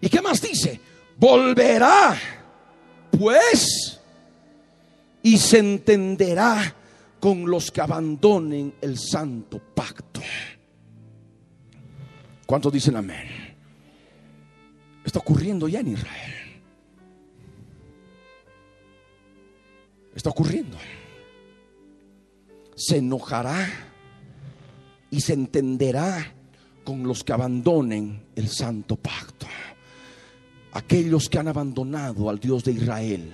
¿Y 0.01 0.09
qué 0.09 0.21
más 0.21 0.41
dice? 0.41 0.79
Volverá, 1.17 2.17
pues, 3.11 3.99
y 5.23 5.37
se 5.37 5.59
entenderá 5.59 6.75
con 7.19 7.49
los 7.49 7.71
que 7.71 7.81
abandonen 7.81 8.75
el 8.81 8.97
santo 8.97 9.59
pacto. 9.73 10.21
¿Cuántos 12.45 12.71
dicen 12.73 12.95
amén? 12.95 13.55
Está 15.03 15.19
ocurriendo 15.19 15.67
ya 15.67 15.79
en 15.79 15.87
Israel. 15.89 16.33
Está 20.15 20.29
ocurriendo. 20.29 20.77
Se 22.75 22.97
enojará 22.97 23.67
y 25.09 25.21
se 25.21 25.33
entenderá 25.33 26.33
con 26.86 27.03
los 27.03 27.23
que 27.23 27.33
abandonen 27.33 28.27
el 28.36 28.47
santo 28.47 28.95
pacto. 28.95 29.47
Aquellos 30.71 31.27
que 31.27 31.39
han 31.39 31.47
abandonado 31.47 32.29
al 32.29 32.39
Dios 32.39 32.63
de 32.63 32.73
Israel. 32.73 33.33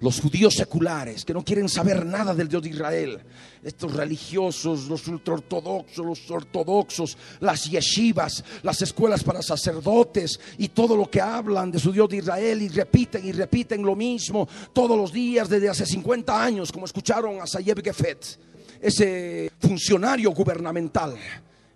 Los 0.00 0.20
judíos 0.20 0.54
seculares 0.54 1.24
que 1.24 1.32
no 1.32 1.44
quieren 1.44 1.68
saber 1.68 2.04
nada 2.04 2.34
del 2.34 2.48
Dios 2.48 2.62
de 2.62 2.70
Israel. 2.70 3.20
Estos 3.62 3.94
religiosos, 3.94 4.86
los 4.88 5.06
ultraortodoxos, 5.06 6.04
los 6.04 6.30
ortodoxos, 6.30 7.16
las 7.40 7.64
yeshivas, 7.70 8.44
las 8.62 8.82
escuelas 8.82 9.22
para 9.22 9.42
sacerdotes 9.42 10.40
y 10.58 10.68
todo 10.68 10.96
lo 10.96 11.08
que 11.08 11.20
hablan 11.20 11.70
de 11.70 11.78
su 11.78 11.92
Dios 11.92 12.08
de 12.08 12.18
Israel 12.18 12.62
y 12.62 12.68
repiten 12.68 13.26
y 13.26 13.32
repiten 13.32 13.82
lo 13.82 13.94
mismo 13.94 14.48
todos 14.72 14.96
los 14.96 15.12
días 15.12 15.48
desde 15.48 15.68
hace 15.68 15.86
50 15.86 16.44
años, 16.44 16.72
como 16.72 16.86
escucharon 16.86 17.40
a 17.40 17.46
Sayeb 17.46 17.82
Gefet, 17.82 18.38
ese 18.80 19.50
funcionario 19.60 20.30
gubernamental 20.32 21.16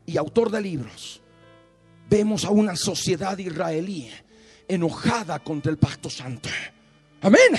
y 0.08 0.16
autor 0.16 0.50
de 0.50 0.62
libros, 0.62 1.20
vemos 2.08 2.46
a 2.46 2.50
una 2.50 2.74
sociedad 2.76 3.36
israelí 3.36 4.08
enojada 4.66 5.38
contra 5.40 5.70
el 5.70 5.76
pacto 5.76 6.08
santo. 6.08 6.48
Amén. 7.20 7.52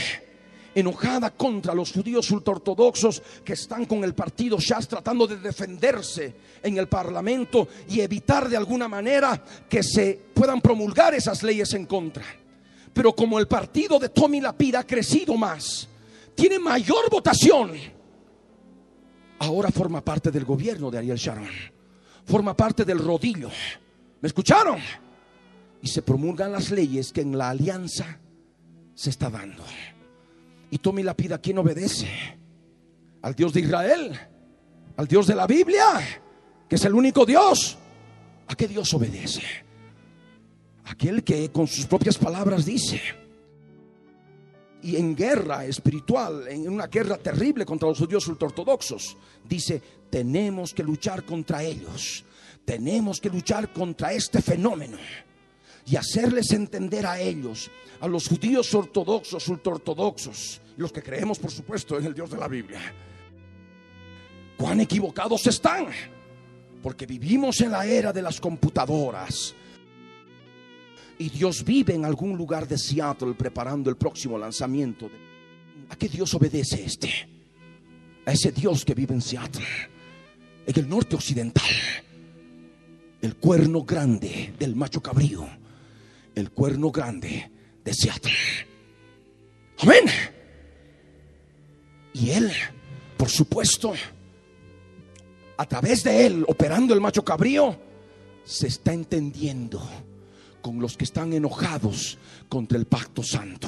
Enojada 0.73 1.29
contra 1.29 1.75
los 1.75 1.91
judíos 1.91 2.31
ultraortodoxos 2.31 3.21
que 3.45 3.53
están 3.53 3.85
con 3.85 4.03
el 4.03 4.15
partido 4.15 4.57
Shas 4.59 4.87
tratando 4.87 5.27
de 5.27 5.37
defenderse 5.37 6.33
en 6.63 6.79
el 6.79 6.87
parlamento 6.87 7.67
y 7.87 7.99
evitar 8.01 8.49
de 8.49 8.57
alguna 8.57 8.87
manera 8.87 9.43
que 9.69 9.83
se 9.83 10.19
puedan 10.33 10.59
promulgar 10.59 11.13
esas 11.13 11.43
leyes 11.43 11.71
en 11.75 11.85
contra. 11.85 12.25
Pero 12.91 13.13
como 13.13 13.37
el 13.37 13.47
partido 13.47 13.99
de 13.99 14.09
Tommy 14.09 14.41
Lapida 14.41 14.79
ha 14.79 14.87
crecido 14.87 15.37
más, 15.37 15.87
tiene 16.33 16.57
mayor 16.57 17.11
votación, 17.11 17.73
ahora 19.37 19.69
forma 19.69 20.03
parte 20.03 20.31
del 20.31 20.45
gobierno 20.45 20.89
de 20.89 20.97
Ariel 20.97 21.17
Sharon 21.17 21.78
forma 22.29 22.55
parte 22.55 22.85
del 22.85 22.99
rodillo. 22.99 23.49
¿Me 24.21 24.27
escucharon? 24.27 24.79
Y 25.81 25.87
se 25.87 26.01
promulgan 26.01 26.51
las 26.51 26.71
leyes 26.71 27.11
que 27.11 27.21
en 27.21 27.37
la 27.37 27.49
alianza 27.49 28.19
se 28.93 29.09
está 29.09 29.29
dando. 29.29 29.63
Y 30.69 30.77
Tommy 30.77 31.03
la 31.03 31.15
pida, 31.15 31.35
¿a 31.35 31.41
quién 31.41 31.57
obedece? 31.57 32.07
Al 33.21 33.33
Dios 33.33 33.53
de 33.53 33.61
Israel, 33.61 34.19
al 34.95 35.07
Dios 35.07 35.27
de 35.27 35.35
la 35.35 35.47
Biblia, 35.47 36.21
que 36.69 36.75
es 36.75 36.85
el 36.85 36.93
único 36.93 37.25
Dios. 37.25 37.77
¿A 38.47 38.55
qué 38.55 38.67
Dios 38.67 38.93
obedece? 38.93 39.41
Aquel 40.85 41.23
que 41.23 41.51
con 41.51 41.67
sus 41.67 41.85
propias 41.85 42.17
palabras 42.17 42.65
dice, 42.65 43.01
y 44.81 44.95
en 44.95 45.15
guerra 45.15 45.65
espiritual, 45.65 46.47
en 46.47 46.69
una 46.69 46.87
guerra 46.87 47.17
terrible 47.17 47.65
contra 47.65 47.89
los 47.89 47.97
judíos 47.97 48.27
ultraortodoxos, 48.27 49.17
dice, 49.47 49.81
tenemos 50.09 50.73
que 50.73 50.83
luchar 50.83 51.23
contra 51.23 51.63
ellos, 51.63 52.23
tenemos 52.63 53.19
que 53.19 53.29
luchar 53.29 53.73
contra 53.73 54.13
este 54.13 54.41
fenómeno 54.41 54.97
y 55.85 55.95
hacerles 55.95 56.51
entender 56.51 57.05
a 57.05 57.19
ellos, 57.19 57.69
a 57.99 58.07
los 58.07 58.27
judíos 58.27 58.73
ortodoxos, 58.73 59.47
ultraortodoxos, 59.47 60.61
los 60.77 60.91
que 60.91 61.03
creemos 61.03 61.39
por 61.39 61.51
supuesto 61.51 61.97
en 61.97 62.05
el 62.05 62.13
Dios 62.13 62.29
de 62.29 62.37
la 62.37 62.47
Biblia, 62.47 62.79
cuán 64.57 64.79
equivocados 64.79 65.45
están, 65.47 65.87
porque 66.81 67.05
vivimos 67.05 67.59
en 67.61 67.71
la 67.71 67.85
era 67.85 68.13
de 68.13 68.21
las 68.21 68.39
computadoras, 68.39 69.55
y 71.19 71.29
Dios 71.29 71.65
vive 71.65 71.93
en 71.93 72.05
algún 72.05 72.37
lugar 72.37 72.65
de 72.65 72.77
Seattle 72.77 73.33
preparando 73.33 73.89
el 73.89 73.97
próximo 73.97 74.37
lanzamiento. 74.37 75.11
¿A 75.89 75.95
qué 75.97 76.07
Dios 76.07 76.33
obedece 76.33 76.83
este? 76.85 77.09
A 78.25 78.31
ese 78.31 78.53
Dios 78.53 78.85
que 78.85 78.93
vive 78.95 79.13
en 79.13 79.21
Seattle, 79.21 79.65
en 80.65 80.79
el 80.79 80.87
norte 80.87 81.17
occidental. 81.17 81.69
El 83.21 83.35
cuerno 83.35 83.83
grande 83.83 84.53
del 84.57 84.77
macho 84.77 85.01
cabrío. 85.01 85.45
El 86.33 86.51
cuerno 86.51 86.89
grande 86.89 87.51
de 87.83 87.93
Seattle. 87.93 88.31
Amén. 89.79 90.05
Y 92.13 92.29
él, 92.29 92.49
por 93.17 93.27
supuesto, 93.27 93.93
a 95.57 95.65
través 95.65 96.01
de 96.05 96.25
él, 96.25 96.45
operando 96.47 96.93
el 96.93 97.01
macho 97.01 97.25
cabrío, 97.25 97.77
se 98.45 98.67
está 98.67 98.93
entendiendo 98.93 99.85
con 100.61 100.79
los 100.79 100.97
que 100.97 101.05
están 101.05 101.33
enojados 101.33 102.17
contra 102.47 102.77
el 102.77 102.85
pacto 102.85 103.23
santo 103.23 103.67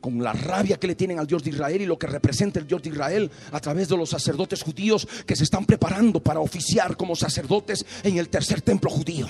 con 0.00 0.22
la 0.22 0.32
rabia 0.32 0.78
que 0.78 0.86
le 0.86 0.94
tienen 0.94 1.18
al 1.18 1.26
Dios 1.26 1.42
de 1.44 1.50
Israel 1.50 1.82
y 1.82 1.86
lo 1.86 1.98
que 1.98 2.06
representa 2.06 2.58
el 2.58 2.66
Dios 2.66 2.82
de 2.82 2.88
Israel 2.88 3.30
a 3.52 3.60
través 3.60 3.88
de 3.88 3.96
los 3.96 4.10
sacerdotes 4.10 4.62
judíos 4.62 5.06
que 5.26 5.36
se 5.36 5.44
están 5.44 5.66
preparando 5.66 6.20
para 6.20 6.40
oficiar 6.40 6.96
como 6.96 7.14
sacerdotes 7.14 7.84
en 8.02 8.18
el 8.18 8.28
tercer 8.28 8.62
templo 8.62 8.90
judío. 8.90 9.26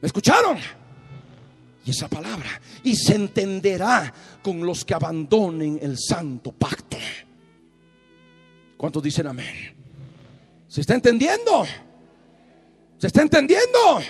¿Me 0.00 0.06
escucharon? 0.06 0.58
Y 1.84 1.90
esa 1.90 2.08
palabra, 2.08 2.60
y 2.82 2.94
se 2.96 3.14
entenderá 3.14 4.12
con 4.42 4.64
los 4.66 4.84
que 4.84 4.94
abandonen 4.94 5.78
el 5.80 5.96
santo 5.98 6.52
pacto. 6.52 6.98
¿Cuántos 8.76 9.02
dicen 9.02 9.26
amén? 9.26 9.74
¿Se 10.68 10.82
está 10.82 10.94
entendiendo? 10.94 11.64
¿Se 12.98 13.06
está 13.06 13.22
entendiendo? 13.22 14.00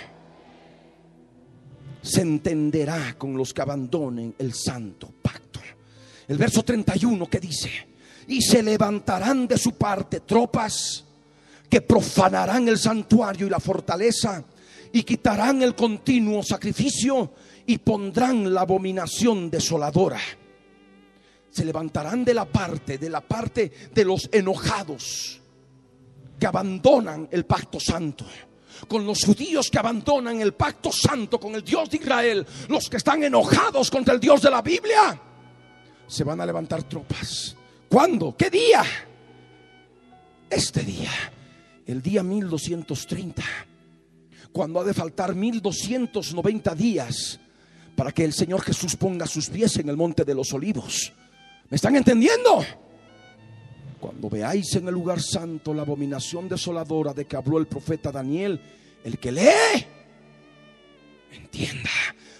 Se 2.03 2.22
entenderá 2.22 3.14
con 3.18 3.36
los 3.36 3.53
que 3.53 3.62
abandonen 3.62 4.34
el 4.38 4.55
santo 4.55 5.12
pacto. 5.22 5.61
El 6.26 6.38
verso 6.38 6.62
31 6.62 7.26
que 7.28 7.40
dice, 7.40 7.70
y 8.28 8.42
se 8.42 8.62
levantarán 8.62 9.49
de 9.49 9.57
su 9.57 9.72
parte 9.72 10.20
tropas 10.20 11.05
que 11.68 11.80
profanarán 11.80 12.68
el 12.68 12.78
santuario 12.78 13.46
y 13.46 13.51
la 13.51 13.61
fortaleza 13.61 14.44
y 14.92 15.03
quitarán 15.03 15.62
el 15.62 15.74
continuo 15.74 16.42
sacrificio 16.42 17.32
y 17.66 17.78
pondrán 17.78 18.53
la 18.53 18.62
abominación 18.62 19.51
desoladora. 19.51 20.20
Se 21.51 21.64
levantarán 21.64 22.24
de 22.24 22.34
la 22.34 22.44
parte, 22.44 22.99
de 22.99 23.11
la 23.11 23.20
parte 23.20 23.72
de 23.94 24.05
los 24.05 24.28
enojados 24.32 25.40
que 26.38 26.46
abandonan 26.46 27.28
el 27.30 27.44
pacto 27.44 27.80
santo 27.80 28.24
con 28.86 29.04
los 29.06 29.24
judíos 29.24 29.70
que 29.70 29.78
abandonan 29.78 30.40
el 30.40 30.54
pacto 30.54 30.92
santo 30.92 31.40
con 31.40 31.54
el 31.54 31.64
Dios 31.64 31.90
de 31.90 31.96
Israel, 31.96 32.46
los 32.68 32.88
que 32.88 32.98
están 32.98 33.24
enojados 33.24 33.90
contra 33.90 34.14
el 34.14 34.20
Dios 34.20 34.42
de 34.42 34.50
la 34.50 34.62
Biblia, 34.62 35.20
se 36.06 36.24
van 36.24 36.40
a 36.40 36.46
levantar 36.46 36.82
tropas. 36.84 37.56
¿Cuándo? 37.88 38.36
¿Qué 38.36 38.50
día? 38.50 38.84
Este 40.50 40.82
día 40.82 41.10
el 41.88 42.02
día 42.02 42.22
1230, 42.22 43.42
cuando 44.52 44.80
ha 44.80 44.84
de 44.84 44.92
faltar 44.92 45.34
1290 45.34 46.74
días 46.74 47.40
para 47.96 48.12
que 48.12 48.24
el 48.24 48.34
Señor 48.34 48.60
Jesús 48.62 48.94
ponga 48.94 49.26
sus 49.26 49.48
pies 49.48 49.78
en 49.78 49.88
el 49.88 49.96
monte 49.96 50.24
de 50.24 50.34
los 50.34 50.52
olivos. 50.52 51.14
¿Me 51.70 51.76
están 51.76 51.96
entendiendo? 51.96 52.62
Cuando 54.01 54.30
veáis 54.30 54.74
en 54.76 54.86
el 54.88 54.94
lugar 54.94 55.20
santo 55.20 55.74
la 55.74 55.82
abominación 55.82 56.49
desoladora 56.49 57.12
de 57.12 57.26
que 57.26 57.36
habló 57.36 57.59
el 57.59 57.66
profeta 57.66 58.12
Daniel, 58.12 58.61
el 59.03 59.18
que 59.18 59.32
lee, 59.32 59.86
entienda. 61.32 61.90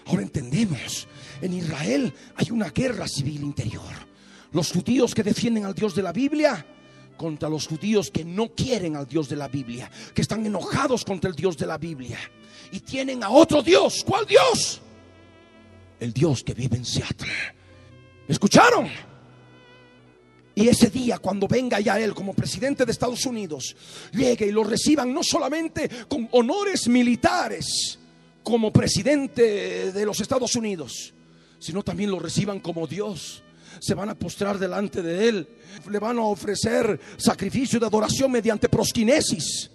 Ahora 0.07 0.23
entendemos, 0.23 1.07
en 1.43 1.53
Israel 1.53 2.13
hay 2.37 2.51
una 2.51 2.71
guerra 2.71 3.07
civil 3.09 3.43
interior. 3.43 3.93
Los 4.53 4.73
judíos 4.73 5.15
que 5.15 5.23
defienden 5.23 5.65
al 5.65 5.75
Dios 5.75 5.95
de 5.95 6.03
la 6.03 6.13
Biblia 6.13 6.65
contra 7.17 7.49
los 7.49 7.67
judíos 7.67 8.11
que 8.11 8.25
no 8.25 8.49
quieren 8.55 8.97
al 8.97 9.07
Dios 9.07 9.29
de 9.29 9.37
la 9.37 9.49
Biblia, 9.49 9.91
que 10.15 10.23
están 10.23 10.47
enojados 10.47 11.05
contra 11.05 11.29
el 11.29 11.37
Dios 11.37 11.59
de 11.59 11.67
la 11.67 11.77
Biblia 11.77 12.19
y 12.71 12.81
tienen 12.81 13.23
a 13.23 13.31
otro 13.31 13.63
Dios. 13.63 14.05
¿Cuál 14.07 14.25
Dios? 14.27 14.81
El 16.01 16.13
Dios 16.13 16.43
que 16.45 16.55
vive 16.55 16.77
en 16.77 16.85
Seattle. 16.85 17.29
¿Escucharon? 18.29 18.89
Y 20.59 20.67
ese 20.67 20.91
día, 20.91 21.19
cuando 21.19 21.47
venga 21.47 21.79
ya 21.79 22.01
él 22.01 22.13
como 22.13 22.35
presidente 22.35 22.85
de 22.85 22.91
Estados 22.91 23.25
Unidos, 23.27 23.77
llegue 24.13 24.47
y 24.47 24.51
lo 24.51 24.65
reciban 24.65 25.15
no 25.15 25.23
solamente 25.23 25.89
con 26.09 26.29
honores 26.33 26.89
militares 26.89 27.97
como 28.43 28.73
presidente 28.73 29.93
de 29.93 30.05
los 30.05 30.19
Estados 30.21 30.57
Unidos, 30.57 31.15
sino 31.61 31.85
también 31.85 32.11
lo 32.11 32.19
reciban 32.19 32.59
como 32.59 32.89
Dios. 32.89 33.45
Se 33.79 33.95
van 33.95 34.09
a 34.09 34.17
postrar 34.17 34.59
delante 34.59 35.01
de 35.01 35.29
él, 35.29 35.49
le 35.89 35.99
van 36.01 36.19
a 36.19 36.23
ofrecer 36.23 36.99
sacrificio 37.19 37.79
de 37.79 37.87
adoración 37.87 38.33
mediante 38.33 38.69
prosquinesis. 38.69 39.71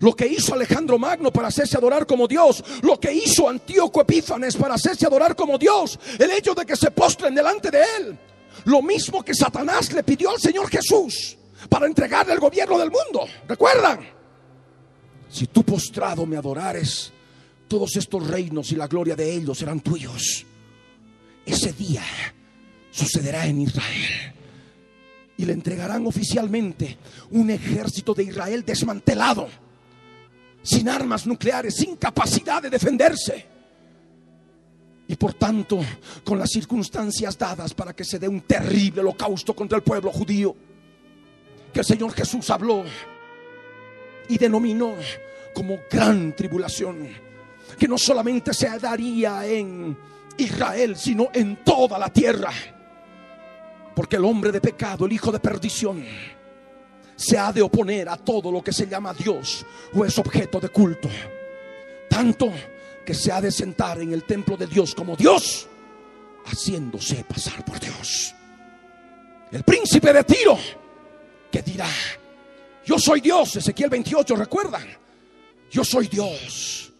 Lo 0.00 0.16
que 0.16 0.26
hizo 0.26 0.52
Alejandro 0.52 0.98
Magno 0.98 1.32
para 1.32 1.46
hacerse 1.46 1.78
adorar 1.78 2.08
como 2.08 2.26
Dios. 2.26 2.64
Lo 2.82 2.98
que 2.98 3.12
hizo 3.12 3.48
Antíoco 3.48 4.00
Epífanes 4.00 4.56
para 4.56 4.74
hacerse 4.74 5.06
adorar 5.06 5.36
como 5.36 5.58
Dios. 5.58 5.96
El 6.18 6.32
hecho 6.32 6.54
de 6.54 6.66
que 6.66 6.74
se 6.74 6.90
postren 6.90 7.36
delante 7.36 7.70
de 7.70 7.84
él. 8.00 8.18
Lo 8.64 8.82
mismo 8.82 9.24
que 9.24 9.34
Satanás 9.34 9.92
le 9.92 10.02
pidió 10.02 10.30
al 10.30 10.40
Señor 10.40 10.68
Jesús 10.68 11.36
para 11.68 11.86
entregarle 11.86 12.34
el 12.34 12.40
gobierno 12.40 12.78
del 12.78 12.90
mundo. 12.90 13.26
¿Recuerdan? 13.48 14.00
Si 15.28 15.46
tú 15.46 15.62
postrado 15.64 16.26
me 16.26 16.36
adorares, 16.36 17.12
todos 17.68 17.96
estos 17.96 18.26
reinos 18.26 18.70
y 18.72 18.76
la 18.76 18.86
gloria 18.86 19.16
de 19.16 19.34
ellos 19.34 19.58
serán 19.58 19.80
tuyos. 19.80 20.44
Ese 21.44 21.72
día 21.72 22.02
sucederá 22.90 23.46
en 23.46 23.62
Israel. 23.62 24.34
Y 25.36 25.44
le 25.44 25.54
entregarán 25.54 26.06
oficialmente 26.06 26.98
un 27.30 27.50
ejército 27.50 28.14
de 28.14 28.24
Israel 28.24 28.64
desmantelado 28.64 29.48
sin 30.62 30.88
armas 30.88 31.26
nucleares, 31.26 31.74
sin 31.74 31.96
capacidad 31.96 32.62
de 32.62 32.70
defenderse. 32.70 33.51
Y 35.12 35.16
por 35.16 35.34
tanto, 35.34 35.78
con 36.24 36.38
las 36.38 36.48
circunstancias 36.48 37.36
dadas 37.36 37.74
para 37.74 37.92
que 37.92 38.02
se 38.02 38.18
dé 38.18 38.26
un 38.26 38.40
terrible 38.40 39.02
holocausto 39.02 39.54
contra 39.54 39.76
el 39.76 39.82
pueblo 39.82 40.10
judío, 40.10 40.56
que 41.70 41.80
el 41.80 41.84
Señor 41.84 42.14
Jesús 42.14 42.48
habló 42.48 42.82
y 44.26 44.38
denominó 44.38 44.94
como 45.52 45.80
gran 45.90 46.34
tribulación, 46.34 47.08
que 47.78 47.86
no 47.86 47.98
solamente 47.98 48.54
se 48.54 48.70
daría 48.78 49.46
en 49.46 49.94
Israel, 50.38 50.96
sino 50.96 51.28
en 51.34 51.56
toda 51.56 51.98
la 51.98 52.08
tierra. 52.08 52.50
Porque 53.94 54.16
el 54.16 54.24
hombre 54.24 54.50
de 54.50 54.62
pecado, 54.62 55.04
el 55.04 55.12
hijo 55.12 55.30
de 55.30 55.40
perdición, 55.40 56.06
se 57.16 57.36
ha 57.36 57.52
de 57.52 57.60
oponer 57.60 58.08
a 58.08 58.16
todo 58.16 58.50
lo 58.50 58.64
que 58.64 58.72
se 58.72 58.86
llama 58.86 59.12
Dios 59.12 59.66
o 59.92 60.06
es 60.06 60.18
objeto 60.18 60.58
de 60.58 60.70
culto. 60.70 61.10
Tanto 62.08 62.50
que 63.04 63.14
se 63.14 63.32
ha 63.32 63.40
de 63.40 63.50
sentar 63.50 64.00
en 64.00 64.12
el 64.12 64.24
templo 64.24 64.56
de 64.56 64.66
Dios 64.66 64.94
como 64.94 65.16
Dios, 65.16 65.66
haciéndose 66.46 67.24
pasar 67.24 67.64
por 67.64 67.80
Dios. 67.80 68.34
El 69.50 69.62
príncipe 69.64 70.12
de 70.12 70.24
Tiro, 70.24 70.58
que 71.50 71.62
dirá, 71.62 71.88
yo 72.84 72.98
soy 72.98 73.20
Dios, 73.20 73.56
Ezequiel 73.56 73.90
28, 73.90 74.36
recuerdan, 74.36 74.86
yo 75.70 75.84
soy 75.84 76.08
Dios. 76.08 76.92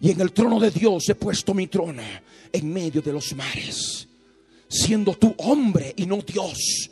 Y 0.00 0.10
en 0.10 0.20
el 0.20 0.32
trono 0.32 0.60
de 0.60 0.70
Dios 0.70 1.08
he 1.08 1.14
puesto 1.14 1.54
mi 1.54 1.66
trono 1.66 2.02
en 2.52 2.72
medio 2.72 3.00
de 3.00 3.12
los 3.12 3.34
mares, 3.34 4.06
siendo 4.68 5.14
tú 5.14 5.34
hombre 5.38 5.94
y 5.96 6.06
no 6.06 6.18
Dios 6.18 6.90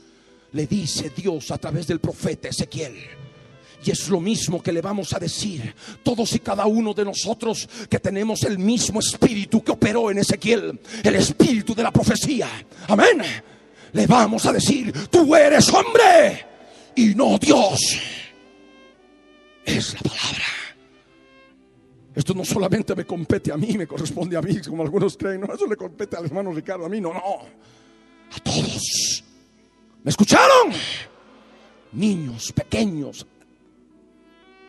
le 0.53 0.67
dice 0.67 1.11
Dios 1.17 1.51
a 1.51 1.59
través 1.59 1.87
del 1.87 2.01
profeta 2.01 2.49
Ezequiel. 2.49 2.95
Y 3.85 3.91
es 3.91 4.09
lo 4.09 4.21
mismo 4.21 4.63
que 4.63 4.73
le 4.73 4.81
vamos 4.81 5.13
a 5.13 5.19
decir 5.19 5.75
todos 6.03 6.33
y 6.35 6.39
cada 6.39 6.67
uno 6.67 6.95
de 6.95 7.05
nosotros 7.05 7.69
que 7.89 7.99
tenemos 7.99 8.43
el 8.45 8.59
mismo 8.59 9.01
espíritu 9.01 9.63
que 9.63 9.73
operó 9.73 10.11
en 10.11 10.19
Ezequiel, 10.19 10.79
el 11.03 11.15
espíritu 11.17 11.75
de 11.75 11.83
la 11.83 11.91
profecía. 11.91 12.49
Amén. 12.89 13.23
Le 13.93 14.07
vamos 14.07 14.47
a 14.47 14.53
decir, 14.53 14.93
tú 15.09 15.35
eres 15.35 15.69
hombre 15.69 16.47
y 16.95 17.15
no 17.15 17.39
Dios. 17.39 17.81
Es 19.65 19.95
la 19.95 20.01
palabra. 20.01 20.45
Esto 22.15 22.35
no 22.35 22.45
solamente 22.45 22.95
me 22.95 23.07
compete 23.07 23.53
a 23.53 23.57
mí, 23.57 23.77
me 23.79 23.87
corresponde 23.87 24.37
a 24.37 24.43
mí, 24.43 24.61
como 24.61 24.83
algunos 24.83 25.17
creen. 25.17 25.41
No, 25.41 25.55
eso 25.55 25.67
le 25.67 25.77
compete 25.77 26.17
al 26.17 26.27
hermano 26.27 26.53
Ricardo, 26.53 26.85
a 26.85 26.89
mí, 26.89 27.01
no, 27.01 27.13
no. 27.13 27.21
A 27.21 28.39
todos. 28.43 29.25
¿Me 30.03 30.11
escucharon? 30.11 30.73
Niños, 31.93 32.53
pequeños, 32.53 33.27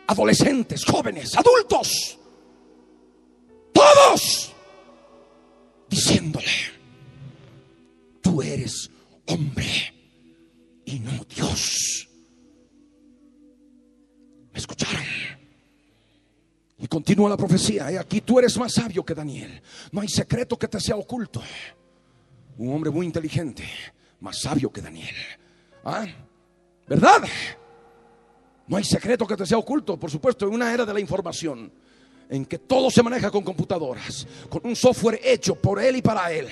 adolescentes, 0.06 0.84
jóvenes, 0.84 1.36
adultos, 1.36 2.18
todos 3.72 4.52
diciéndole, 5.88 6.50
tú 8.20 8.42
eres 8.42 8.90
hombre 9.26 9.94
y 10.84 10.98
no 11.00 11.24
Dios. 11.24 12.08
¿Me 14.52 14.58
escucharon? 14.58 15.02
Y 16.78 16.86
continúa 16.86 17.30
la 17.30 17.36
profecía. 17.36 17.86
Aquí 17.98 18.20
tú 18.20 18.38
eres 18.38 18.56
más 18.58 18.74
sabio 18.74 19.04
que 19.04 19.14
Daniel. 19.14 19.62
No 19.90 20.00
hay 20.00 20.08
secreto 20.08 20.58
que 20.58 20.68
te 20.68 20.80
sea 20.80 20.96
oculto. 20.96 21.42
Un 22.58 22.72
hombre 22.72 22.90
muy 22.90 23.06
inteligente 23.06 23.64
más 24.20 24.40
sabio 24.40 24.72
que 24.72 24.80
Daniel. 24.80 25.14
¿Ah? 25.84 26.06
¿Verdad? 26.86 27.22
No 28.66 28.76
hay 28.76 28.84
secreto 28.84 29.26
que 29.26 29.36
te 29.36 29.46
sea 29.46 29.58
oculto, 29.58 29.98
por 29.98 30.10
supuesto, 30.10 30.46
en 30.46 30.54
una 30.54 30.72
era 30.72 30.86
de 30.86 30.94
la 30.94 31.00
información, 31.00 31.70
en 32.28 32.46
que 32.46 32.58
todo 32.58 32.90
se 32.90 33.02
maneja 33.02 33.30
con 33.30 33.42
computadoras, 33.42 34.26
con 34.48 34.62
un 34.64 34.74
software 34.74 35.20
hecho 35.22 35.54
por 35.54 35.80
él 35.82 35.96
y 35.96 36.02
para 36.02 36.32
él. 36.32 36.48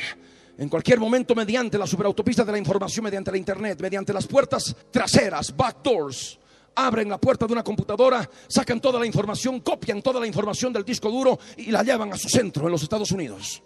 En 0.59 0.69
cualquier 0.69 1.01
momento, 1.01 1.35
mediante 1.35 1.79
la 1.79 1.87
superautopista 1.87 2.45
de 2.45 2.53
la 2.53 2.59
información, 2.59 3.05
mediante 3.05 3.31
la 3.31 3.39
internet, 3.39 3.81
mediante 3.81 4.13
las 4.13 4.27
puertas 4.27 4.77
traseras, 4.91 5.57
backdoors, 5.57 6.39
abren 6.75 7.09
la 7.09 7.19
puerta 7.19 7.47
de 7.47 7.55
una 7.55 7.65
computadora, 7.65 8.29
sacan 8.49 8.81
toda 8.81 9.01
la 9.01 9.07
información, 9.07 9.61
copian 9.61 10.03
toda 10.03 10.21
la 10.21 10.27
información 10.27 10.73
del 10.73 10.85
disco 10.85 11.11
duro 11.11 11.39
y 11.57 11.71
la 11.71 11.83
llevan 11.83 12.13
a 12.13 12.19
su 12.19 12.29
centro 12.29 12.67
en 12.67 12.73
los 12.73 12.83
Estados 12.83 13.11
Unidos. 13.13 13.63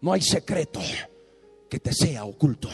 No 0.00 0.12
hay 0.12 0.22
secreto 0.22 0.80
que 1.68 1.78
te 1.78 1.92
sea 1.92 2.24
oculto. 2.24 2.68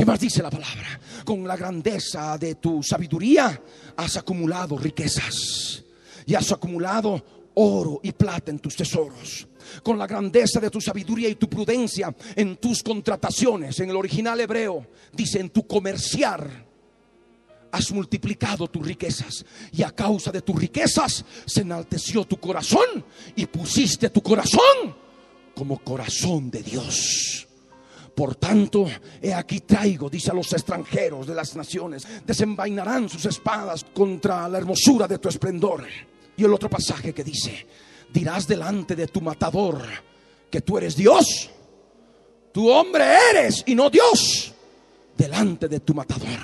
¿Qué 0.00 0.06
más 0.06 0.18
dice 0.18 0.42
la 0.42 0.48
palabra? 0.48 0.98
Con 1.26 1.46
la 1.46 1.58
grandeza 1.58 2.38
de 2.38 2.54
tu 2.54 2.82
sabiduría 2.82 3.62
has 3.98 4.16
acumulado 4.16 4.78
riquezas 4.78 5.84
y 6.24 6.34
has 6.34 6.50
acumulado 6.52 7.22
oro 7.52 8.00
y 8.02 8.10
plata 8.12 8.50
en 8.50 8.60
tus 8.60 8.76
tesoros. 8.76 9.46
Con 9.82 9.98
la 9.98 10.06
grandeza 10.06 10.58
de 10.58 10.70
tu 10.70 10.80
sabiduría 10.80 11.28
y 11.28 11.34
tu 11.34 11.50
prudencia 11.50 12.16
en 12.34 12.56
tus 12.56 12.82
contrataciones. 12.82 13.78
En 13.80 13.90
el 13.90 13.96
original 13.96 14.40
hebreo 14.40 14.86
dice 15.12 15.38
en 15.38 15.50
tu 15.50 15.66
comerciar 15.66 16.48
has 17.70 17.92
multiplicado 17.92 18.68
tus 18.68 18.86
riquezas 18.86 19.44
y 19.70 19.82
a 19.82 19.90
causa 19.90 20.32
de 20.32 20.40
tus 20.40 20.58
riquezas 20.58 21.26
se 21.44 21.60
enalteció 21.60 22.24
tu 22.24 22.38
corazón 22.38 23.04
y 23.36 23.44
pusiste 23.44 24.08
tu 24.08 24.22
corazón 24.22 24.96
como 25.54 25.78
corazón 25.84 26.50
de 26.50 26.62
Dios. 26.62 27.49
Por 28.20 28.34
tanto, 28.34 28.84
he 29.22 29.32
aquí 29.32 29.60
traigo, 29.60 30.10
dice 30.10 30.30
a 30.30 30.34
los 30.34 30.52
extranjeros 30.52 31.26
de 31.26 31.34
las 31.34 31.56
naciones, 31.56 32.06
desenvainarán 32.26 33.08
sus 33.08 33.24
espadas 33.24 33.82
contra 33.94 34.46
la 34.46 34.58
hermosura 34.58 35.08
de 35.08 35.16
tu 35.16 35.30
esplendor. 35.30 35.86
Y 36.36 36.44
el 36.44 36.52
otro 36.52 36.68
pasaje 36.68 37.14
que 37.14 37.24
dice, 37.24 37.66
dirás 38.12 38.46
delante 38.46 38.94
de 38.94 39.06
tu 39.06 39.22
matador 39.22 39.82
que 40.50 40.60
tú 40.60 40.76
eres 40.76 40.96
Dios. 40.96 41.48
Tu 42.52 42.68
hombre 42.68 43.04
eres 43.30 43.64
y 43.64 43.74
no 43.74 43.88
Dios 43.88 44.52
delante 45.16 45.66
de 45.66 45.80
tu 45.80 45.94
matador. 45.94 46.40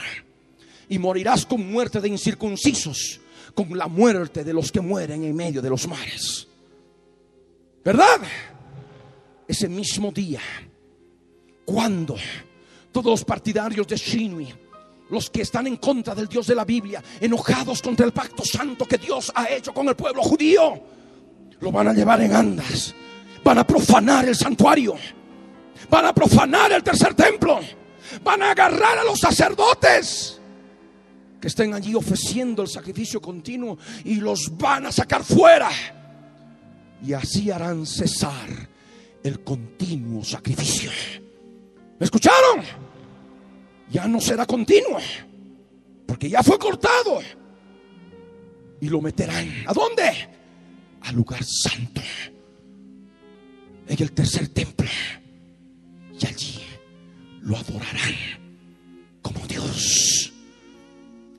Y 0.89 0.99
morirás 0.99 1.45
con 1.45 1.71
muerte 1.71 2.01
de 2.01 2.09
incircuncisos, 2.09 3.21
con 3.55 3.77
la 3.77 3.87
muerte 3.87 4.45
de 4.45 4.55
los 4.55 4.73
que 4.73 4.81
mueren 4.81 5.25
en 5.25 5.37
medio 5.37 5.61
de 5.61 5.69
los 5.69 5.87
mares. 5.87 6.49
¿Verdad? 7.85 8.23
Ese 9.47 9.69
mismo 9.69 10.11
día 10.11 10.41
cuando 11.67 12.17
todos 12.91 13.07
los 13.07 13.25
partidarios 13.25 13.87
de 13.87 13.97
Shinui 13.97 14.55
los 15.11 15.31
que 15.31 15.43
están 15.43 15.67
en 15.67 15.77
contra 15.77 16.15
del 16.15 16.27
Dios 16.27 16.47
de 16.47 16.55
la 16.55 16.65
Biblia, 16.65 17.03
enojados 17.21 17.81
contra 17.83 18.07
el 18.07 18.13
pacto 18.13 18.45
santo 18.45 18.87
que 18.87 18.99
Dios 18.99 19.31
ha 19.35 19.49
hecho 19.51 19.73
con 19.73 19.89
el 19.89 19.95
pueblo 19.95 20.23
judío, 20.23 20.83
lo 21.61 21.73
van 21.73 21.89
a 21.89 21.93
llevar 21.93 22.21
en 22.23 22.35
andas, 22.35 22.95
van 23.45 23.59
a 23.59 23.67
profanar 23.67 24.29
el 24.29 24.35
santuario, 24.35 24.97
van 25.89 26.07
a 26.07 26.13
profanar 26.13 26.73
el 26.73 26.83
tercer 26.83 27.15
templo, 27.15 27.61
van 28.23 28.43
a 28.43 28.51
agarrar 28.51 28.99
a 28.99 29.05
los 29.05 29.19
sacerdotes 29.19 30.41
que 31.41 31.49
estén 31.49 31.75
allí 31.75 31.95
ofreciendo 31.95 32.63
el 32.63 32.69
sacrificio 32.69 33.21
continuo 33.21 33.79
y 34.05 34.17
los 34.17 34.57
van 34.57 34.87
a 34.87 34.93
sacar 34.93 35.23
fuera. 35.23 35.71
Y 37.05 37.13
así 37.13 37.51
harán 37.51 37.87
cesar 37.87 38.49
el 39.23 39.45
continuo 39.45 40.25
sacrificio. 40.25 40.91
¿Me 41.99 42.05
escucharon? 42.05 42.63
Ya 43.91 44.07
no 44.07 44.21
será 44.21 44.47
continuo, 44.47 44.99
porque 46.07 46.29
ya 46.29 46.43
fue 46.43 46.59
cortado. 46.59 47.21
Y 48.81 48.89
lo 48.89 49.01
meterán. 49.01 49.49
¿A 49.67 49.73
dónde? 49.73 50.29
Al 51.03 51.15
lugar 51.15 51.43
santo. 51.45 52.03
En 53.87 54.03
el 54.03 54.13
tercer 54.13 54.49
templo. 54.49 54.89
Y 56.21 56.27
allí 56.27 56.61
lo 57.41 57.57
adorarán 57.57 58.15
como 59.23 59.47
Dios. 59.47 60.33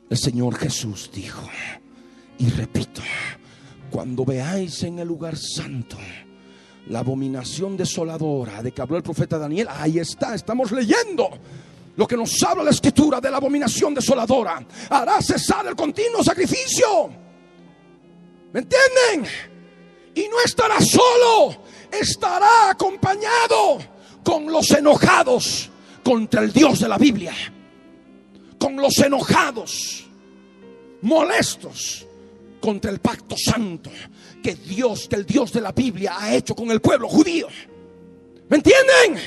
El 0.09 0.17
Señor 0.17 0.55
Jesús 0.55 1.11
dijo, 1.13 1.47
y 2.39 2.49
repito, 2.49 3.01
cuando 3.91 4.23
veáis 4.23 4.83
en 4.83 4.99
el 4.99 5.07
lugar 5.07 5.35
santo 5.37 5.97
la 6.89 6.99
abominación 6.99 7.75
desoladora 7.75 8.61
de 8.63 8.71
que 8.71 8.81
habló 8.81 8.97
el 8.97 9.03
profeta 9.03 9.37
Daniel, 9.37 9.67
ahí 9.69 9.99
está, 9.99 10.35
estamos 10.35 10.71
leyendo 10.71 11.29
lo 11.97 12.07
que 12.07 12.15
nos 12.15 12.41
habla 12.43 12.63
la 12.63 12.69
escritura 12.69 13.19
de 13.19 13.29
la 13.31 13.37
abominación 13.37 13.93
desoladora. 13.93 14.63
Hará 14.89 15.21
cesar 15.21 15.65
el 15.67 15.75
continuo 15.75 16.23
sacrificio. 16.23 17.09
¿Me 18.53 18.59
entienden? 18.59 19.31
Y 20.13 20.27
no 20.29 20.39
estará 20.45 20.79
solo, 20.79 21.63
estará 21.91 22.69
acompañado 22.69 23.79
con 24.23 24.51
los 24.51 24.69
enojados 24.71 25.69
contra 26.03 26.41
el 26.41 26.53
Dios 26.53 26.79
de 26.79 26.87
la 26.87 26.97
Biblia. 26.97 27.33
Con 28.59 28.75
los 28.75 28.97
enojados, 28.99 30.05
molestos 31.01 32.05
contra 32.61 32.91
el 32.91 32.99
pacto 32.99 33.35
santo 33.37 33.89
que 34.41 34.55
Dios, 34.55 35.07
que 35.07 35.15
el 35.15 35.25
Dios 35.25 35.51
de 35.51 35.61
la 35.61 35.71
Biblia 35.71 36.15
ha 36.17 36.33
hecho 36.35 36.55
con 36.55 36.71
el 36.71 36.79
pueblo 36.79 37.07
judío. 37.07 37.47
¿Me 38.49 38.57
entienden? 38.57 39.23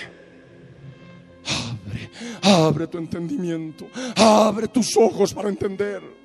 Abre, 1.47 2.11
abre 2.43 2.87
tu 2.87 2.99
entendimiento, 2.99 3.87
abre 4.17 4.69
tus 4.69 4.97
ojos 4.97 5.35
para 5.35 5.49
entender. 5.49 6.21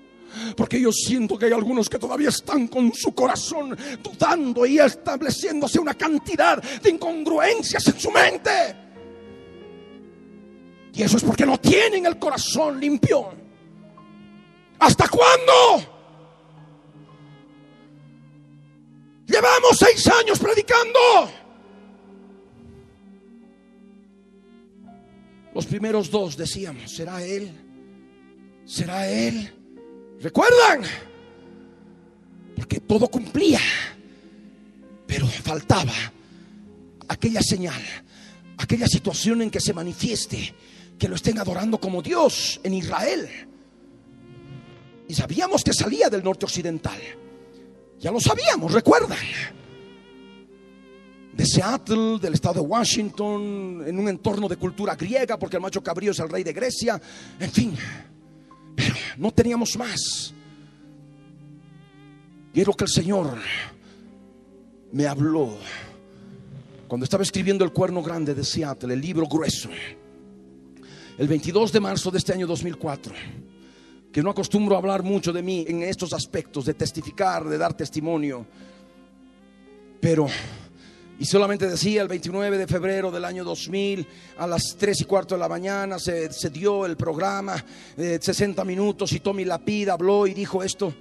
Porque 0.55 0.79
yo 0.79 0.91
siento 0.91 1.37
que 1.37 1.45
hay 1.45 1.53
algunos 1.53 1.89
que 1.89 1.97
todavía 1.97 2.29
están 2.29 2.67
con 2.67 2.93
su 2.93 3.13
corazón 3.13 3.77
dudando 4.03 4.65
y 4.65 4.79
estableciéndose 4.79 5.79
una 5.79 5.93
cantidad 5.93 6.61
de 6.61 6.89
incongruencias 6.89 7.87
en 7.87 7.99
su 7.99 8.11
mente. 8.11 8.75
Y 10.93 11.03
eso 11.03 11.17
es 11.17 11.23
porque 11.23 11.45
no 11.45 11.57
tienen 11.59 12.05
el 12.05 12.17
corazón 12.17 12.79
limpio. 12.79 13.29
¿Hasta 14.79 15.07
cuándo? 15.07 15.94
Llevamos 19.27 19.77
seis 19.77 20.07
años 20.07 20.39
predicando. 20.39 20.99
Los 25.53 25.65
primeros 25.65 26.11
dos 26.11 26.35
decíamos, 26.35 26.91
¿será 26.91 27.23
Él? 27.23 27.49
¿Será 28.65 29.07
Él? 29.07 29.51
¿Recuerdan? 30.21 30.83
Porque 32.55 32.81
todo 32.81 33.07
cumplía, 33.07 33.61
pero 35.07 35.27
faltaba 35.27 35.93
aquella 37.07 37.41
señal, 37.41 37.81
aquella 38.57 38.87
situación 38.87 39.41
en 39.41 39.49
que 39.49 39.61
se 39.61 39.73
manifieste, 39.73 40.53
que 40.99 41.07
lo 41.07 41.15
estén 41.15 41.39
adorando 41.39 41.79
como 41.79 42.01
Dios 42.01 42.59
en 42.63 42.73
Israel. 42.73 43.29
Y 45.07 45.13
sabíamos 45.13 45.63
que 45.63 45.73
salía 45.73 46.09
del 46.09 46.23
norte 46.23 46.45
occidental. 46.45 46.99
Ya 47.99 48.11
lo 48.11 48.19
sabíamos, 48.19 48.71
recuerdan. 48.71 49.17
De 51.33 51.45
Seattle, 51.45 52.19
del 52.19 52.33
estado 52.33 52.55
de 52.55 52.59
Washington, 52.61 53.83
en 53.85 53.99
un 53.99 54.07
entorno 54.07 54.47
de 54.47 54.57
cultura 54.57 54.95
griega, 54.95 55.37
porque 55.37 55.57
el 55.57 55.61
macho 55.61 55.83
cabrío 55.83 56.11
es 56.11 56.19
el 56.19 56.29
rey 56.29 56.43
de 56.43 56.53
Grecia, 56.53 57.01
en 57.39 57.51
fin. 57.51 57.75
Pero 58.75 58.95
no 59.17 59.31
teníamos 59.31 59.77
más. 59.77 60.33
Y 62.53 62.61
es 62.61 62.67
lo 62.67 62.73
que 62.73 62.85
el 62.85 62.89
Señor 62.89 63.37
me 64.91 65.07
habló 65.07 65.57
cuando 66.87 67.03
estaba 67.03 67.23
escribiendo 67.23 67.65
El 67.65 67.73
Cuerno 67.73 68.01
Grande 68.01 68.33
de 68.33 68.43
Seattle, 68.43 68.93
el 68.93 69.01
libro 69.01 69.25
grueso, 69.27 69.69
el 71.17 71.27
22 71.27 71.71
de 71.71 71.79
marzo 71.79 72.11
de 72.11 72.19
este 72.19 72.31
año 72.31 72.47
2004 72.47 73.13
que 74.15 74.23
no 74.23 74.29
acostumbro 74.29 74.75
a 74.75 74.77
hablar 74.77 75.03
mucho 75.03 75.33
de 75.33 75.43
mí 75.43 75.65
en 75.67 75.83
estos 75.83 76.13
aspectos, 76.13 76.63
de 76.63 76.73
testificar, 76.73 77.43
de 77.43 77.57
dar 77.57 77.73
testimonio. 77.73 78.45
Pero, 79.99 80.27
y 81.19 81.25
solamente 81.25 81.67
decía 81.67 82.01
el 82.01 82.07
29 82.07 82.57
de 82.57 82.65
febrero 82.65 83.11
del 83.11 83.25
año 83.25 83.43
2000, 83.43 84.07
a 84.37 84.47
las 84.47 84.77
3 84.79 85.01
y 85.01 85.03
cuarto 85.03 85.35
de 85.35 85.41
la 85.41 85.49
mañana, 85.49 85.99
se, 85.99 86.31
se 86.31 86.49
dio 86.49 86.85
el 86.85 86.95
programa, 86.95 87.61
de 87.97 88.17
60 88.21 88.63
minutos, 88.63 89.11
y 89.11 89.19
Tommy 89.19 89.43
Lapida 89.43 89.91
habló 89.91 90.25
y 90.27 90.33
dijo 90.33 90.63
esto. 90.63 90.93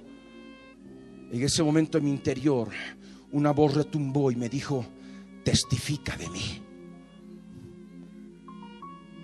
En 1.31 1.41
ese 1.41 1.63
momento 1.63 1.97
en 1.97 2.03
mi 2.03 2.11
interior, 2.11 2.67
una 3.31 3.51
voz 3.51 3.75
retumbó 3.75 4.29
y 4.29 4.35
me 4.35 4.49
dijo, 4.49 4.85
testifica 5.45 6.17
de 6.17 6.29
mí. 6.31 6.61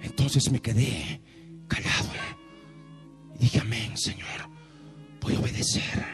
Entonces 0.01 0.49
me 0.49 0.61
quedé 0.61 1.19
callado. 1.67 2.40
Dije, 3.41 3.59
amén, 3.59 3.97
Señor. 3.97 4.47
Voy 5.19 5.33
a 5.33 5.39
obedecer. 5.39 6.05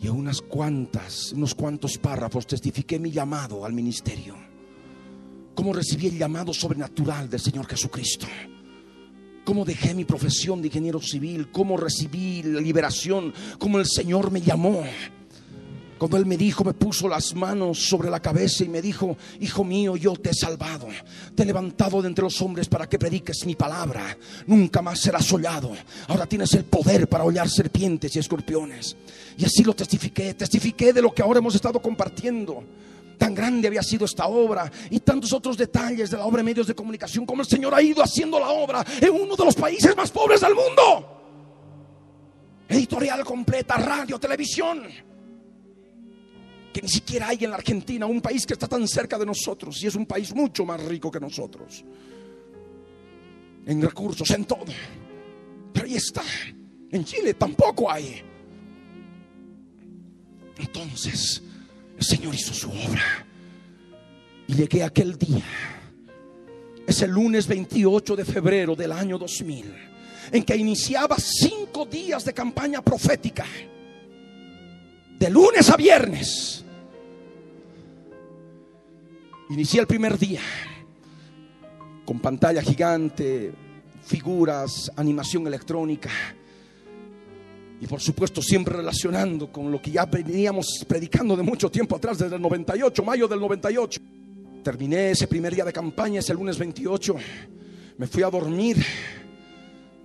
Y 0.00 0.06
a 0.06 0.12
unas 0.12 0.40
cuantas, 0.40 1.32
unos 1.32 1.54
cuantos 1.54 1.98
párrafos 1.98 2.46
testifiqué 2.46 3.00
mi 3.00 3.10
llamado 3.10 3.64
al 3.64 3.72
ministerio. 3.72 4.36
Cómo 5.54 5.72
recibí 5.72 6.06
el 6.06 6.18
llamado 6.18 6.54
sobrenatural 6.54 7.28
del 7.28 7.40
Señor 7.40 7.66
Jesucristo. 7.66 8.26
Cómo 9.44 9.64
dejé 9.64 9.94
mi 9.94 10.04
profesión 10.04 10.62
de 10.62 10.68
ingeniero 10.68 11.00
civil. 11.00 11.50
Cómo 11.50 11.76
recibí 11.76 12.44
la 12.44 12.60
liberación. 12.60 13.34
Cómo 13.58 13.80
el 13.80 13.86
Señor 13.86 14.30
me 14.30 14.40
llamó. 14.40 14.84
Cuando 15.98 16.16
Él 16.16 16.26
me 16.26 16.36
dijo, 16.36 16.64
me 16.64 16.74
puso 16.74 17.08
las 17.08 17.34
manos 17.34 17.86
sobre 17.88 18.10
la 18.10 18.20
cabeza 18.20 18.64
y 18.64 18.68
me 18.68 18.82
dijo, 18.82 19.16
Hijo 19.40 19.62
mío, 19.64 19.96
yo 19.96 20.14
te 20.14 20.30
he 20.30 20.34
salvado, 20.34 20.88
te 21.34 21.44
he 21.44 21.46
levantado 21.46 22.02
de 22.02 22.08
entre 22.08 22.24
los 22.24 22.40
hombres 22.42 22.68
para 22.68 22.88
que 22.88 22.98
prediques 22.98 23.46
mi 23.46 23.54
palabra. 23.54 24.16
Nunca 24.46 24.82
más 24.82 25.00
serás 25.00 25.32
hollado. 25.32 25.72
Ahora 26.08 26.26
tienes 26.26 26.52
el 26.54 26.64
poder 26.64 27.08
para 27.08 27.24
hollar 27.24 27.48
serpientes 27.48 28.14
y 28.16 28.18
escorpiones. 28.18 28.96
Y 29.38 29.44
así 29.44 29.62
lo 29.62 29.74
testifiqué, 29.74 30.34
testifiqué 30.34 30.92
de 30.92 31.02
lo 31.02 31.14
que 31.14 31.22
ahora 31.22 31.38
hemos 31.38 31.54
estado 31.54 31.80
compartiendo. 31.80 32.64
Tan 33.16 33.32
grande 33.32 33.68
había 33.68 33.82
sido 33.82 34.04
esta 34.04 34.26
obra 34.26 34.70
y 34.90 34.98
tantos 34.98 35.32
otros 35.32 35.56
detalles 35.56 36.10
de 36.10 36.16
la 36.16 36.26
obra 36.26 36.38
de 36.38 36.44
medios 36.44 36.66
de 36.66 36.74
comunicación, 36.74 37.24
como 37.24 37.42
el 37.42 37.48
Señor 37.48 37.72
ha 37.72 37.80
ido 37.80 38.02
haciendo 38.02 38.40
la 38.40 38.50
obra 38.50 38.84
en 39.00 39.10
uno 39.10 39.36
de 39.36 39.44
los 39.44 39.54
países 39.54 39.96
más 39.96 40.10
pobres 40.10 40.40
del 40.40 40.54
mundo. 40.54 41.20
Editorial 42.68 43.24
completa, 43.24 43.76
radio, 43.76 44.18
televisión 44.18 45.13
que 46.74 46.82
ni 46.82 46.88
siquiera 46.88 47.28
hay 47.28 47.44
en 47.44 47.50
la 47.50 47.56
Argentina, 47.56 48.04
un 48.04 48.20
país 48.20 48.44
que 48.44 48.54
está 48.54 48.66
tan 48.66 48.86
cerca 48.88 49.16
de 49.16 49.24
nosotros 49.24 49.80
y 49.80 49.86
es 49.86 49.94
un 49.94 50.06
país 50.06 50.34
mucho 50.34 50.64
más 50.64 50.82
rico 50.82 51.08
que 51.08 51.20
nosotros. 51.20 51.84
En 53.64 53.80
recursos, 53.80 54.28
en 54.30 54.44
todo. 54.44 54.64
Pero 55.72 55.86
ahí 55.86 55.94
está. 55.94 56.24
En 56.90 57.04
Chile 57.04 57.34
tampoco 57.34 57.88
hay. 57.88 58.20
Entonces, 60.58 61.40
el 61.96 62.04
Señor 62.04 62.34
hizo 62.34 62.52
su 62.52 62.68
obra. 62.70 63.24
Y 64.48 64.54
llegué 64.54 64.82
aquel 64.82 65.16
día. 65.16 65.44
Es 66.88 67.02
el 67.02 67.12
lunes 67.12 67.46
28 67.46 68.16
de 68.16 68.24
febrero 68.24 68.74
del 68.74 68.90
año 68.90 69.16
2000. 69.16 69.72
En 70.32 70.42
que 70.42 70.56
iniciaba 70.56 71.16
cinco 71.18 71.86
días 71.86 72.24
de 72.24 72.34
campaña 72.34 72.82
profética. 72.82 73.46
De 75.20 75.30
lunes 75.30 75.70
a 75.70 75.76
viernes 75.76 76.63
Inicié 79.50 79.80
el 79.80 79.86
primer 79.86 80.18
día 80.18 80.40
con 82.06 82.18
pantalla 82.18 82.62
gigante, 82.62 83.52
figuras, 84.02 84.90
animación 84.96 85.46
electrónica. 85.46 86.10
Y 87.78 87.86
por 87.86 88.00
supuesto 88.00 88.40
siempre 88.40 88.76
relacionando 88.76 89.52
con 89.52 89.70
lo 89.70 89.82
que 89.82 89.90
ya 89.90 90.06
veníamos 90.06 90.84
predicando 90.88 91.36
de 91.36 91.42
mucho 91.42 91.70
tiempo 91.70 91.96
atrás, 91.96 92.18
desde 92.18 92.36
el 92.36 92.42
98, 92.42 93.04
mayo 93.04 93.28
del 93.28 93.40
98. 93.40 94.00
Terminé 94.62 95.10
ese 95.10 95.26
primer 95.26 95.54
día 95.54 95.66
de 95.66 95.72
campaña, 95.74 96.20
ese 96.20 96.32
lunes 96.32 96.56
28. 96.56 97.14
Me 97.98 98.06
fui 98.06 98.22
a 98.22 98.30
dormir 98.30 98.82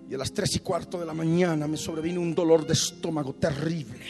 Y 0.10 0.16
a 0.16 0.18
las 0.18 0.34
tres 0.34 0.56
y 0.56 0.60
cuarto 0.60 1.00
de 1.00 1.06
la 1.06 1.14
mañana 1.14 1.68
me 1.68 1.78
sobrevino 1.78 2.20
un 2.20 2.36
dolor 2.36 2.68
de 2.68 2.74
estómago 2.74 3.34
terrible. 3.36 4.06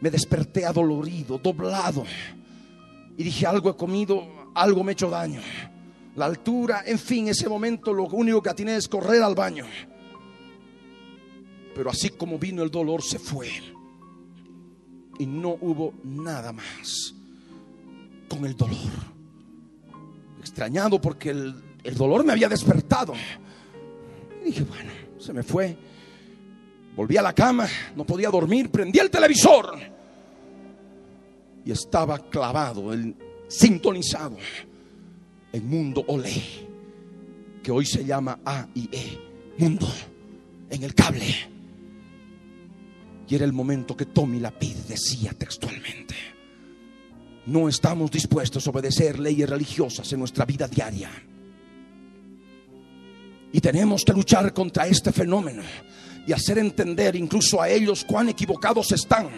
Me 0.00 0.10
desperté 0.10 0.64
adolorido, 0.64 1.38
doblado. 1.38 2.04
Y 3.16 3.24
dije, 3.24 3.46
algo 3.46 3.70
he 3.70 3.76
comido, 3.76 4.26
algo 4.54 4.82
me 4.82 4.90
ha 4.90 4.94
hecho 4.94 5.10
daño. 5.10 5.40
La 6.16 6.26
altura, 6.26 6.82
en 6.86 6.98
fin, 6.98 7.28
ese 7.28 7.48
momento 7.48 7.92
lo 7.92 8.04
único 8.04 8.42
que 8.42 8.50
atiné 8.50 8.76
es 8.76 8.88
correr 8.88 9.22
al 9.22 9.34
baño. 9.34 9.64
Pero 11.74 11.90
así 11.90 12.10
como 12.10 12.38
vino 12.38 12.62
el 12.62 12.70
dolor, 12.70 13.02
se 13.02 13.18
fue. 13.18 13.50
Y 15.18 15.26
no 15.26 15.56
hubo 15.60 15.94
nada 16.04 16.52
más 16.52 17.14
con 18.28 18.44
el 18.44 18.56
dolor. 18.56 18.76
Extrañado 20.40 21.00
porque 21.00 21.30
el, 21.30 21.54
el 21.84 21.94
dolor 21.94 22.24
me 22.24 22.32
había 22.32 22.48
despertado. 22.48 23.14
Y 24.42 24.46
dije, 24.46 24.64
bueno, 24.64 24.90
se 25.18 25.32
me 25.32 25.42
fue. 25.42 25.76
Volví 26.96 27.16
a 27.16 27.22
la 27.22 27.34
cama, 27.34 27.66
no 27.96 28.04
podía 28.04 28.28
dormir, 28.28 28.70
prendí 28.70 28.98
el 28.98 29.10
televisor 29.10 29.91
y 31.64 31.70
estaba 31.72 32.18
clavado, 32.18 32.92
el, 32.92 33.14
sintonizado 33.52 34.38
en 35.52 35.68
Mundo 35.68 36.04
Olé, 36.08 36.42
que 37.62 37.70
hoy 37.70 37.84
se 37.84 38.04
llama 38.04 38.40
A 38.44 38.66
y 38.74 38.88
E, 38.90 39.18
Mundo, 39.58 39.86
en 40.70 40.82
el 40.82 40.94
cable. 40.94 41.26
Y 43.28 43.34
era 43.34 43.44
el 43.44 43.52
momento 43.52 43.96
que 43.96 44.06
Tommy 44.06 44.40
Lapid 44.40 44.74
decía 44.88 45.32
textualmente, 45.32 46.14
no 47.46 47.68
estamos 47.68 48.10
dispuestos 48.10 48.66
a 48.66 48.70
obedecer 48.70 49.18
leyes 49.18 49.48
religiosas 49.48 50.10
en 50.12 50.20
nuestra 50.20 50.44
vida 50.44 50.66
diaria. 50.66 51.10
Y 53.52 53.60
tenemos 53.60 54.04
que 54.04 54.12
luchar 54.12 54.54
contra 54.54 54.86
este 54.86 55.12
fenómeno 55.12 55.62
y 56.26 56.32
hacer 56.32 56.58
entender 56.58 57.16
incluso 57.16 57.60
a 57.60 57.68
ellos 57.68 58.04
cuán 58.04 58.30
equivocados 58.30 58.92
están. 58.92 59.28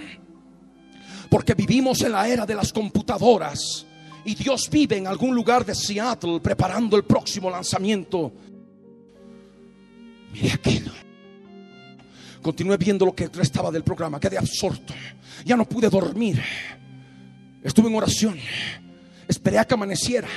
Porque 1.35 1.55
vivimos 1.55 2.01
en 2.03 2.13
la 2.13 2.29
era 2.29 2.47
de 2.47 2.55
las 2.55 2.73
computadoras 2.73 3.85
y 4.25 4.37
Dios 4.37 4.71
vive 4.71 4.99
en 4.99 5.09
algún 5.09 5.35
lugar 5.35 5.67
de 5.67 5.75
Seattle 5.75 6.39
preparando 6.39 6.97
el 6.97 7.03
próximo 7.03 7.51
lanzamiento. 7.51 8.31
Mire 10.33 10.53
aquello. 10.53 10.93
Continué 12.41 12.77
viendo 12.77 13.05
lo 13.05 13.17
que 13.17 13.27
restaba 13.27 13.73
del 13.73 13.83
programa, 13.83 14.21
quedé 14.21 14.39
absorto. 14.39 14.95
Ya 15.45 15.57
no 15.57 15.65
pude 15.69 15.91
dormir. 15.91 16.41
Estuve 17.65 17.89
en 17.89 17.97
oración. 17.97 18.39
Esperé 19.27 19.59
a 19.59 19.65
que 19.65 19.75
amaneciera. 19.75 20.29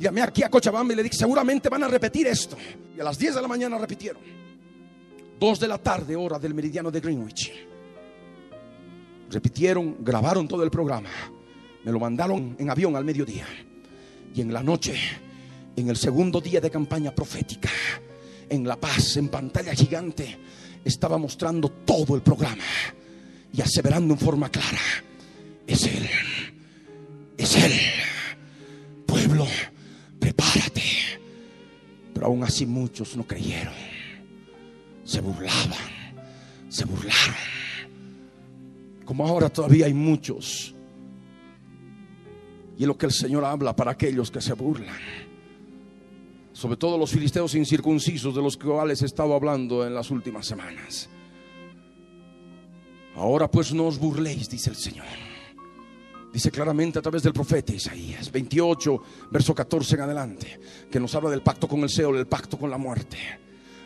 Llamé 0.00 0.22
aquí 0.22 0.42
a 0.44 0.48
Cochabamba 0.48 0.94
y 0.94 0.96
le 0.96 1.02
dije, 1.02 1.16
seguramente 1.18 1.68
van 1.68 1.84
a 1.84 1.88
repetir 1.88 2.26
esto. 2.26 2.56
Y 2.96 3.00
a 3.00 3.04
las 3.04 3.18
10 3.18 3.34
de 3.34 3.42
la 3.42 3.48
mañana 3.48 3.76
repitieron. 3.76 4.22
2 5.38 5.60
de 5.60 5.68
la 5.68 5.76
tarde, 5.76 6.16
hora 6.16 6.38
del 6.38 6.54
meridiano 6.54 6.90
de 6.90 7.00
Greenwich. 7.00 7.52
Repitieron, 9.30 9.96
grabaron 10.00 10.48
todo 10.48 10.62
el 10.62 10.70
programa. 10.70 11.10
Me 11.84 11.92
lo 11.92 12.00
mandaron 12.00 12.56
en 12.58 12.70
avión 12.70 12.96
al 12.96 13.04
mediodía. 13.04 13.46
Y 14.34 14.40
en 14.40 14.52
la 14.52 14.62
noche, 14.62 14.94
en 15.76 15.88
el 15.88 15.96
segundo 15.96 16.40
día 16.40 16.60
de 16.60 16.70
campaña 16.70 17.14
profética, 17.14 17.70
en 18.48 18.66
La 18.66 18.76
Paz, 18.76 19.16
en 19.16 19.28
pantalla 19.28 19.74
gigante, 19.74 20.38
estaba 20.84 21.18
mostrando 21.18 21.68
todo 21.68 22.14
el 22.14 22.22
programa 22.22 22.64
y 23.52 23.60
aseverando 23.60 24.14
en 24.14 24.20
forma 24.20 24.50
clara, 24.50 24.78
es 25.66 25.82
Él, 25.84 26.08
es 27.36 27.56
Él. 27.56 27.72
Pueblo, 29.06 29.46
prepárate. 30.18 30.82
Pero 32.12 32.26
aún 32.26 32.42
así 32.42 32.66
muchos 32.66 33.16
no 33.16 33.26
creyeron. 33.26 33.74
Se 35.04 35.20
burlaban, 35.20 35.78
se 36.68 36.84
burlaron. 36.84 37.67
Como 39.08 39.26
ahora 39.26 39.48
todavía 39.48 39.86
hay 39.86 39.94
muchos. 39.94 40.74
Y 42.76 42.82
es 42.82 42.86
lo 42.86 42.98
que 42.98 43.06
el 43.06 43.12
Señor 43.12 43.42
habla 43.42 43.74
para 43.74 43.92
aquellos 43.92 44.30
que 44.30 44.42
se 44.42 44.52
burlan. 44.52 45.00
Sobre 46.52 46.76
todo 46.76 46.98
los 46.98 47.10
filisteos 47.10 47.54
incircuncisos 47.54 48.34
de 48.34 48.42
los 48.42 48.58
cuales 48.58 49.00
he 49.00 49.06
estado 49.06 49.32
hablando 49.32 49.86
en 49.86 49.94
las 49.94 50.10
últimas 50.10 50.44
semanas. 50.44 51.08
Ahora 53.16 53.50
pues 53.50 53.72
no 53.72 53.86
os 53.86 53.98
burléis, 53.98 54.50
dice 54.50 54.68
el 54.68 54.76
Señor. 54.76 55.06
Dice 56.30 56.50
claramente 56.50 56.98
a 56.98 57.02
través 57.02 57.22
del 57.22 57.32
profeta 57.32 57.72
Isaías 57.72 58.30
28, 58.30 59.02
verso 59.30 59.54
14 59.54 59.94
en 59.94 60.00
adelante, 60.02 60.60
que 60.90 61.00
nos 61.00 61.14
habla 61.14 61.30
del 61.30 61.40
pacto 61.40 61.66
con 61.66 61.80
el 61.80 61.88
Seol, 61.88 62.18
el 62.18 62.26
pacto 62.26 62.58
con 62.58 62.68
la 62.68 62.76
muerte. 62.76 63.16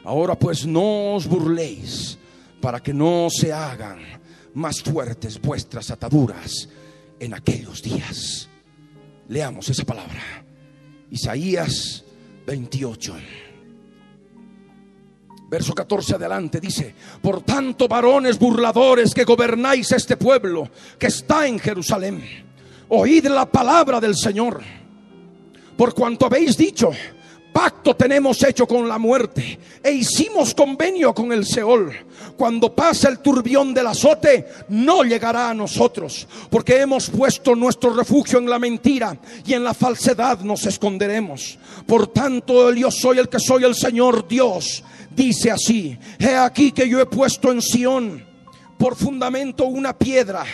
Ahora 0.03 0.37
pues 0.37 0.67
no 0.67 1.15
os 1.15 1.29
burléis 1.29 2.19
para 2.63 2.81
que 2.81 2.95
no 2.95 3.29
se 3.29 3.53
hagan 3.53 3.99
más 4.55 4.81
fuertes 4.81 5.41
vuestras 5.41 5.91
ataduras 5.91 6.69
en 7.19 7.35
aquellos 7.35 7.83
días. 7.83 8.49
Leamos 9.29 9.69
esa 9.69 9.85
palabra. 9.85 10.23
Isaías 11.11 12.05
28. 12.47 13.15
Verso 15.51 15.75
14 15.75 16.15
adelante 16.15 16.61
dice, 16.61 16.95
por 17.21 17.43
tanto 17.43 17.89
varones 17.89 18.39
burladores 18.39 19.13
que 19.13 19.25
gobernáis 19.25 19.91
este 19.93 20.17
pueblo 20.17 20.71
que 20.99 21.09
está 21.09 21.47
en 21.47 21.59
Jerusalén, 21.59 22.23
oíd 22.89 23.27
la 23.27 23.45
palabra 23.45 24.01
del 24.01 24.17
Señor, 24.17 24.63
por 25.77 25.93
cuanto 25.93 26.27
habéis 26.27 26.57
dicho, 26.57 26.93
pacto 27.53 27.95
tenemos 27.95 28.43
hecho 28.43 28.67
con 28.67 28.89
la 28.89 28.99
muerte 28.99 29.59
e 29.83 29.93
hicimos 29.93 30.55
convenio 30.55 31.15
con 31.15 31.33
el 31.33 31.45
Seol. 31.45 31.93
Cuando 32.37 32.75
pase 32.75 33.09
el 33.09 33.19
turbión 33.19 33.75
del 33.75 33.87
azote, 33.87 34.47
no 34.69 35.03
llegará 35.03 35.51
a 35.51 35.55
nosotros, 35.55 36.27
porque 36.51 36.81
hemos 36.81 37.11
puesto 37.11 37.55
nuestro 37.55 37.95
refugio 37.95 38.39
en 38.39 38.49
la 38.49 38.59
mentira 38.59 39.17
y 39.45 39.53
en 39.55 39.65
la 39.65 39.75
falsedad 39.75 40.41
nos 40.41 40.67
esconderemos. 40.67 41.59
Por 41.87 42.09
tanto, 42.09 42.73
yo 42.73 42.91
soy 42.91 43.19
el 43.19 43.29
que 43.29 43.39
soy 43.39 43.65
el 43.65 43.75
Señor 43.75 44.27
Dios. 44.27 44.83
Dice 45.11 45.51
así, 45.51 45.99
he 46.19 46.35
aquí 46.35 46.73
que 46.73 46.89
yo 46.89 47.01
he 47.01 47.07
puesto 47.07 47.53
en 47.53 47.61
Sión 47.61 48.25
por 48.79 48.97
fundamento 48.97 49.67
una 49.67 49.97
piedra 49.97 50.45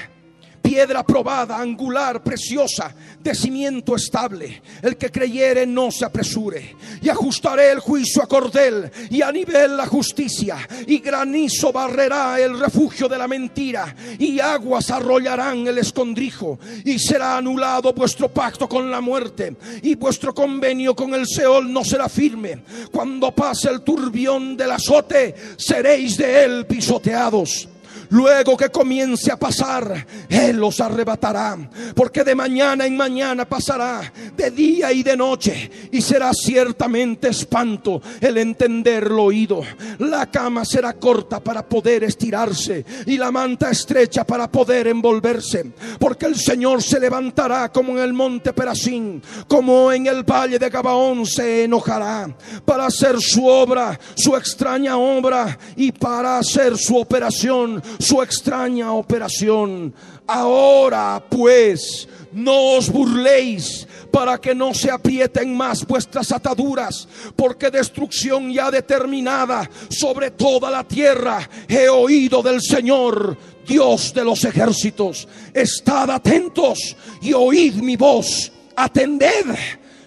piedra 0.68 1.02
probada, 1.02 1.58
angular, 1.58 2.22
preciosa, 2.22 2.94
de 3.20 3.34
cimiento 3.34 3.96
estable. 3.96 4.60
El 4.82 4.98
que 4.98 5.10
creyere 5.10 5.66
no 5.66 5.90
se 5.90 6.04
apresure. 6.04 6.76
Y 7.00 7.08
ajustaré 7.08 7.70
el 7.70 7.78
juicio 7.78 8.22
a 8.22 8.26
cordel 8.26 8.90
y 9.08 9.22
a 9.22 9.32
nivel 9.32 9.78
la 9.78 9.86
justicia. 9.86 10.58
Y 10.86 10.98
granizo 10.98 11.72
barrerá 11.72 12.38
el 12.38 12.60
refugio 12.60 13.08
de 13.08 13.16
la 13.16 13.26
mentira. 13.26 13.96
Y 14.18 14.40
aguas 14.40 14.90
arrollarán 14.90 15.66
el 15.66 15.78
escondrijo. 15.78 16.58
Y 16.84 16.98
será 16.98 17.38
anulado 17.38 17.94
vuestro 17.94 18.28
pacto 18.28 18.68
con 18.68 18.90
la 18.90 19.00
muerte. 19.00 19.56
Y 19.82 19.94
vuestro 19.94 20.34
convenio 20.34 20.94
con 20.94 21.14
el 21.14 21.26
Seol 21.26 21.72
no 21.72 21.82
será 21.82 22.10
firme. 22.10 22.62
Cuando 22.92 23.34
pase 23.34 23.70
el 23.70 23.80
turbión 23.80 24.54
del 24.54 24.72
azote, 24.72 25.34
seréis 25.56 26.18
de 26.18 26.44
él 26.44 26.66
pisoteados. 26.66 27.68
Luego 28.10 28.56
que 28.56 28.70
comience 28.70 29.30
a 29.30 29.36
pasar, 29.36 30.06
Él 30.28 30.56
los 30.56 30.80
arrebatará. 30.80 31.56
Porque 31.94 32.24
de 32.24 32.34
mañana 32.34 32.86
en 32.86 32.96
mañana 32.96 33.44
pasará, 33.44 34.12
de 34.36 34.50
día 34.50 34.92
y 34.92 35.02
de 35.02 35.16
noche. 35.16 35.70
Y 35.92 36.00
será 36.00 36.32
ciertamente 36.32 37.28
espanto 37.28 38.00
el 38.20 38.38
entender 38.38 39.10
lo 39.10 39.24
oído. 39.24 39.60
La 39.98 40.30
cama 40.30 40.64
será 40.64 40.94
corta 40.94 41.40
para 41.40 41.66
poder 41.66 42.04
estirarse 42.04 42.84
y 43.06 43.16
la 43.16 43.30
manta 43.30 43.70
estrecha 43.70 44.24
para 44.24 44.50
poder 44.50 44.88
envolverse. 44.88 45.72
Porque 45.98 46.26
el 46.26 46.36
Señor 46.36 46.82
se 46.82 47.00
levantará 47.00 47.70
como 47.70 47.92
en 47.92 47.98
el 47.98 48.12
monte 48.12 48.52
Perasín, 48.52 49.22
como 49.46 49.92
en 49.92 50.06
el 50.06 50.22
valle 50.22 50.58
de 50.58 50.70
Gabaón 50.70 51.26
se 51.26 51.64
enojará 51.64 52.28
para 52.64 52.86
hacer 52.86 53.20
su 53.20 53.46
obra, 53.46 53.98
su 54.14 54.36
extraña 54.36 54.96
obra 54.96 55.58
y 55.76 55.92
para 55.92 56.38
hacer 56.38 56.76
su 56.76 56.96
operación 56.96 57.82
su 57.98 58.22
extraña 58.22 58.92
operación. 58.92 59.94
Ahora 60.26 61.22
pues, 61.28 62.08
no 62.32 62.76
os 62.76 62.90
burléis 62.90 63.86
para 64.10 64.38
que 64.38 64.54
no 64.54 64.74
se 64.74 64.90
aprieten 64.90 65.56
más 65.56 65.86
vuestras 65.86 66.32
ataduras, 66.32 67.08
porque 67.36 67.70
destrucción 67.70 68.52
ya 68.52 68.70
determinada 68.70 69.68
sobre 69.88 70.30
toda 70.30 70.70
la 70.70 70.84
tierra 70.84 71.48
he 71.68 71.88
oído 71.88 72.42
del 72.42 72.60
Señor, 72.60 73.36
Dios 73.66 74.14
de 74.14 74.24
los 74.24 74.44
ejércitos. 74.44 75.28
Estad 75.52 76.10
atentos 76.10 76.96
y 77.20 77.32
oíd 77.32 77.74
mi 77.74 77.96
voz, 77.96 78.50
atended 78.76 79.46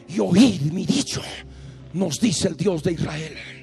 y 0.08 0.20
oíd 0.20 0.62
mi 0.72 0.86
dicho, 0.86 1.22
nos 1.94 2.20
dice 2.20 2.48
el 2.48 2.58
Dios 2.58 2.84
de 2.84 2.94
Israel. 2.94 3.61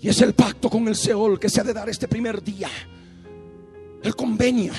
Y 0.00 0.08
es 0.08 0.20
el 0.20 0.34
pacto 0.34 0.70
con 0.70 0.86
el 0.86 0.94
Seol 0.94 1.40
que 1.40 1.48
se 1.48 1.60
ha 1.60 1.64
de 1.64 1.72
dar 1.72 1.88
este 1.88 2.06
primer 2.06 2.42
día. 2.42 2.68
El 4.02 4.14
convenio 4.14 4.72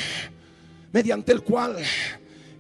mediante 0.92 1.32
el 1.32 1.42
cual 1.42 1.78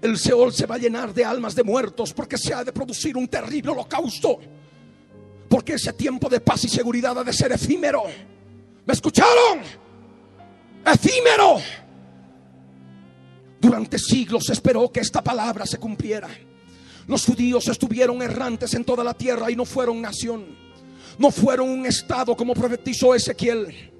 el 0.01 0.17
Seol 0.17 0.53
se 0.53 0.65
va 0.65 0.75
a 0.75 0.77
llenar 0.77 1.13
de 1.13 1.25
almas 1.25 1.55
de 1.55 1.63
muertos 1.63 2.13
porque 2.13 2.37
se 2.37 2.53
ha 2.53 2.63
de 2.63 2.73
producir 2.73 3.15
un 3.17 3.27
terrible 3.27 3.71
holocausto. 3.71 4.39
Porque 5.47 5.73
ese 5.73 5.93
tiempo 5.93 6.29
de 6.29 6.39
paz 6.39 6.63
y 6.65 6.69
seguridad 6.69 7.17
ha 7.17 7.23
de 7.23 7.33
ser 7.33 7.51
efímero. 7.51 8.03
¿Me 8.85 8.93
escucharon? 8.93 9.59
Efímero. 10.85 11.57
Durante 13.59 13.97
siglos 13.97 14.45
se 14.45 14.53
esperó 14.53 14.91
que 14.91 14.99
esta 14.99 15.23
palabra 15.23 15.65
se 15.65 15.77
cumpliera. 15.77 16.29
Los 17.07 17.25
judíos 17.25 17.67
estuvieron 17.67 18.21
errantes 18.21 18.73
en 18.73 18.85
toda 18.85 19.03
la 19.03 19.13
tierra 19.13 19.49
y 19.49 19.55
no 19.55 19.65
fueron 19.65 20.01
nación. 20.01 20.68
No 21.19 21.31
fueron 21.31 21.69
un 21.69 21.85
estado 21.85 22.35
como 22.35 22.53
profetizó 22.53 23.13
Ezequiel. 23.13 23.91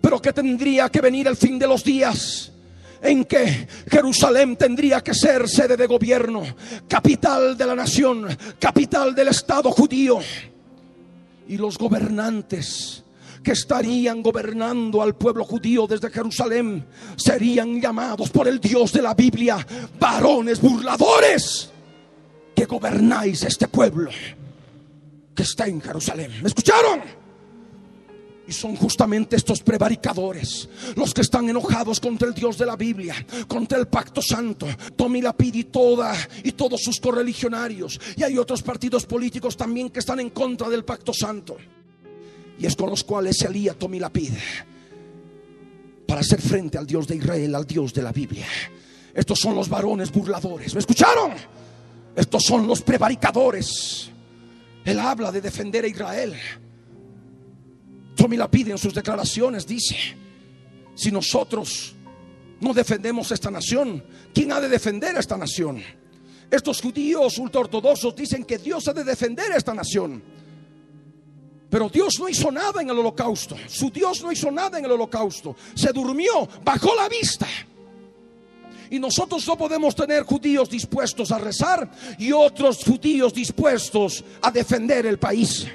Pero 0.00 0.22
que 0.22 0.32
tendría 0.32 0.88
que 0.88 1.00
venir 1.00 1.26
el 1.26 1.36
fin 1.36 1.58
de 1.58 1.66
los 1.66 1.82
días 1.84 2.52
en 3.02 3.24
que 3.24 3.68
Jerusalén 3.90 4.56
tendría 4.56 5.02
que 5.02 5.12
ser 5.12 5.48
sede 5.48 5.76
de 5.76 5.86
gobierno, 5.86 6.42
capital 6.88 7.56
de 7.56 7.66
la 7.66 7.74
nación, 7.74 8.26
capital 8.58 9.14
del 9.14 9.28
Estado 9.28 9.70
judío. 9.70 10.18
Y 11.48 11.56
los 11.56 11.76
gobernantes 11.76 13.04
que 13.42 13.52
estarían 13.52 14.22
gobernando 14.22 15.02
al 15.02 15.14
pueblo 15.14 15.44
judío 15.44 15.86
desde 15.86 16.10
Jerusalén 16.10 16.86
serían 17.16 17.80
llamados 17.80 18.30
por 18.30 18.48
el 18.48 18.60
Dios 18.60 18.92
de 18.92 19.02
la 19.02 19.14
Biblia 19.14 19.64
varones 20.00 20.60
burladores 20.60 21.70
que 22.54 22.64
gobernáis 22.64 23.44
este 23.44 23.68
pueblo 23.68 24.10
que 25.36 25.44
está 25.44 25.68
en 25.68 25.80
Jerusalén. 25.80 26.32
¿Me 26.42 26.48
escucharon? 26.48 27.02
Y 28.48 28.52
son 28.52 28.76
justamente 28.76 29.36
estos 29.36 29.60
prevaricadores 29.60 30.68
los 30.94 31.12
que 31.12 31.20
están 31.20 31.48
enojados 31.48 31.98
contra 31.98 32.28
el 32.28 32.34
Dios 32.34 32.56
de 32.58 32.66
la 32.66 32.76
Biblia, 32.76 33.14
contra 33.46 33.78
el 33.78 33.88
pacto 33.88 34.22
santo. 34.22 34.66
Tommy 34.96 35.20
Lapid 35.20 35.54
y 35.54 35.64
toda 35.64 36.14
y 36.42 36.52
todos 36.52 36.80
sus 36.82 37.00
correligionarios. 37.00 38.00
Y 38.16 38.22
hay 38.22 38.38
otros 38.38 38.62
partidos 38.62 39.04
políticos 39.04 39.56
también 39.56 39.90
que 39.90 39.98
están 39.98 40.20
en 40.20 40.30
contra 40.30 40.68
del 40.68 40.84
pacto 40.84 41.12
santo. 41.12 41.56
Y 42.58 42.66
es 42.66 42.74
con 42.74 42.88
los 42.88 43.04
cuales 43.04 43.36
se 43.36 43.46
alía 43.46 43.74
Tommy 43.74 43.98
Lapid 43.98 44.32
para 46.06 46.20
hacer 46.20 46.40
frente 46.40 46.78
al 46.78 46.86
Dios 46.86 47.06
de 47.08 47.16
Israel, 47.16 47.54
al 47.54 47.66
Dios 47.66 47.92
de 47.92 48.02
la 48.02 48.12
Biblia. 48.12 48.46
Estos 49.12 49.40
son 49.40 49.56
los 49.56 49.68
varones 49.68 50.12
burladores. 50.12 50.72
¿Me 50.72 50.80
escucharon? 50.80 51.32
Estos 52.14 52.44
son 52.44 52.66
los 52.66 52.80
prevaricadores. 52.80 54.10
Él 54.86 55.00
habla 55.00 55.32
de 55.32 55.40
defender 55.40 55.84
a 55.84 55.88
Israel. 55.88 56.34
Tommy 58.14 58.36
la 58.36 58.48
pide 58.48 58.70
en 58.70 58.78
sus 58.78 58.94
declaraciones, 58.94 59.66
dice, 59.66 59.96
si 60.94 61.10
nosotros 61.10 61.94
no 62.60 62.72
defendemos 62.72 63.30
esta 63.32 63.50
nación, 63.50 64.02
¿quién 64.32 64.52
ha 64.52 64.60
de 64.60 64.68
defender 64.68 65.16
a 65.16 65.20
esta 65.20 65.36
nación? 65.36 65.82
Estos 66.48 66.80
judíos 66.80 67.36
ultraortodoxos 67.36 68.14
dicen 68.14 68.44
que 68.44 68.58
Dios 68.58 68.86
ha 68.86 68.92
de 68.92 69.02
defender 69.02 69.52
a 69.52 69.56
esta 69.56 69.74
nación. 69.74 70.22
Pero 71.68 71.88
Dios 71.88 72.14
no 72.20 72.28
hizo 72.28 72.52
nada 72.52 72.80
en 72.80 72.88
el 72.88 72.98
holocausto. 72.98 73.56
Su 73.66 73.90
Dios 73.90 74.22
no 74.22 74.30
hizo 74.30 74.52
nada 74.52 74.78
en 74.78 74.84
el 74.84 74.92
holocausto. 74.92 75.56
Se 75.74 75.92
durmió, 75.92 76.48
bajó 76.64 76.94
la 76.94 77.08
vista. 77.08 77.48
Y 78.90 78.98
nosotros 78.98 79.46
no 79.46 79.56
podemos 79.56 79.94
tener 79.94 80.22
judíos 80.22 80.70
dispuestos 80.70 81.30
a 81.32 81.38
rezar 81.38 81.90
y 82.18 82.32
otros 82.32 82.84
judíos 82.84 83.32
dispuestos 83.34 84.24
a 84.42 84.50
defender 84.50 85.06
el 85.06 85.18
país. 85.18 85.66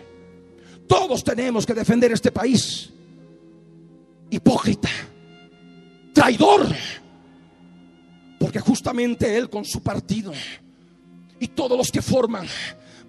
Todos 0.88 1.24
tenemos 1.24 1.66
que 1.66 1.74
defender 1.74 2.12
este 2.12 2.32
país. 2.32 2.90
Hipócrita, 4.30 4.90
traidor, 6.14 6.68
porque 8.40 8.60
justamente 8.60 9.38
él 9.38 9.50
con 9.50 9.66
su 9.66 9.82
partido 9.82 10.32
y 11.40 11.48
todos 11.50 11.78
los 11.78 11.92
que 11.92 12.02
forman 12.02 12.48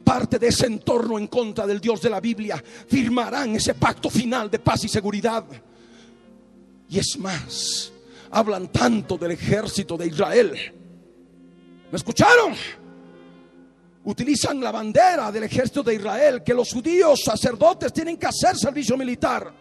parte 0.02 0.38
de 0.38 0.48
ese 0.48 0.66
entorno 0.66 1.18
en 1.18 1.26
contra 1.26 1.66
del 1.66 1.80
Dios 1.80 2.00
de 2.02 2.10
la 2.10 2.20
Biblia 2.20 2.62
firmarán 2.88 3.54
ese 3.54 3.74
pacto 3.74 4.10
final 4.10 4.50
de 4.50 4.58
paz 4.58 4.84
y 4.84 4.88
seguridad. 4.88 5.44
Y 6.88 6.98
es 6.98 7.18
más, 7.18 7.91
hablan 8.32 8.68
tanto 8.68 9.16
del 9.16 9.32
ejército 9.32 9.96
de 9.96 10.08
Israel. 10.08 10.52
¿Me 11.90 11.96
escucharon? 11.96 12.54
utilizan 14.04 14.60
la 14.60 14.72
bandera 14.72 15.30
del 15.30 15.44
ejército 15.44 15.82
de 15.82 15.94
Israel, 15.94 16.42
que 16.44 16.54
los 16.54 16.72
judíos 16.72 17.20
sacerdotes 17.24 17.92
tienen 17.92 18.16
que 18.16 18.26
hacer 18.26 18.56
servicio 18.56 18.96
militar. 18.96 19.52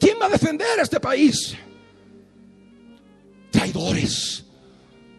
¿Quién 0.00 0.16
va 0.20 0.26
a 0.26 0.30
defender 0.30 0.78
este 0.80 1.00
país? 1.00 1.56
Traidores, 3.50 4.44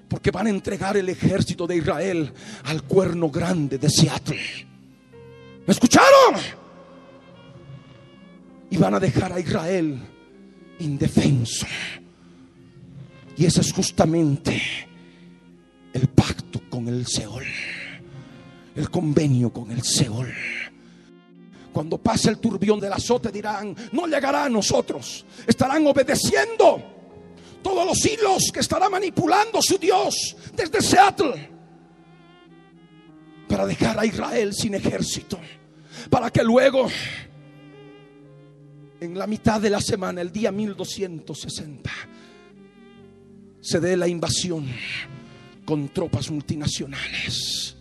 porque 0.07 0.31
van 0.31 0.47
a 0.47 0.49
entregar 0.49 0.97
el 0.97 1.09
ejército 1.09 1.67
de 1.67 1.77
Israel 1.77 2.33
al 2.63 2.83
cuerno 2.83 3.29
grande 3.29 3.77
de 3.77 3.89
Seattle. 3.89 4.67
¿Me 5.65 5.73
escucharon? 5.73 6.35
Y 8.71 8.77
van 8.77 8.93
a 8.95 8.99
dejar 8.99 9.33
a 9.33 9.39
Israel 9.39 9.99
indefenso. 10.79 11.65
Y 13.37 13.45
ese 13.45 13.61
es 13.61 13.71
justamente 13.71 14.61
el 15.93 16.07
pacto 16.09 16.61
con 16.69 16.87
el 16.87 17.05
Seol, 17.07 17.45
el 18.75 18.89
convenio 18.89 19.51
con 19.51 19.71
el 19.71 19.81
Seol. 19.81 20.33
Cuando 21.71 21.97
pase 21.97 22.29
el 22.29 22.39
turbión 22.39 22.79
del 22.79 22.93
azote 22.93 23.31
dirán, 23.31 23.75
no 23.91 24.07
llegará 24.07 24.45
a 24.45 24.49
nosotros, 24.49 25.25
estarán 25.47 25.85
obedeciendo 25.87 26.83
todos 27.61 27.85
los 27.85 28.05
hilos 28.05 28.51
que 28.53 28.59
estará 28.59 28.89
manipulando 28.89 29.61
su 29.61 29.77
Dios 29.77 30.35
desde 30.53 30.81
Seattle 30.81 31.49
para 33.47 33.65
dejar 33.65 33.97
a 33.99 34.05
Israel 34.05 34.53
sin 34.53 34.75
ejército, 34.75 35.39
para 36.09 36.29
que 36.29 36.43
luego 36.43 36.87
en 39.01 39.17
la 39.17 39.27
mitad 39.27 39.61
de 39.61 39.69
la 39.69 39.81
semana, 39.81 40.21
el 40.21 40.31
día 40.31 40.51
1260, 40.51 41.91
se 43.61 43.79
dé 43.79 43.97
la 43.97 44.07
invasión 44.07 44.65
con 45.65 45.89
tropas 45.89 46.31
multinacionales 46.31 47.75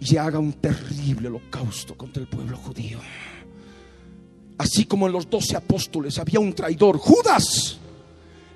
y 0.00 0.16
haga 0.16 0.38
un 0.38 0.52
terrible 0.54 1.28
holocausto 1.28 1.96
contra 1.96 2.22
el 2.22 2.28
pueblo 2.28 2.56
judío. 2.56 2.98
Así 4.58 4.84
como 4.84 5.06
en 5.06 5.12
los 5.12 5.28
doce 5.28 5.56
apóstoles 5.56 6.18
había 6.18 6.40
un 6.40 6.52
traidor, 6.52 6.98
Judas, 6.98 7.78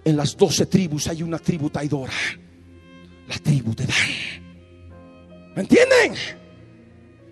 en 0.05 0.17
las 0.17 0.37
doce 0.37 0.67
tribus 0.67 1.09
hay 1.09 1.23
una 1.23 1.39
tribu 1.39 1.71
traidora, 1.71 2.13
la 3.29 3.39
tribu 3.39 3.75
de 3.75 3.85
Dan. 3.85 5.55
¿Me 5.57 5.63
entienden? 5.63 6.15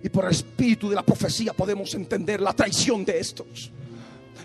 Y 0.03 0.09
por 0.09 0.25
el 0.25 0.33
espíritu 0.33 0.89
de 0.89 0.97
la 0.97 1.05
profecía 1.05 1.53
podemos 1.53 1.95
entender 1.95 2.41
la 2.41 2.53
traición 2.53 3.05
de 3.05 3.19
estos, 3.19 3.71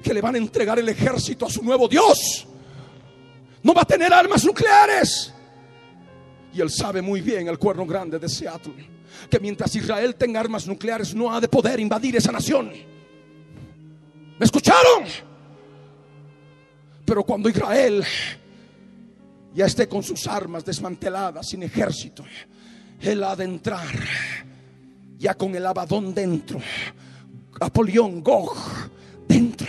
que 0.02 0.14
le 0.14 0.22
van 0.22 0.36
a 0.36 0.38
entregar 0.38 0.80
el 0.80 0.90
ejército 0.90 1.46
a 1.46 1.50
su 1.50 1.64
nuevo 1.64 1.88
Dios. 1.88 2.48
No 3.64 3.74
va 3.74 3.82
a 3.84 3.86
tener 3.86 4.12
armas 4.14 4.44
nucleares 4.44 5.34
y 6.54 6.62
él 6.62 6.70
sabe 6.70 7.02
muy 7.02 7.22
bien, 7.22 7.48
el 7.48 7.58
cuerno 7.58 7.86
grande 7.86 8.20
de 8.20 8.28
Seattle, 8.28 8.90
que 9.30 9.40
mientras 9.40 9.74
Israel 9.76 10.16
tenga 10.16 10.40
armas 10.40 10.68
nucleares 10.68 11.16
no 11.16 11.34
ha 11.34 11.40
de 11.40 11.48
poder 11.48 11.80
invadir 11.80 12.16
esa 12.16 12.32
nación. 12.32 12.72
¿Me 14.38 14.46
escucharon? 14.46 15.06
Pero 17.06 17.24
cuando 17.24 17.50
Israel 17.50 18.04
ya 19.54 19.66
esté 19.66 19.88
con 19.88 20.04
sus 20.04 20.28
armas 20.28 20.66
desmanteladas, 20.66 21.50
sin 21.50 21.64
ejército, 21.64 22.24
él 23.00 23.24
ha 23.24 23.36
de 23.36 23.46
entrar 23.46 23.88
ya 25.18 25.34
con 25.36 25.56
el 25.56 25.66
abadón 25.66 26.14
dentro, 26.14 26.60
Apolión, 27.60 28.24
Gog 28.24 28.58
dentro, 29.28 29.68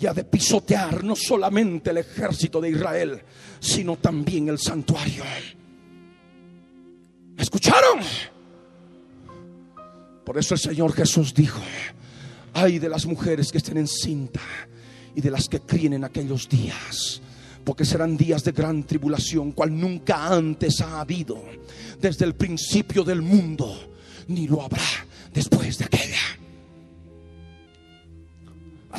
y 0.00 0.06
ha 0.06 0.14
de 0.14 0.24
pisotear 0.24 1.02
no 1.02 1.16
solamente 1.16 1.90
el 1.90 1.98
ejército 1.98 2.60
de 2.60 2.70
Israel, 2.70 3.20
sino 3.58 3.96
también 3.96 4.48
el 4.48 4.58
santuario. 4.58 5.24
¿Escucharon? 7.36 8.00
Por 10.24 10.38
eso 10.38 10.54
el 10.54 10.60
Señor 10.60 10.92
Jesús 10.92 11.34
dijo, 11.34 11.60
ay 12.52 12.78
de 12.78 12.88
las 12.88 13.06
mujeres 13.06 13.50
que 13.50 13.58
estén 13.58 13.78
en 13.78 13.88
cinta 13.88 14.40
y 15.16 15.20
de 15.20 15.30
las 15.30 15.48
que 15.48 15.60
críen 15.60 15.94
en 15.94 16.04
aquellos 16.04 16.48
días, 16.48 17.20
porque 17.64 17.84
serán 17.84 18.16
días 18.16 18.44
de 18.44 18.52
gran 18.52 18.84
tribulación, 18.84 19.52
cual 19.52 19.76
nunca 19.76 20.28
antes 20.28 20.80
ha 20.80 21.00
habido 21.00 21.42
desde 22.00 22.24
el 22.24 22.34
principio 22.34 23.02
del 23.02 23.22
mundo, 23.22 23.94
ni 24.28 24.46
lo 24.46 24.62
habrá 24.62 25.06
después 25.32 25.78
de 25.78 25.86
aquella. 25.86 25.97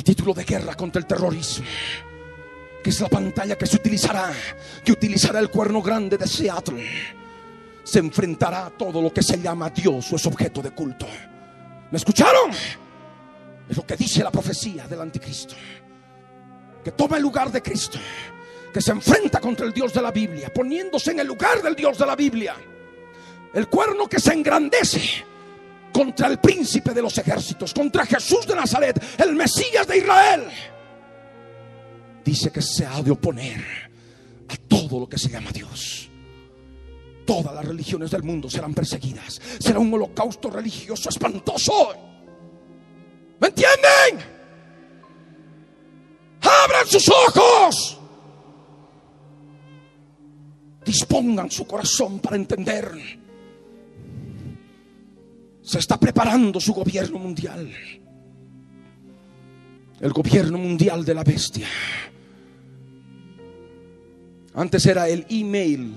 Título 0.04 0.34
de 0.34 0.44
guerra 0.44 0.74
contra 0.74 1.00
el 1.00 1.06
terrorismo, 1.06 1.64
que 2.82 2.90
es 2.90 3.00
la 3.00 3.08
pantalla 3.08 3.56
que 3.56 3.66
se 3.66 3.76
utilizará, 3.76 4.32
que 4.84 4.92
utilizará 4.92 5.38
el 5.38 5.50
cuerno 5.50 5.82
grande 5.82 6.16
de 6.16 6.26
Seattle 6.26 6.84
se 7.90 7.98
enfrentará 7.98 8.66
a 8.66 8.70
todo 8.70 9.02
lo 9.02 9.12
que 9.12 9.22
se 9.22 9.40
llama 9.40 9.70
Dios 9.70 10.12
o 10.12 10.16
es 10.16 10.24
objeto 10.26 10.62
de 10.62 10.70
culto. 10.70 11.06
¿Me 11.90 11.98
escucharon? 11.98 12.52
Es 13.68 13.76
lo 13.76 13.84
que 13.84 13.96
dice 13.96 14.22
la 14.22 14.30
profecía 14.30 14.86
del 14.86 15.00
anticristo. 15.00 15.54
Que 16.84 16.92
toma 16.92 17.16
el 17.16 17.22
lugar 17.24 17.50
de 17.50 17.60
Cristo. 17.60 17.98
Que 18.72 18.80
se 18.80 18.92
enfrenta 18.92 19.40
contra 19.40 19.66
el 19.66 19.72
Dios 19.72 19.92
de 19.92 20.02
la 20.02 20.12
Biblia. 20.12 20.52
Poniéndose 20.54 21.10
en 21.10 21.18
el 21.18 21.26
lugar 21.26 21.62
del 21.62 21.74
Dios 21.74 21.98
de 21.98 22.06
la 22.06 22.14
Biblia. 22.14 22.54
El 23.52 23.68
cuerno 23.68 24.08
que 24.08 24.20
se 24.20 24.34
engrandece 24.34 25.24
contra 25.92 26.28
el 26.28 26.38
príncipe 26.38 26.92
de 26.92 27.02
los 27.02 27.16
ejércitos, 27.18 27.74
contra 27.74 28.06
Jesús 28.06 28.46
de 28.46 28.54
Nazaret, 28.54 29.02
el 29.18 29.34
Mesías 29.34 29.86
de 29.86 29.98
Israel. 29.98 30.44
Dice 32.24 32.50
que 32.50 32.62
se 32.62 32.86
ha 32.86 33.02
de 33.02 33.10
oponer 33.10 33.90
a 34.48 34.56
todo 34.68 35.00
lo 35.00 35.08
que 35.08 35.18
se 35.18 35.28
llama 35.28 35.50
Dios. 35.52 36.08
Todas 37.26 37.54
las 37.54 37.64
religiones 37.64 38.10
del 38.10 38.22
mundo 38.22 38.50
serán 38.50 38.74
perseguidas. 38.74 39.40
Será 39.58 39.78
un 39.78 39.92
holocausto 39.94 40.50
religioso 40.50 41.08
espantoso. 41.08 41.94
¿Me 43.38 43.48
entienden? 43.48 44.26
Abran 46.42 46.86
sus 46.86 47.08
ojos. 47.08 47.98
Dispongan 50.84 51.50
su 51.50 51.66
corazón 51.66 52.18
para 52.18 52.36
entender. 52.36 53.19
Se 55.62 55.78
está 55.78 55.98
preparando 55.98 56.60
su 56.60 56.72
gobierno 56.72 57.18
mundial. 57.18 57.70
El 60.00 60.12
gobierno 60.12 60.58
mundial 60.58 61.04
de 61.04 61.14
la 61.14 61.24
bestia. 61.24 61.68
Antes 64.54 64.84
era 64.86 65.08
el 65.08 65.26
email, 65.28 65.92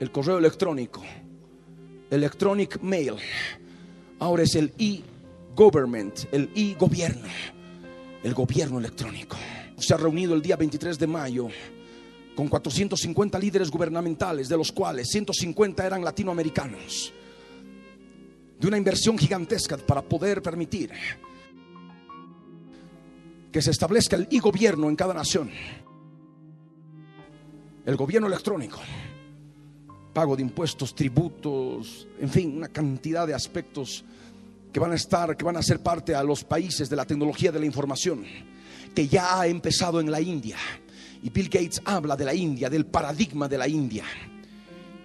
el 0.00 0.10
correo 0.10 0.38
electrónico, 0.38 1.02
electronic 2.10 2.80
mail. 2.82 3.14
Ahora 4.18 4.42
es 4.42 4.54
el 4.54 4.72
e-government, 4.78 6.24
el 6.32 6.50
e-gobierno, 6.54 7.28
el 8.22 8.34
gobierno 8.34 8.78
electrónico. 8.78 9.36
Se 9.78 9.94
ha 9.94 9.96
reunido 9.96 10.34
el 10.34 10.42
día 10.42 10.56
23 10.56 10.98
de 10.98 11.06
mayo 11.06 11.48
con 12.34 12.48
450 12.48 13.38
líderes 13.38 13.70
gubernamentales, 13.70 14.48
de 14.48 14.58
los 14.58 14.70
cuales 14.70 15.08
150 15.08 15.86
eran 15.86 16.04
latinoamericanos, 16.04 17.12
de 18.58 18.66
una 18.66 18.78
inversión 18.78 19.18
gigantesca 19.18 19.76
para 19.76 20.02
poder 20.02 20.42
permitir 20.42 20.90
que 23.52 23.62
se 23.62 23.70
establezca 23.70 24.16
el 24.16 24.28
e-gobierno 24.30 24.88
en 24.88 24.96
cada 24.96 25.14
nación. 25.14 25.50
El 27.84 27.96
gobierno 27.96 28.26
electrónico, 28.26 28.80
pago 30.12 30.36
de 30.36 30.42
impuestos, 30.42 30.94
tributos, 30.94 32.08
en 32.20 32.28
fin, 32.28 32.56
una 32.56 32.68
cantidad 32.68 33.26
de 33.26 33.34
aspectos 33.34 34.04
que 34.72 34.80
van 34.80 34.92
a 34.92 34.96
estar, 34.96 35.36
que 35.36 35.44
van 35.44 35.56
a 35.56 35.62
ser 35.62 35.80
parte 35.80 36.14
a 36.14 36.22
los 36.22 36.44
países 36.44 36.90
de 36.90 36.96
la 36.96 37.04
tecnología 37.04 37.52
de 37.52 37.60
la 37.60 37.66
información, 37.66 38.24
que 38.94 39.08
ya 39.08 39.40
ha 39.40 39.46
empezado 39.46 40.00
en 40.00 40.10
la 40.10 40.20
India 40.20 40.56
y 41.22 41.30
Bill 41.30 41.48
Gates 41.48 41.82
habla 41.84 42.16
de 42.16 42.24
la 42.24 42.34
India, 42.34 42.68
del 42.68 42.86
paradigma 42.86 43.48
de 43.48 43.58
la 43.58 43.66
India. 43.66 44.04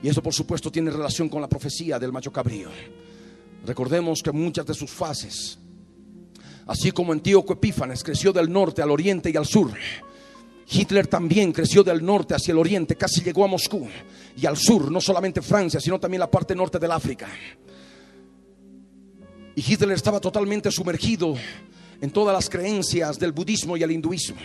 Y 0.04 0.08
eso 0.08 0.22
por 0.22 0.34
supuesto 0.34 0.72
tiene 0.72 0.92
relación 0.92 1.30
con 1.30 1.42
la 1.42 1.50
profecía 1.50 1.98
del 2.00 2.12
macho 2.12 2.32
cabrío. 2.32 2.70
Recordemos 3.66 4.22
que 4.24 4.32
muchas 4.32 4.66
de 4.66 4.74
sus 4.74 4.90
fases, 4.90 5.60
así 6.66 6.92
como 6.92 7.12
Antíoco 7.12 7.54
Epífanes 7.54 8.04
creció 8.04 8.34
del 8.34 8.52
norte 8.52 8.82
al 8.82 8.92
oriente 8.92 9.30
y 9.30 9.38
al 9.38 9.46
sur, 9.46 9.72
Hitler 10.70 11.08
también 11.08 11.52
creció 11.52 11.84
del 11.84 12.04
norte 12.04 12.34
hacia 12.34 12.54
el 12.54 12.58
oriente, 12.58 12.96
casi 12.96 13.22
llegó 13.22 13.44
a 13.44 13.48
Moscú 13.48 13.88
y 14.38 14.46
al 14.46 14.58
sur, 14.58 14.90
no 14.90 15.02
solamente 15.02 15.42
Francia, 15.42 15.80
sino 15.80 16.00
también 16.00 16.20
la 16.22 16.32
parte 16.32 16.56
norte 16.56 16.80
del 16.80 16.92
África. 16.92 17.28
Y 19.54 19.74
Hitler 19.74 19.92
estaba 19.92 20.20
totalmente 20.20 20.72
sumergido 20.72 21.36
en 22.00 22.10
todas 22.10 22.34
las 22.34 22.50
creencias 22.50 23.20
del 23.20 23.34
budismo 23.34 23.76
y 23.76 23.84
el 23.84 23.92
hinduismo. 23.92 24.40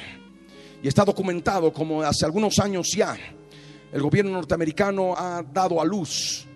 Y 0.82 0.88
está 0.88 1.04
documentado 1.04 1.72
como 1.72 2.02
hace 2.02 2.26
algunos 2.26 2.58
años 2.58 2.88
ya 2.94 3.16
el 3.92 4.02
gobierno 4.02 4.32
norteamericano 4.32 5.14
ha 5.16 5.42
dado 5.42 5.80
a 5.80 5.84
luz 5.84 6.46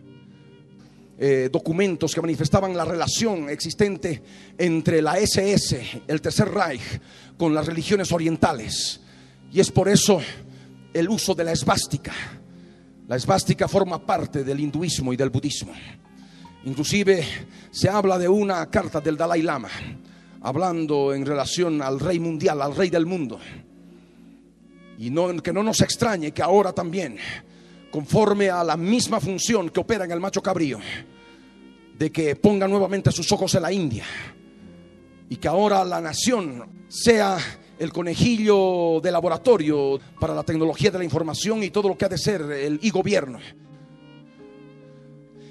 eh, 1.22 1.50
documentos 1.52 2.14
que 2.14 2.22
manifestaban 2.22 2.74
la 2.74 2.84
relación 2.84 3.50
existente 3.50 4.22
entre 4.56 5.02
la 5.02 5.18
SS, 5.18 6.02
el 6.08 6.20
Tercer 6.22 6.48
Reich, 6.48 7.00
con 7.36 7.54
las 7.54 7.66
religiones 7.66 8.10
orientales. 8.10 9.00
Y 9.52 9.60
es 9.60 9.70
por 9.70 9.88
eso 9.88 10.20
el 10.94 11.08
uso 11.10 11.34
de 11.34 11.44
la 11.44 11.52
esvástica. 11.52 12.12
La 13.06 13.16
esvástica 13.16 13.68
forma 13.68 14.04
parte 14.04 14.42
del 14.42 14.60
hinduismo 14.60 15.12
y 15.12 15.16
del 15.16 15.28
budismo. 15.28 15.72
Inclusive 16.64 17.22
se 17.70 17.90
habla 17.90 18.18
de 18.18 18.28
una 18.28 18.70
carta 18.70 19.00
del 19.00 19.16
Dalai 19.16 19.42
Lama, 19.42 19.70
hablando 20.40 21.12
en 21.12 21.26
relación 21.26 21.82
al 21.82 22.00
rey 22.00 22.18
mundial, 22.18 22.62
al 22.62 22.74
rey 22.74 22.88
del 22.88 23.04
mundo 23.04 23.38
y 25.00 25.08
no, 25.08 25.34
que 25.42 25.54
no 25.54 25.62
nos 25.62 25.80
extrañe 25.80 26.30
que 26.32 26.42
ahora 26.42 26.74
también, 26.74 27.16
conforme 27.90 28.50
a 28.50 28.62
la 28.62 28.76
misma 28.76 29.20
función 29.20 29.70
que 29.70 29.80
opera 29.80 30.04
en 30.04 30.12
el 30.12 30.20
macho 30.20 30.42
cabrío, 30.42 30.78
de 31.98 32.10
que 32.10 32.36
ponga 32.36 32.66
nuevamente 32.66 33.12
sus 33.12 33.30
ojos 33.32 33.54
en 33.54 33.62
la 33.62 33.72
India 33.72 34.04
y 35.28 35.36
que 35.36 35.48
ahora 35.48 35.84
la 35.84 36.00
nación 36.00 36.84
sea 36.88 37.38
el 37.78 37.92
conejillo 37.92 39.00
de 39.00 39.10
laboratorio 39.10 39.98
para 40.18 40.34
la 40.34 40.42
tecnología 40.42 40.90
de 40.90 40.98
la 40.98 41.04
información 41.04 41.62
y 41.62 41.70
todo 41.70 41.88
lo 41.88 41.96
que 41.96 42.04
ha 42.04 42.08
de 42.08 42.18
ser 42.18 42.42
el 42.42 42.80
e-gobierno. 42.82 43.38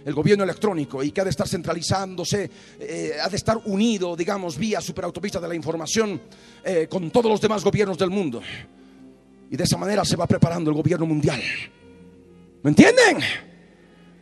El 0.05 0.13
gobierno 0.13 0.43
electrónico 0.43 1.03
y 1.03 1.11
que 1.11 1.21
ha 1.21 1.23
de 1.23 1.29
estar 1.29 1.47
centralizándose, 1.47 2.49
eh, 2.79 3.13
ha 3.21 3.29
de 3.29 3.35
estar 3.35 3.57
unido, 3.65 4.15
digamos, 4.15 4.57
vía 4.57 4.81
superautopista 4.81 5.39
de 5.39 5.47
la 5.47 5.55
información 5.55 6.21
eh, 6.63 6.87
con 6.89 7.09
todos 7.09 7.31
los 7.31 7.41
demás 7.41 7.63
gobiernos 7.63 7.97
del 7.97 8.09
mundo. 8.09 8.41
Y 9.49 9.55
de 9.55 9.63
esa 9.63 9.77
manera 9.77 10.03
se 10.03 10.15
va 10.15 10.27
preparando 10.27 10.71
el 10.71 10.77
gobierno 10.77 11.05
mundial. 11.05 11.41
¿Me 12.63 12.71
entienden? 12.71 13.19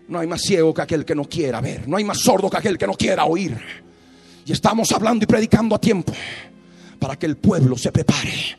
No 0.07 0.19
hay 0.19 0.27
más 0.27 0.41
ciego 0.41 0.73
que 0.73 0.81
aquel 0.81 1.03
que 1.03 1.15
no 1.15 1.25
quiera 1.25 1.59
ver. 1.59 1.87
No 1.87 1.97
hay 1.97 2.03
más 2.03 2.19
sordo 2.19 2.49
que 2.49 2.57
aquel 2.57 2.77
que 2.77 2.87
no 2.87 2.93
quiera 2.93 3.25
oír. 3.25 3.57
Y 4.45 4.51
estamos 4.51 4.91
hablando 4.91 5.23
y 5.23 5.27
predicando 5.27 5.75
a 5.75 5.81
tiempo 5.81 6.13
para 6.99 7.17
que 7.17 7.25
el 7.25 7.37
pueblo 7.37 7.77
se 7.77 7.91
prepare 7.91 8.57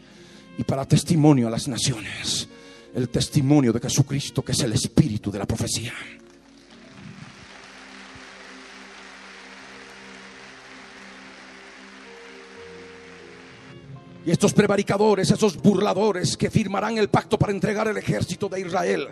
y 0.58 0.64
para 0.64 0.84
testimonio 0.84 1.48
a 1.48 1.50
las 1.50 1.68
naciones. 1.68 2.48
El 2.94 3.08
testimonio 3.08 3.72
de 3.72 3.80
Jesucristo 3.80 4.44
que 4.44 4.52
es 4.52 4.60
el 4.60 4.72
espíritu 4.72 5.30
de 5.30 5.38
la 5.38 5.46
profecía. 5.46 5.94
Y 14.26 14.30
estos 14.30 14.52
prevaricadores, 14.52 15.30
esos 15.30 15.56
burladores 15.56 16.36
que 16.36 16.50
firmarán 16.50 16.98
el 16.98 17.08
pacto 17.08 17.38
para 17.38 17.52
entregar 17.52 17.88
el 17.88 17.96
ejército 17.96 18.50
de 18.50 18.60
Israel, 18.60 19.08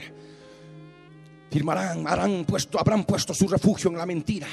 firmarán, 1.56 2.06
harán 2.06 2.44
puesto, 2.44 2.78
habrán 2.78 3.04
puesto 3.04 3.32
su 3.32 3.48
refugio 3.48 3.88
en 3.88 3.96
la 3.96 4.04
mentira 4.04 4.46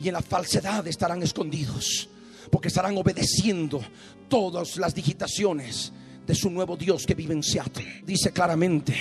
y 0.00 0.08
en 0.08 0.14
la 0.14 0.20
falsedad 0.20 0.84
estarán 0.88 1.22
escondidos, 1.22 2.08
porque 2.50 2.66
estarán 2.66 2.96
obedeciendo 2.98 3.80
todas 4.28 4.76
las 4.76 4.92
digitaciones 4.92 5.92
de 6.26 6.34
su 6.34 6.50
nuevo 6.50 6.76
Dios 6.76 7.06
que 7.06 7.14
vive 7.14 7.34
en 7.34 7.44
Seattle. 7.44 8.02
Dice 8.04 8.32
claramente 8.32 8.96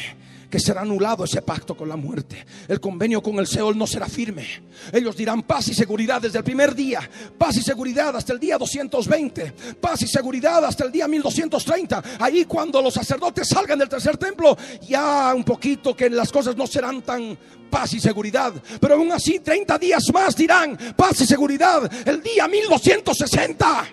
que 0.49 0.59
será 0.59 0.81
anulado 0.81 1.23
ese 1.23 1.41
pacto 1.41 1.75
con 1.75 1.87
la 1.87 1.95
muerte. 1.95 2.45
El 2.67 2.79
convenio 2.79 3.21
con 3.21 3.37
el 3.39 3.47
Seol 3.47 3.77
no 3.77 3.85
será 3.85 4.07
firme. 4.07 4.45
Ellos 4.91 5.15
dirán 5.15 5.43
paz 5.43 5.67
y 5.67 5.73
seguridad 5.73 6.21
desde 6.21 6.39
el 6.39 6.43
primer 6.43 6.73
día, 6.73 7.07
paz 7.37 7.57
y 7.57 7.61
seguridad 7.61 8.15
hasta 8.15 8.33
el 8.33 8.39
día 8.39 8.57
220, 8.57 9.53
paz 9.79 10.01
y 10.01 10.07
seguridad 10.07 10.65
hasta 10.65 10.85
el 10.85 10.91
día 10.91 11.07
1230. 11.07 12.03
Ahí 12.19 12.45
cuando 12.45 12.81
los 12.81 12.93
sacerdotes 12.93 13.47
salgan 13.47 13.77
del 13.77 13.89
tercer 13.89 14.17
templo, 14.17 14.57
ya 14.87 15.33
un 15.35 15.43
poquito 15.43 15.95
que 15.95 16.09
las 16.09 16.31
cosas 16.31 16.55
no 16.55 16.65
serán 16.65 17.01
tan 17.03 17.37
paz 17.69 17.93
y 17.93 17.99
seguridad. 17.99 18.53
Pero 18.79 18.95
aún 18.95 19.11
así 19.11 19.39
30 19.39 19.77
días 19.77 20.03
más 20.11 20.35
dirán 20.35 20.77
paz 20.95 21.21
y 21.21 21.27
seguridad 21.27 21.89
el 22.07 22.23
día 22.23 22.47
1260. 22.47 23.87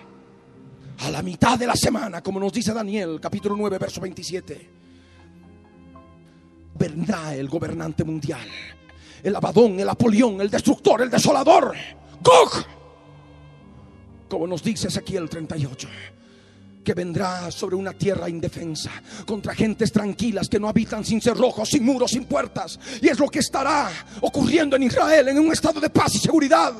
A 0.99 1.11
la 1.11 1.21
mitad 1.21 1.59
de 1.59 1.67
la 1.67 1.75
semana, 1.75 2.23
como 2.23 2.39
nos 2.39 2.51
dice 2.51 2.73
Daniel, 2.73 3.19
capítulo 3.21 3.55
9, 3.55 3.77
verso 3.77 4.01
27 4.01 4.86
vendrá 6.77 7.35
el 7.35 7.47
gobernante 7.47 8.03
mundial. 8.03 8.47
El 9.23 9.35
Abadón, 9.35 9.79
el 9.79 9.89
Apolión, 9.89 10.39
el 10.41 10.49
destructor, 10.49 11.01
el 11.01 11.09
desolador. 11.09 11.73
Gog. 12.21 12.65
Como 14.29 14.47
nos 14.47 14.61
dice 14.63 14.87
Ezequiel 14.87 15.29
38 15.29 15.87
que 16.87 16.93
vendrá 16.93 17.51
sobre 17.51 17.75
una 17.75 17.91
tierra 17.91 18.29
indefensa, 18.29 18.89
contra 19.25 19.53
gentes 19.53 19.91
tranquilas 19.91 20.47
que 20.47 20.57
no 20.57 20.69
habitan 20.69 21.03
sin 21.03 21.19
cerrojos, 21.19 21.67
sin 21.67 21.83
muros, 21.83 22.11
sin 22.11 22.23
puertas. 22.23 22.79
Y 23.01 23.09
es 23.09 23.19
lo 23.19 23.27
que 23.27 23.39
estará 23.39 23.89
ocurriendo 24.21 24.77
en 24.77 24.83
Israel, 24.83 25.27
en 25.27 25.37
un 25.37 25.51
estado 25.51 25.81
de 25.81 25.89
paz 25.89 26.15
y 26.15 26.19
seguridad. 26.19 26.73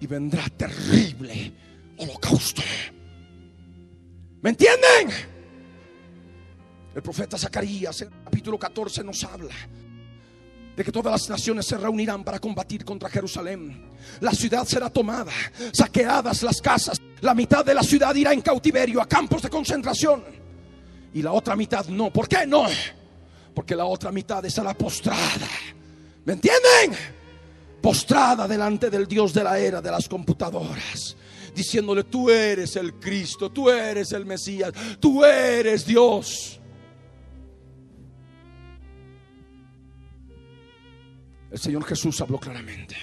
Y 0.00 0.06
vendrá 0.06 0.44
terrible 0.56 1.52
holocausto. 1.96 2.62
¿Me 4.40 4.50
entienden? 4.50 5.37
El 6.98 7.02
profeta 7.04 7.38
Zacarías 7.38 8.02
en 8.02 8.08
el 8.08 8.24
capítulo 8.24 8.58
14 8.58 9.04
nos 9.04 9.22
habla 9.22 9.54
de 10.74 10.82
que 10.82 10.90
todas 10.90 11.12
las 11.12 11.30
naciones 11.30 11.64
se 11.64 11.78
reunirán 11.78 12.24
para 12.24 12.40
combatir 12.40 12.84
contra 12.84 13.08
Jerusalén. 13.08 13.88
La 14.18 14.32
ciudad 14.32 14.66
será 14.66 14.90
tomada, 14.90 15.30
saqueadas 15.72 16.42
las 16.42 16.60
casas. 16.60 17.00
La 17.20 17.36
mitad 17.36 17.64
de 17.64 17.74
la 17.74 17.84
ciudad 17.84 18.12
irá 18.16 18.32
en 18.32 18.40
cautiverio 18.40 19.00
a 19.00 19.06
campos 19.06 19.42
de 19.42 19.48
concentración. 19.48 20.24
Y 21.14 21.22
la 21.22 21.30
otra 21.30 21.54
mitad 21.54 21.86
no. 21.86 22.12
¿Por 22.12 22.26
qué 22.26 22.44
no? 22.48 22.64
Porque 23.54 23.76
la 23.76 23.84
otra 23.84 24.10
mitad 24.10 24.44
estará 24.44 24.74
postrada. 24.74 25.46
¿Me 26.24 26.32
entienden? 26.32 26.98
postrada 27.80 28.48
delante 28.48 28.90
del 28.90 29.06
Dios 29.06 29.32
de 29.32 29.44
la 29.44 29.56
era 29.56 29.80
de 29.80 29.88
las 29.88 30.08
computadoras, 30.08 31.16
diciéndole, 31.54 32.02
tú 32.02 32.28
eres 32.28 32.74
el 32.74 32.94
Cristo, 32.94 33.50
tú 33.50 33.70
eres 33.70 34.10
el 34.10 34.26
Mesías, 34.26 34.72
tú 34.98 35.24
eres 35.24 35.86
Dios. 35.86 36.58
El 41.50 41.58
Señor 41.58 41.84
Jesús 41.84 42.20
habló 42.20 42.38
claramente, 42.38 42.96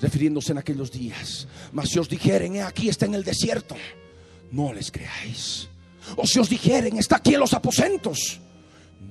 refiriéndose 0.00 0.52
en 0.52 0.58
aquellos 0.58 0.90
días. 0.90 1.46
Mas 1.72 1.90
si 1.90 1.98
os 1.98 2.08
dijeren, 2.08 2.60
aquí 2.62 2.88
está 2.88 3.06
en 3.06 3.14
el 3.14 3.24
desierto, 3.24 3.76
no 4.50 4.72
les 4.72 4.90
creáis. 4.90 5.68
O 6.16 6.26
si 6.26 6.38
os 6.38 6.48
dijeren, 6.48 6.98
está 6.98 7.16
aquí 7.16 7.34
en 7.34 7.40
los 7.40 7.52
aposentos, 7.52 8.40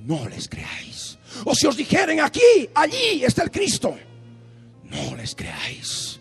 no 0.06 0.28
les 0.28 0.50
creáis. 0.50 1.18
O 1.46 1.54
si 1.54 1.68
os 1.68 1.78
dijeren, 1.78 2.20
aquí, 2.20 2.70
allí 2.74 3.24
está 3.24 3.44
el 3.44 3.52
Cristo, 3.52 3.96
no 4.84 5.16
les 5.16 5.36
creáis. 5.36 6.20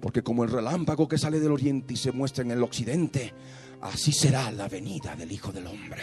Porque 0.00 0.22
como 0.22 0.44
el 0.44 0.50
relámpago 0.50 1.08
que 1.08 1.18
sale 1.18 1.40
del 1.40 1.50
oriente 1.50 1.94
y 1.94 1.96
se 1.96 2.12
muestra 2.12 2.44
en 2.44 2.52
el 2.52 2.62
occidente, 2.62 3.34
así 3.82 4.12
será 4.12 4.52
la 4.52 4.68
venida 4.68 5.16
del 5.16 5.32
Hijo 5.32 5.50
del 5.50 5.66
Hombre. 5.66 6.02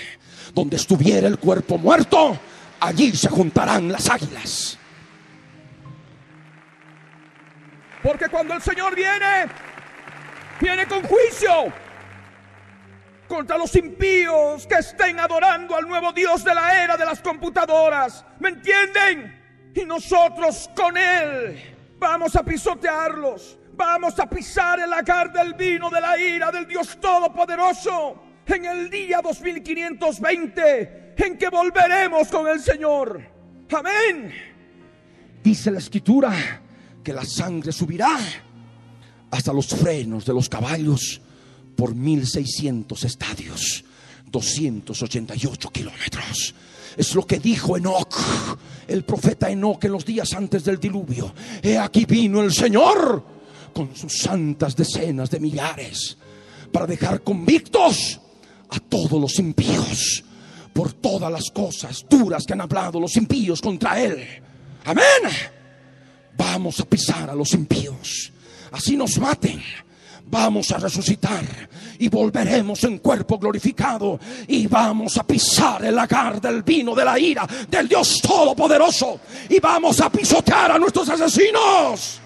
Donde 0.54 0.76
estuviera 0.76 1.28
el 1.30 1.40
cuerpo 1.40 1.78
muerto, 1.78 2.38
allí 2.82 3.16
se 3.16 3.30
juntarán 3.30 3.90
las 3.90 4.10
águilas. 4.10 4.78
Porque 8.04 8.28
cuando 8.28 8.54
el 8.54 8.62
Señor 8.62 8.94
viene, 8.96 9.48
viene 10.60 10.86
con 10.86 11.02
juicio 11.04 11.72
contra 13.30 13.58
los 13.58 13.74
impíos 13.78 14.68
que 14.68 14.76
estén 14.76 15.20
adorando 15.20 15.76
al 15.76 15.88
nuevo 15.88 16.12
Dios 16.12 16.44
de 16.44 16.54
la 16.54 16.84
era 16.84 16.98
de 16.98 17.06
las 17.06 17.22
computadoras. 17.22 18.26
¿Me 18.40 18.50
entienden? 18.50 19.72
Y 19.74 19.86
nosotros 19.86 20.70
con 20.76 20.98
Él 20.98 21.76
vamos 21.98 22.36
a 22.36 22.44
pisotearlos. 22.44 23.58
Vamos 23.76 24.20
a 24.20 24.30
pisar 24.30 24.82
el 24.82 24.90
lagar 24.90 25.32
del 25.32 25.54
vino 25.54 25.90
de 25.90 26.00
la 26.00 26.16
ira 26.18 26.52
del 26.52 26.68
Dios 26.68 27.00
Todopoderoso 27.00 28.22
en 28.46 28.66
el 28.66 28.90
día 28.90 29.22
2520 29.22 31.16
en 31.18 31.38
que 31.38 31.50
volveremos 31.50 32.28
con 32.28 32.48
el 32.48 32.60
Señor. 32.60 33.22
Amén. 33.72 34.32
Dice 35.42 35.72
la 35.72 35.80
escritura 35.80 36.32
que 37.04 37.14
la 37.14 37.26
sangre 37.26 37.72
subirá 37.72 38.18
hasta 39.32 39.54
los 39.54 39.68
frenos 39.68 40.26
de 40.26 40.34
los 40.34 40.50
caballos 40.50 41.22
por 41.76 41.96
1600 41.96 43.04
estadios, 43.04 43.84
288 44.32 45.70
kilómetros. 45.70 46.56
Es 46.96 47.16
lo 47.16 47.26
que 47.26 47.40
dijo 47.40 47.76
Enoch, 47.76 48.16
el 48.88 49.04
profeta 49.04 49.50
Enoch 49.50 49.84
en 49.84 49.92
los 49.92 50.06
días 50.06 50.34
antes 50.34 50.64
del 50.64 50.80
diluvio. 50.80 51.34
He 51.62 51.78
aquí 51.78 52.06
vino 52.06 52.42
el 52.42 52.54
Señor 52.54 53.24
con 53.74 53.96
sus 53.96 54.20
santas 54.20 54.76
decenas 54.76 55.30
de 55.32 55.40
millares 55.40 56.18
para 56.72 56.86
dejar 56.86 57.24
convictos 57.24 58.20
a 58.70 58.80
todos 58.80 59.20
los 59.20 59.38
impíos 59.40 60.24
por 60.74 60.94
todas 60.94 61.32
las 61.32 61.50
cosas 61.52 62.06
duras 62.10 62.46
que 62.46 62.54
han 62.54 62.62
hablado 62.62 63.00
los 63.00 63.16
impíos 63.16 63.62
contra 63.62 64.02
él. 64.02 64.26
Amén. 64.86 65.63
Vamos 66.38 66.80
a 66.80 66.86
pisar 66.86 67.30
a 67.30 67.36
los 67.36 67.54
impíos. 67.54 68.32
Así 68.72 68.96
nos 68.96 69.18
maten. 69.20 69.62
Vamos 70.26 70.72
a 70.72 70.78
resucitar 70.78 71.44
y 72.00 72.10
volveremos 72.10 72.84
en 72.86 72.98
cuerpo 72.98 73.38
glorificado 73.38 74.20
y 74.48 74.66
vamos 74.66 75.18
a 75.18 75.24
pisar 75.24 75.86
el 75.86 75.96
lagar 75.96 76.42
del 76.42 76.64
vino 76.64 76.96
de 76.96 77.06
la 77.06 77.20
ira 77.20 77.48
del 77.70 77.88
Dios 77.88 78.20
Todopoderoso 78.22 79.20
y 79.50 79.60
vamos 79.60 80.02
a 80.02 80.10
pisotear 80.10 80.72
a 80.72 80.80
nuestros 80.80 81.08
asesinos. 81.10 82.20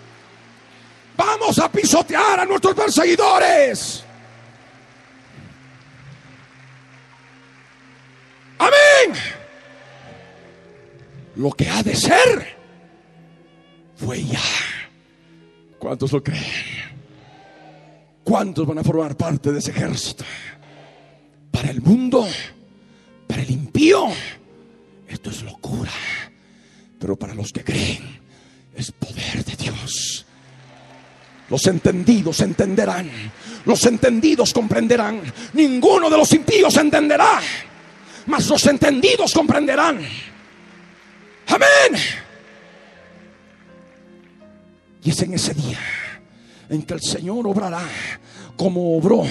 Vamos 1.17 1.59
a 1.59 1.69
pisotear 1.69 2.39
a 2.39 2.45
nuestros 2.45 2.75
perseguidores. 2.75 4.05
Amén. 8.59 9.19
Lo 11.35 11.51
que 11.51 11.69
ha 11.69 11.83
de 11.83 11.95
ser 11.95 12.56
fue 13.97 14.23
ya. 14.23 14.39
¿Cuántos 15.79 16.11
lo 16.11 16.23
creen? 16.23 16.43
¿Cuántos 18.23 18.65
van 18.67 18.79
a 18.79 18.83
formar 18.83 19.15
parte 19.15 19.51
de 19.51 19.59
ese 19.59 19.71
ejército? 19.71 20.23
Para 21.51 21.71
el 21.71 21.81
mundo, 21.81 22.27
para 23.27 23.41
el 23.41 23.51
impío, 23.51 24.07
esto 25.07 25.29
es 25.29 25.43
locura. 25.43 25.91
Pero 26.99 27.15
para 27.15 27.33
los 27.33 27.51
que 27.53 27.63
creen, 27.63 28.19
es 28.75 28.91
poder 28.91 29.45
de 29.45 29.55
Dios. 29.55 30.25
Los 31.49 31.65
entendidos 31.67 32.41
entenderán. 32.41 33.09
Los 33.65 33.85
entendidos 33.85 34.53
comprenderán. 34.53 35.21
Ninguno 35.53 36.09
de 36.09 36.17
los 36.17 36.31
impíos 36.33 36.75
entenderá. 36.77 37.39
Mas 38.25 38.47
los 38.47 38.65
entendidos 38.65 39.33
comprenderán. 39.33 40.01
Amén. 41.47 42.26
Y 45.03 45.09
es 45.09 45.21
en 45.21 45.33
ese 45.33 45.53
día 45.53 45.79
en 46.69 46.83
que 46.83 46.93
el 46.93 47.01
Señor 47.01 47.47
obrará 47.47 47.87
como 48.55 48.97
obró 48.97 49.23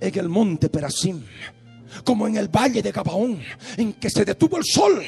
en 0.00 0.18
el 0.18 0.28
monte 0.28 0.68
Perasim, 0.68 1.22
como 2.04 2.28
en 2.28 2.36
el 2.36 2.48
valle 2.48 2.82
de 2.82 2.92
Gabaón, 2.92 3.40
en 3.76 3.94
que 3.94 4.10
se 4.10 4.24
detuvo 4.24 4.58
el 4.58 4.64
sol 4.64 5.02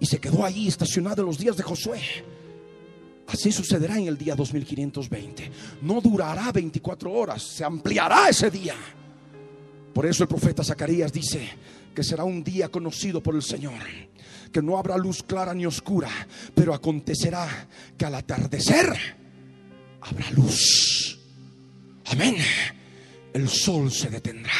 y 0.00 0.06
se 0.06 0.18
quedó 0.18 0.44
ahí 0.44 0.68
estacionado 0.68 1.22
en 1.22 1.26
los 1.26 1.38
días 1.38 1.56
de 1.56 1.62
Josué. 1.62 2.00
Así 3.26 3.52
sucederá 3.52 3.98
en 3.98 4.08
el 4.08 4.16
día 4.16 4.34
2520. 4.34 5.50
No 5.82 6.00
durará 6.00 6.50
24 6.52 7.12
horas, 7.12 7.42
se 7.42 7.64
ampliará 7.64 8.28
ese 8.28 8.50
día. 8.50 8.74
Por 9.92 10.06
eso 10.06 10.22
el 10.22 10.28
profeta 10.28 10.62
Zacarías 10.62 11.12
dice 11.12 11.48
que 11.94 12.04
será 12.04 12.24
un 12.24 12.44
día 12.44 12.68
conocido 12.68 13.22
por 13.22 13.34
el 13.34 13.42
Señor 13.42 13.80
que 14.52 14.62
no 14.62 14.78
habrá 14.78 14.96
luz 14.96 15.22
clara 15.22 15.54
ni 15.54 15.66
oscura, 15.66 16.10
pero 16.54 16.74
acontecerá 16.74 17.68
que 17.96 18.04
al 18.04 18.14
atardecer 18.14 18.86
habrá 20.00 20.30
luz. 20.32 21.18
Amén. 22.06 22.36
El 23.32 23.48
sol 23.48 23.92
se 23.92 24.08
detendrá 24.08 24.52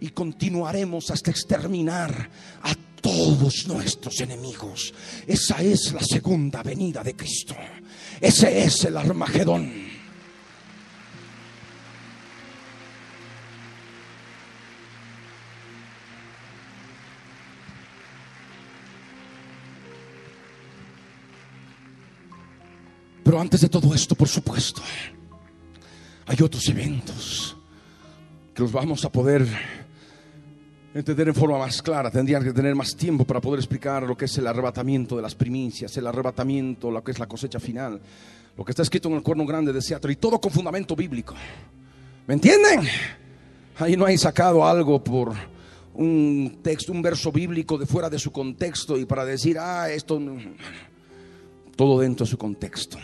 y 0.00 0.10
continuaremos 0.10 1.10
hasta 1.10 1.30
exterminar 1.30 2.30
a 2.62 2.74
todos 3.00 3.66
nuestros 3.66 4.20
enemigos. 4.20 4.94
Esa 5.26 5.62
es 5.62 5.92
la 5.92 6.02
segunda 6.02 6.62
venida 6.62 7.02
de 7.02 7.16
Cristo. 7.16 7.54
Ese 8.20 8.64
es 8.64 8.84
el 8.84 8.96
Armagedón. 8.96 9.97
Pero 23.28 23.42
antes 23.42 23.60
de 23.60 23.68
todo 23.68 23.94
esto, 23.94 24.14
por 24.14 24.26
supuesto, 24.26 24.80
hay 26.24 26.38
otros 26.42 26.66
eventos 26.70 27.54
que 28.54 28.62
los 28.62 28.72
vamos 28.72 29.04
a 29.04 29.12
poder 29.12 29.46
entender 30.94 31.28
en 31.28 31.34
forma 31.34 31.58
más 31.58 31.82
clara. 31.82 32.10
Tendrían 32.10 32.42
que 32.42 32.54
tener 32.54 32.74
más 32.74 32.96
tiempo 32.96 33.26
para 33.26 33.38
poder 33.38 33.60
explicar 33.60 34.04
lo 34.04 34.16
que 34.16 34.24
es 34.24 34.38
el 34.38 34.46
arrebatamiento 34.46 35.14
de 35.14 35.20
las 35.20 35.34
primicias, 35.34 35.94
el 35.98 36.06
arrebatamiento, 36.06 36.90
lo 36.90 37.04
que 37.04 37.10
es 37.10 37.18
la 37.18 37.26
cosecha 37.26 37.60
final, 37.60 38.00
lo 38.56 38.64
que 38.64 38.72
está 38.72 38.80
escrito 38.80 39.10
en 39.10 39.16
el 39.16 39.22
cuerno 39.22 39.44
grande 39.44 39.74
de 39.74 39.82
Seattle 39.82 40.14
y 40.14 40.16
todo 40.16 40.40
con 40.40 40.50
fundamento 40.50 40.96
bíblico. 40.96 41.34
¿Me 42.26 42.32
entienden? 42.32 42.88
Ahí 43.76 43.94
no 43.94 44.06
hay 44.06 44.16
sacado 44.16 44.66
algo 44.66 45.04
por 45.04 45.34
un 45.92 46.60
texto, 46.62 46.92
un 46.92 47.02
verso 47.02 47.30
bíblico 47.30 47.76
de 47.76 47.84
fuera 47.84 48.08
de 48.08 48.18
su 48.18 48.32
contexto 48.32 48.96
y 48.96 49.04
para 49.04 49.26
decir, 49.26 49.58
ah, 49.58 49.90
esto 49.90 50.18
todo 51.78 52.00
dentro 52.00 52.26
de 52.26 52.30
su 52.30 52.36
contexto. 52.36 52.98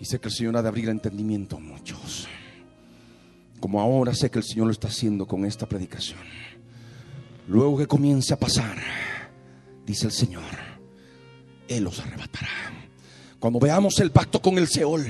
Y 0.00 0.06
sé 0.06 0.18
que 0.18 0.28
el 0.28 0.34
Señor 0.34 0.56
ha 0.56 0.62
de 0.62 0.68
abrir 0.68 0.88
entendimiento 0.88 1.58
a 1.58 1.60
muchos. 1.60 2.26
Como 3.60 3.82
ahora 3.82 4.14
sé 4.14 4.30
que 4.30 4.38
el 4.38 4.44
Señor 4.44 4.68
lo 4.68 4.72
está 4.72 4.88
haciendo 4.88 5.26
con 5.26 5.44
esta 5.44 5.68
predicación. 5.68 6.18
Luego 7.48 7.76
que 7.76 7.86
comience 7.86 8.32
a 8.32 8.38
pasar, 8.38 8.78
dice 9.84 10.06
el 10.06 10.12
Señor, 10.12 10.42
Él 11.68 11.84
los 11.84 12.00
arrebatará. 12.00 12.48
Cuando 13.38 13.60
veamos 13.60 14.00
el 14.00 14.10
pacto 14.10 14.40
con 14.40 14.56
el 14.56 14.66
Seol, 14.66 15.06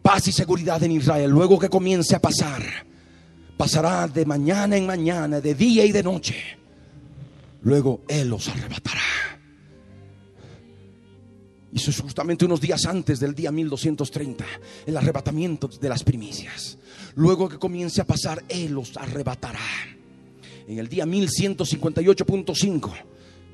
paz 0.00 0.26
y 0.26 0.32
seguridad 0.32 0.82
en 0.82 0.92
Israel, 0.92 1.30
luego 1.30 1.58
que 1.58 1.68
comience 1.68 2.16
a 2.16 2.22
pasar, 2.22 2.62
pasará 3.58 4.08
de 4.08 4.24
mañana 4.24 4.78
en 4.78 4.86
mañana, 4.86 5.38
de 5.38 5.54
día 5.54 5.84
y 5.84 5.92
de 5.92 6.02
noche. 6.02 6.36
Luego 7.60 8.00
Él 8.08 8.30
los 8.30 8.48
arrebatará. 8.48 9.17
Y 11.72 11.76
eso 11.76 11.90
es 11.90 12.00
justamente 12.00 12.44
unos 12.44 12.60
días 12.60 12.86
antes 12.86 13.20
del 13.20 13.34
día 13.34 13.52
1230, 13.52 14.44
el 14.86 14.96
arrebatamiento 14.96 15.68
de 15.68 15.88
las 15.88 16.02
primicias. 16.02 16.78
Luego 17.14 17.48
que 17.48 17.58
comience 17.58 18.00
a 18.00 18.06
pasar, 18.06 18.42
Él 18.48 18.72
los 18.72 18.96
arrebatará. 18.96 19.60
En 20.66 20.78
el 20.78 20.88
día 20.88 21.04
1158.5 21.04 22.92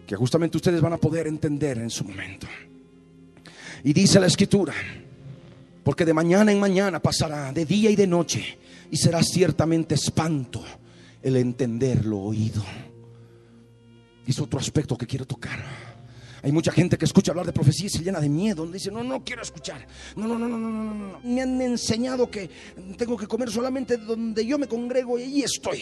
que 0.06 0.16
justamente 0.16 0.56
ustedes 0.56 0.80
van 0.80 0.92
a 0.92 0.98
poder 0.98 1.26
entender 1.26 1.78
en 1.78 1.90
su 1.90 2.04
momento. 2.04 2.46
Y 3.82 3.92
dice 3.92 4.20
la 4.20 4.26
escritura, 4.26 4.74
porque 5.82 6.04
de 6.04 6.14
mañana 6.14 6.52
en 6.52 6.60
mañana 6.60 7.00
pasará, 7.00 7.52
de 7.52 7.64
día 7.64 7.90
y 7.90 7.96
de 7.96 8.06
noche, 8.06 8.58
y 8.90 8.96
será 8.96 9.22
ciertamente 9.22 9.94
espanto 9.94 10.64
el 11.22 11.36
entender 11.36 12.04
lo 12.04 12.18
oído. 12.18 12.62
Es 14.26 14.38
otro 14.38 14.58
aspecto 14.58 14.96
que 14.96 15.06
quiero 15.06 15.26
tocar. 15.26 15.93
Hay 16.44 16.52
mucha 16.52 16.70
gente 16.70 16.98
que 16.98 17.06
escucha 17.06 17.32
hablar 17.32 17.46
de 17.46 17.54
profecía 17.54 17.86
y 17.86 17.88
se 17.88 18.04
llena 18.04 18.20
de 18.20 18.28
miedo. 18.28 18.66
Dice, 18.66 18.90
no, 18.90 19.02
no 19.02 19.24
quiero 19.24 19.40
escuchar. 19.40 19.86
No, 20.14 20.28
no, 20.28 20.38
no, 20.38 20.46
no, 20.46 20.58
no, 20.58 20.68
no, 20.68 20.94
no. 20.94 21.20
Me 21.24 21.40
han 21.40 21.58
enseñado 21.62 22.30
que 22.30 22.50
tengo 22.98 23.16
que 23.16 23.26
comer 23.26 23.50
solamente 23.50 23.96
donde 23.96 24.44
yo 24.44 24.58
me 24.58 24.68
congrego 24.68 25.18
y 25.18 25.22
allí 25.22 25.42
estoy. 25.42 25.78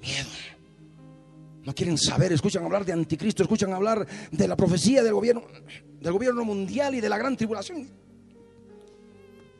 Miedo. 0.00 0.30
No 1.64 1.74
quieren 1.74 1.98
saber, 1.98 2.32
escuchan 2.32 2.64
hablar 2.64 2.86
de 2.86 2.94
anticristo, 2.94 3.42
escuchan 3.42 3.74
hablar 3.74 4.06
de 4.30 4.48
la 4.48 4.56
profecía 4.56 5.02
del 5.02 5.12
gobierno, 5.12 5.42
del 6.00 6.12
gobierno 6.14 6.42
mundial 6.42 6.94
y 6.94 7.02
de 7.02 7.08
la 7.10 7.18
gran 7.18 7.36
tribulación. 7.36 7.90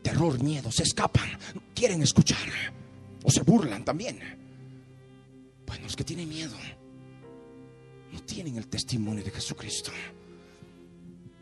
Terror, 0.01 0.43
miedo, 0.43 0.73
se 0.73 0.85
escapan, 0.85 1.28
quieren 1.74 2.01
escuchar 2.03 2.48
o 3.23 3.31
se 3.31 3.43
burlan 3.43 3.85
también. 3.85 4.20
Pues 5.66 5.82
los 5.82 5.94
que 5.94 6.05
tienen 6.05 6.31
miedo 6.31 6.57
no 8.16 8.22
tienen 8.22 8.56
el 8.56 8.66
testimonio 8.68 9.22
de 9.22 9.30
Jesucristo. 9.30 9.93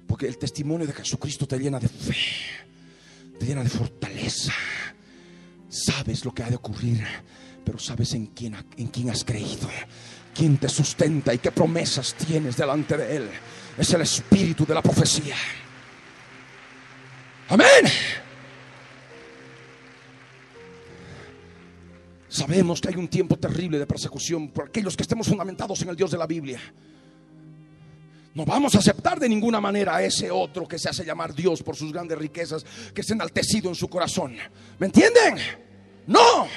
Porque 0.06 0.26
el 0.26 0.36
testimonio 0.38 0.86
de 0.86 0.92
Jesucristo 0.92 1.46
te 1.46 1.58
llena 1.58 1.78
de 1.78 1.88
fe, 1.88 2.16
te 3.38 3.46
llena 3.46 3.62
de 3.62 3.70
fortaleza. 3.70 4.52
Sabes 5.68 6.24
lo 6.24 6.34
que 6.34 6.42
ha 6.42 6.50
de 6.50 6.56
ocurrir, 6.56 7.04
pero 7.64 7.78
sabes 7.78 8.12
en 8.14 8.26
quién, 8.26 8.56
en 8.76 8.88
quién 8.88 9.10
has 9.10 9.24
creído 9.24 9.68
quien 10.34 10.58
te 10.58 10.68
sustenta 10.68 11.32
y 11.32 11.38
qué 11.38 11.52
promesas 11.52 12.14
tienes 12.14 12.56
delante 12.56 12.96
de 12.96 13.16
Él. 13.16 13.30
Es 13.78 13.92
el 13.94 14.00
espíritu 14.00 14.66
de 14.66 14.74
la 14.74 14.82
profecía. 14.82 15.36
Amén. 17.48 18.23
Sabemos 22.34 22.80
que 22.80 22.88
hay 22.88 22.96
un 22.96 23.06
tiempo 23.06 23.36
terrible 23.36 23.78
de 23.78 23.86
persecución 23.86 24.48
por 24.48 24.66
aquellos 24.66 24.96
que 24.96 25.04
estemos 25.04 25.28
fundamentados 25.28 25.80
en 25.82 25.90
el 25.90 25.94
Dios 25.94 26.10
de 26.10 26.18
la 26.18 26.26
Biblia. 26.26 26.60
No 28.34 28.44
vamos 28.44 28.74
a 28.74 28.78
aceptar 28.78 29.20
de 29.20 29.28
ninguna 29.28 29.60
manera 29.60 29.94
a 29.94 30.02
ese 30.02 30.32
otro 30.32 30.66
que 30.66 30.76
se 30.76 30.88
hace 30.88 31.04
llamar 31.04 31.32
Dios 31.32 31.62
por 31.62 31.76
sus 31.76 31.92
grandes 31.92 32.18
riquezas 32.18 32.66
que 32.92 33.04
se 33.04 33.12
enaltecido 33.12 33.68
en 33.68 33.76
su 33.76 33.86
corazón. 33.86 34.34
¿Me 34.80 34.86
entienden? 34.86 35.36
No 36.08 36.48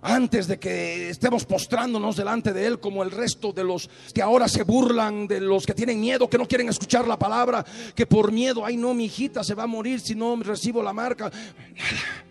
antes 0.00 0.46
de 0.46 0.58
que 0.58 1.10
estemos 1.10 1.44
postrándonos 1.44 2.16
delante 2.16 2.54
de 2.54 2.64
Él 2.64 2.80
como 2.80 3.02
el 3.02 3.10
resto 3.10 3.52
de 3.52 3.64
los 3.64 3.90
que 4.14 4.22
ahora 4.22 4.48
se 4.48 4.62
burlan, 4.62 5.26
de 5.26 5.40
los 5.40 5.66
que 5.66 5.74
tienen 5.74 6.00
miedo, 6.00 6.30
que 6.30 6.38
no 6.38 6.48
quieren 6.48 6.70
escuchar 6.70 7.06
la 7.06 7.18
palabra, 7.18 7.62
que 7.94 8.06
por 8.06 8.32
miedo, 8.32 8.64
ay 8.64 8.78
no, 8.78 8.94
mi 8.94 9.04
hijita 9.04 9.44
se 9.44 9.54
va 9.54 9.64
a 9.64 9.66
morir 9.66 10.00
si 10.00 10.14
no 10.14 10.34
recibo 10.36 10.82
la 10.82 10.94
marca. 10.94 11.30
Nada. 11.30 12.27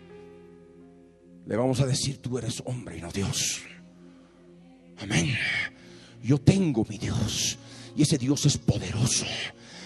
Le 1.48 1.56
vamos 1.56 1.80
a 1.80 1.86
decir, 1.86 2.22
tú 2.22 2.38
eres 2.38 2.62
hombre 2.64 2.98
y 2.98 3.00
no 3.00 3.10
Dios. 3.10 3.62
Amén. 5.00 5.36
Yo 6.22 6.38
tengo 6.38 6.86
mi 6.88 6.98
Dios 6.98 7.58
y 7.96 8.02
ese 8.02 8.18
Dios 8.18 8.46
es 8.46 8.56
poderoso. 8.56 9.26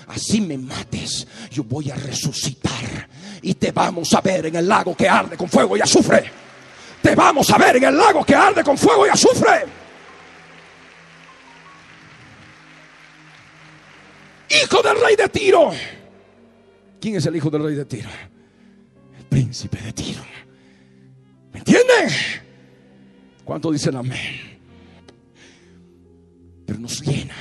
Así 0.09 0.43
me 0.43 0.59
mates, 0.59 1.27
yo 1.51 1.65
voy 1.65 1.91
a 1.91 1.95
resucitar 1.95 3.09
y 3.41 3.55
te 3.55 3.73
vamos 3.73 4.13
a 4.13 4.21
ver 4.21 4.45
en 4.47 4.57
el 4.57 4.69
lago 4.69 4.95
que 4.95 5.09
arde 5.09 5.39
con 5.39 5.49
fuego 5.49 5.75
y 5.79 5.81
azufre 5.81 6.31
te 7.03 7.15
vamos 7.17 7.51
a 7.51 7.59
ver 7.59 7.77
en 7.77 7.85
el 7.85 7.97
lago 7.97 8.25
que 8.25 8.35
arde 8.35 8.63
con 8.63 8.79
fuego 8.79 9.07
y 9.07 9.11
azufre. 9.11 9.65
Hijo 14.49 14.83
del 14.83 15.01
rey 15.01 15.17
de 15.17 15.29
Tiro. 15.29 15.73
¿Quién 17.01 17.17
es 17.17 17.27
el 17.27 17.35
hijo 17.35 17.51
del 17.51 17.65
rey 17.65 17.75
de 17.75 17.85
Tiro? 17.85 18.09
El 19.19 19.25
príncipe 19.25 19.79
de 19.79 19.93
Tiro. 19.93 20.23
¿Me 21.53 21.59
entienden? 21.59 22.09
¿Cuánto 23.45 23.71
dicen 23.71 23.97
amén? 23.97 24.61
Pero 26.67 26.79
nos 26.79 27.01
llena 27.03 27.35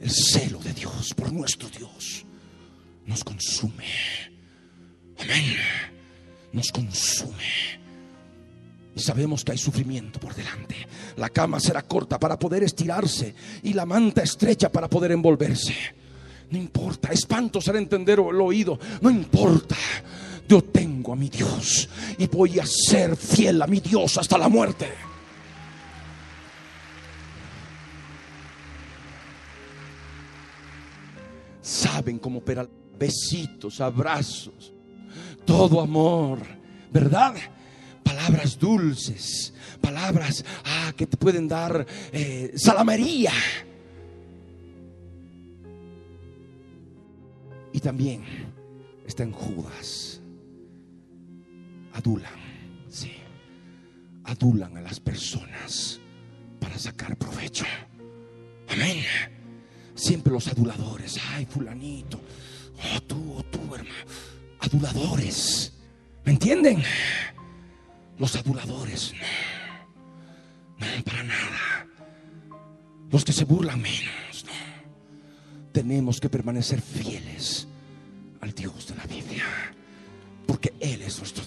el 0.00 0.10
celo 0.10 0.58
de 0.58 0.72
Dios 0.72 1.14
por 1.14 1.32
nuestro 1.32 1.68
Dios. 1.68 2.24
Nos 3.06 3.22
consume. 3.22 3.84
Amén. 5.18 5.56
Nos 6.52 6.70
consume. 6.72 7.80
Y 8.94 9.00
sabemos 9.00 9.44
que 9.44 9.52
hay 9.52 9.58
sufrimiento 9.58 10.18
por 10.18 10.34
delante. 10.34 10.76
La 11.16 11.28
cama 11.28 11.60
será 11.60 11.82
corta 11.82 12.18
para 12.18 12.38
poder 12.38 12.62
estirarse 12.64 13.34
y 13.62 13.72
la 13.72 13.86
manta 13.86 14.22
estrecha 14.22 14.70
para 14.70 14.88
poder 14.88 15.12
envolverse. 15.12 15.74
No 16.50 16.58
importa, 16.58 17.12
espanto 17.12 17.60
será 17.60 17.78
entender 17.78 18.18
el 18.18 18.40
oído. 18.40 18.78
No 19.00 19.10
importa. 19.10 19.76
Yo 20.50 20.64
tengo 20.64 21.12
a 21.12 21.16
mi 21.16 21.28
Dios 21.28 21.88
y 22.18 22.26
voy 22.26 22.58
a 22.58 22.66
ser 22.66 23.16
fiel 23.16 23.62
a 23.62 23.68
mi 23.68 23.78
Dios 23.78 24.18
hasta 24.18 24.36
la 24.36 24.48
muerte. 24.48 24.88
Saben 31.62 32.18
cómo 32.18 32.40
operar 32.40 32.68
besitos, 32.98 33.80
abrazos, 33.80 34.72
todo 35.44 35.80
amor, 35.80 36.40
¿verdad? 36.92 37.36
palabras 38.02 38.58
dulces, 38.58 39.54
palabras 39.80 40.44
ah, 40.64 40.92
que 40.96 41.06
te 41.06 41.16
pueden 41.16 41.46
dar 41.46 41.86
eh, 42.10 42.54
salamería. 42.56 43.32
Y 47.72 47.78
también 47.78 48.24
está 49.06 49.22
en 49.22 49.30
Judas. 49.30 50.09
Adulan, 52.00 52.32
sí. 52.88 53.12
Adulan 54.24 54.74
a 54.78 54.80
las 54.80 54.98
personas 54.98 56.00
para 56.58 56.78
sacar 56.78 57.16
provecho. 57.16 57.66
Amén. 58.68 59.04
Siempre 59.94 60.32
los 60.32 60.48
aduladores. 60.48 61.18
Ay, 61.32 61.44
fulanito. 61.44 62.18
Oh, 62.96 63.00
tú, 63.02 63.34
oh, 63.36 63.42
tú, 63.42 63.74
hermano. 63.74 63.94
Aduladores. 64.60 65.74
¿Me 66.24 66.32
entienden? 66.32 66.82
Los 68.18 68.34
aduladores, 68.36 69.12
no, 70.78 70.86
no, 70.86 71.04
para 71.04 71.22
nada. 71.22 71.86
Los 73.10 73.24
que 73.24 73.32
se 73.32 73.44
burlan 73.44 73.80
menos, 73.80 74.44
no. 74.44 74.52
Tenemos 75.72 76.20
que 76.20 76.28
permanecer 76.28 76.80
fieles 76.80 77.66
al 78.40 78.52
Dios 78.52 78.88
de 78.88 78.96
la 78.96 79.04
Biblia, 79.04 79.44
porque 80.46 80.74
Él 80.80 81.00
es 81.02 81.18
nuestro 81.18 81.39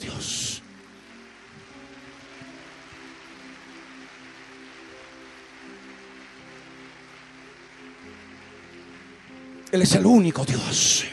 Él 9.73 9.81
es 9.81 9.95
el 9.95 10.05
único 10.05 10.45
Dios. 10.45 11.03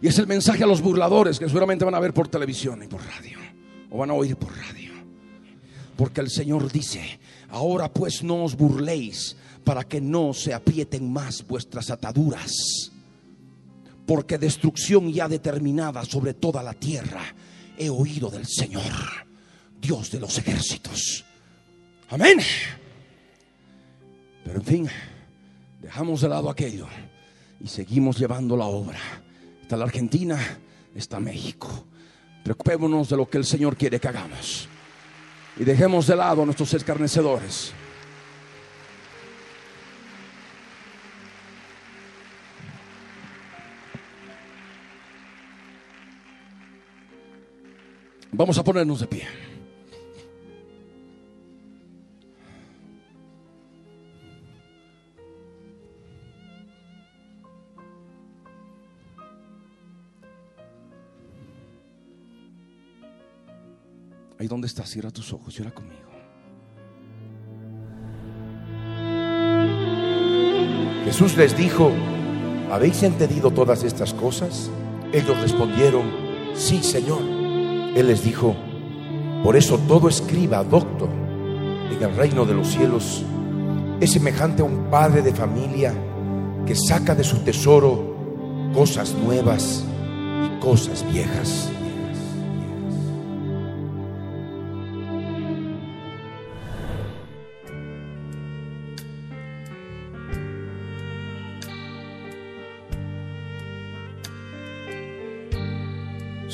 Y 0.00 0.06
es 0.06 0.16
el 0.20 0.28
mensaje 0.28 0.62
a 0.62 0.68
los 0.68 0.80
burladores 0.80 1.36
que 1.36 1.48
seguramente 1.48 1.84
van 1.84 1.96
a 1.96 2.00
ver 2.00 2.14
por 2.14 2.28
televisión 2.28 2.80
y 2.80 2.86
por 2.86 3.04
radio 3.04 3.40
o 3.90 3.98
van 3.98 4.10
a 4.10 4.14
oír 4.14 4.36
por 4.36 4.56
radio. 4.56 4.92
Porque 5.96 6.20
el 6.20 6.30
Señor 6.30 6.70
dice, 6.70 7.18
ahora 7.48 7.92
pues 7.92 8.22
no 8.22 8.44
os 8.44 8.56
burléis 8.56 9.36
para 9.64 9.82
que 9.82 10.00
no 10.00 10.32
se 10.32 10.54
aprieten 10.54 11.12
más 11.12 11.44
vuestras 11.44 11.90
ataduras. 11.90 12.52
Porque 14.06 14.38
destrucción 14.38 15.12
ya 15.12 15.26
determinada 15.26 16.04
sobre 16.04 16.34
toda 16.34 16.62
la 16.62 16.74
tierra 16.74 17.34
he 17.76 17.90
oído 17.90 18.30
del 18.30 18.46
Señor, 18.46 18.92
Dios 19.80 20.12
de 20.12 20.20
los 20.20 20.38
ejércitos. 20.38 21.24
Amén. 22.10 22.38
Pero 24.44 24.60
en 24.60 24.64
fin, 24.64 24.88
dejamos 25.82 26.20
de 26.20 26.28
lado 26.28 26.48
aquello 26.48 26.86
y 27.60 27.66
seguimos 27.66 28.16
llevando 28.18 28.56
la 28.56 28.66
obra. 28.66 29.00
Está 29.60 29.76
la 29.76 29.84
Argentina, 29.84 30.38
está 30.94 31.18
México. 31.18 31.84
Preocupémonos 32.44 33.08
de 33.08 33.16
lo 33.16 33.28
que 33.28 33.38
el 33.38 33.44
Señor 33.44 33.76
quiere 33.76 34.00
que 34.00 34.08
hagamos. 34.08 34.68
Y 35.56 35.64
dejemos 35.64 36.06
de 36.06 36.16
lado 36.16 36.42
a 36.42 36.44
nuestros 36.44 36.72
escarnecedores. 36.72 37.72
Vamos 48.30 48.56
a 48.56 48.64
ponernos 48.64 49.00
de 49.00 49.06
pie. 49.06 49.51
Ahí 64.42 64.48
donde 64.48 64.66
estás, 64.66 64.90
cierra 64.90 65.12
tus 65.12 65.32
ojos 65.32 65.56
y 65.56 65.62
ora 65.62 65.70
conmigo. 65.70 66.02
Jesús 71.04 71.36
les 71.36 71.56
dijo, 71.56 71.92
¿habéis 72.68 73.04
entendido 73.04 73.52
todas 73.52 73.84
estas 73.84 74.12
cosas? 74.12 74.68
Ellos 75.12 75.40
respondieron, 75.40 76.10
sí, 76.56 76.82
Señor. 76.82 77.22
Él 77.22 78.08
les 78.08 78.24
dijo, 78.24 78.56
por 79.44 79.54
eso 79.54 79.78
todo 79.86 80.08
escriba, 80.08 80.64
doctor, 80.64 81.08
en 81.92 82.02
el 82.02 82.16
reino 82.16 82.44
de 82.44 82.54
los 82.54 82.66
cielos 82.66 83.24
es 84.00 84.10
semejante 84.10 84.62
a 84.62 84.64
un 84.64 84.90
padre 84.90 85.22
de 85.22 85.32
familia 85.32 85.94
que 86.66 86.74
saca 86.74 87.14
de 87.14 87.22
su 87.22 87.44
tesoro 87.44 88.72
cosas 88.74 89.14
nuevas 89.14 89.84
y 90.44 90.60
cosas 90.60 91.04
viejas. 91.12 91.70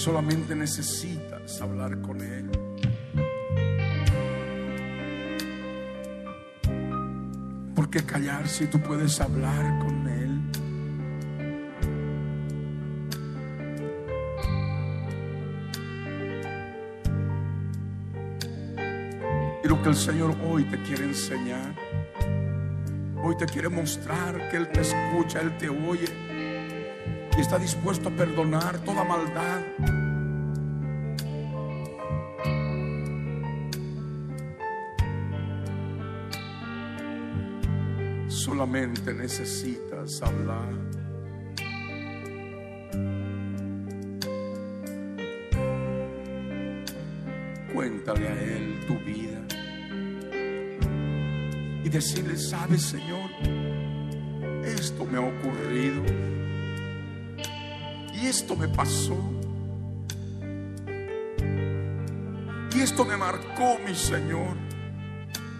Solamente 0.08 0.56
necesitas 0.56 1.60
hablar 1.60 2.00
con 2.00 2.22
Él. 2.22 2.50
¿Por 7.74 7.90
qué 7.90 8.02
callar 8.04 8.48
si 8.48 8.68
tú 8.68 8.80
puedes 8.80 9.20
hablar 9.20 9.78
con 9.80 10.08
Él? 10.08 10.40
Y 19.62 19.68
lo 19.68 19.82
que 19.82 19.90
el 19.90 19.94
Señor 19.94 20.34
hoy 20.42 20.64
te 20.64 20.80
quiere 20.84 21.04
enseñar, 21.04 21.74
hoy 23.22 23.36
te 23.36 23.44
quiere 23.44 23.68
mostrar 23.68 24.48
que 24.50 24.56
Él 24.56 24.72
te 24.72 24.80
escucha, 24.80 25.42
Él 25.42 25.54
te 25.58 25.68
oye 25.68 26.08
y 27.36 27.40
está 27.42 27.58
dispuesto 27.58 28.08
a 28.08 28.12
perdonar 28.12 28.78
toda 28.78 29.04
maldad. 29.04 29.97
Necesitas 38.68 40.20
hablar. 40.20 40.68
Cuéntale 47.72 48.28
a 48.28 48.42
Él 48.42 48.80
tu 48.86 48.94
vida 48.98 49.40
y 51.82 51.88
decirle, 51.88 52.36
sabes 52.36 52.82
Señor, 52.82 53.30
esto 54.64 55.06
me 55.06 55.16
ha 55.16 55.22
ocurrido 55.22 56.02
y 58.14 58.26
esto 58.26 58.54
me 58.54 58.68
pasó. 58.68 59.16
Y 62.74 62.80
esto 62.80 63.04
me 63.06 63.16
marcó 63.16 63.78
mi 63.86 63.94
Señor. 63.94 64.67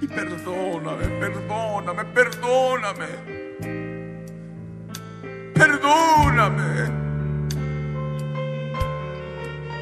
Y 0.01 0.07
perdóname, 0.07 1.07
perdóname, 1.21 2.05
perdóname. 2.07 3.07
Perdóname. 5.55 7.09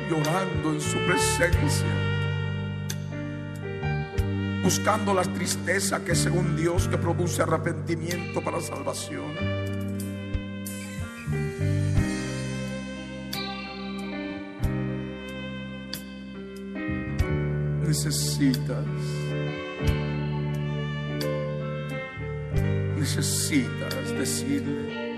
Llorando 0.09 0.73
en 0.73 0.81
su 0.81 0.99
presencia. 1.07 1.87
Buscando 4.63 5.15
la 5.15 5.23
tristeza 5.23 6.05
que 6.05 6.15
según 6.15 6.57
Dios 6.57 6.89
que 6.89 6.97
produce 6.97 7.43
arrepentimiento 7.43 8.43
para 8.43 8.61
salvación. 8.61 9.67
necesitas. 17.97 18.85
Necesitas 23.07 24.11
decirle. 24.19 25.15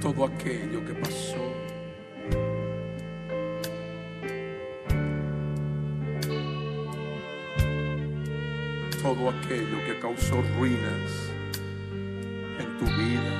Todo 0.00 0.24
aquello 0.26 0.84
que 0.86 0.94
pasó. 0.94 1.44
Todo 9.02 9.30
aquello 9.30 9.84
que 9.84 9.98
causó 10.00 10.40
ruinas 10.56 11.10
en 12.60 12.78
tu 12.78 12.84
vida. 12.84 13.31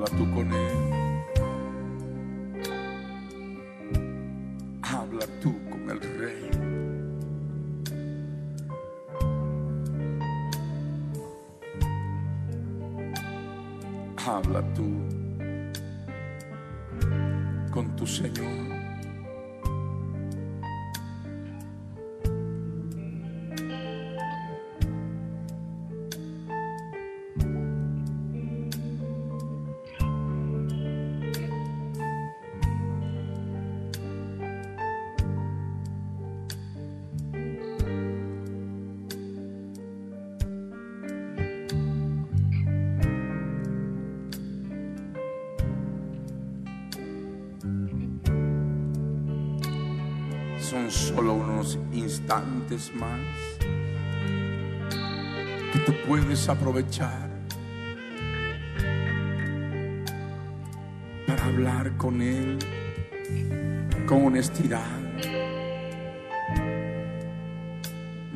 Habla 0.00 0.18
tú 0.18 0.30
con 0.34 0.52
Él. 0.52 0.69
Son 50.70 50.88
solo 50.88 51.34
unos 51.34 51.76
instantes 51.90 52.94
más 52.94 53.18
que 55.72 55.78
tú 55.80 55.92
puedes 56.06 56.48
aprovechar 56.48 57.28
para 61.26 61.44
hablar 61.46 61.96
con 61.96 62.22
Él 62.22 62.56
con 64.06 64.26
honestidad, 64.26 64.86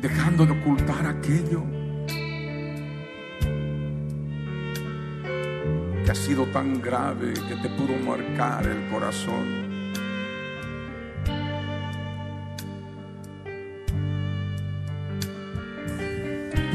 dejando 0.01 0.45
de 0.45 0.51
ocultar 0.51 1.05
aquello 1.05 1.63
que 6.03 6.11
ha 6.11 6.15
sido 6.15 6.45
tan 6.47 6.81
grave 6.81 7.33
que 7.33 7.55
te 7.55 7.69
pudo 7.69 7.97
marcar 8.05 8.67
el 8.67 8.89
corazón. 8.89 9.74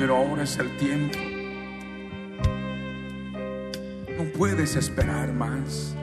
Pero 0.00 0.16
ahora 0.16 0.44
es 0.44 0.56
el 0.56 0.74
tiempo. 0.78 1.18
No 4.16 4.24
puedes 4.32 4.74
esperar 4.74 5.30
más. 5.34 5.94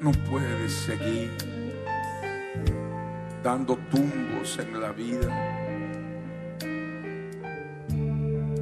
No 0.00 0.10
puedes 0.28 0.72
seguir 0.72 1.30
dando 3.44 3.76
tumbos 3.92 4.58
en 4.58 4.80
la 4.80 4.90
vida 4.90 5.52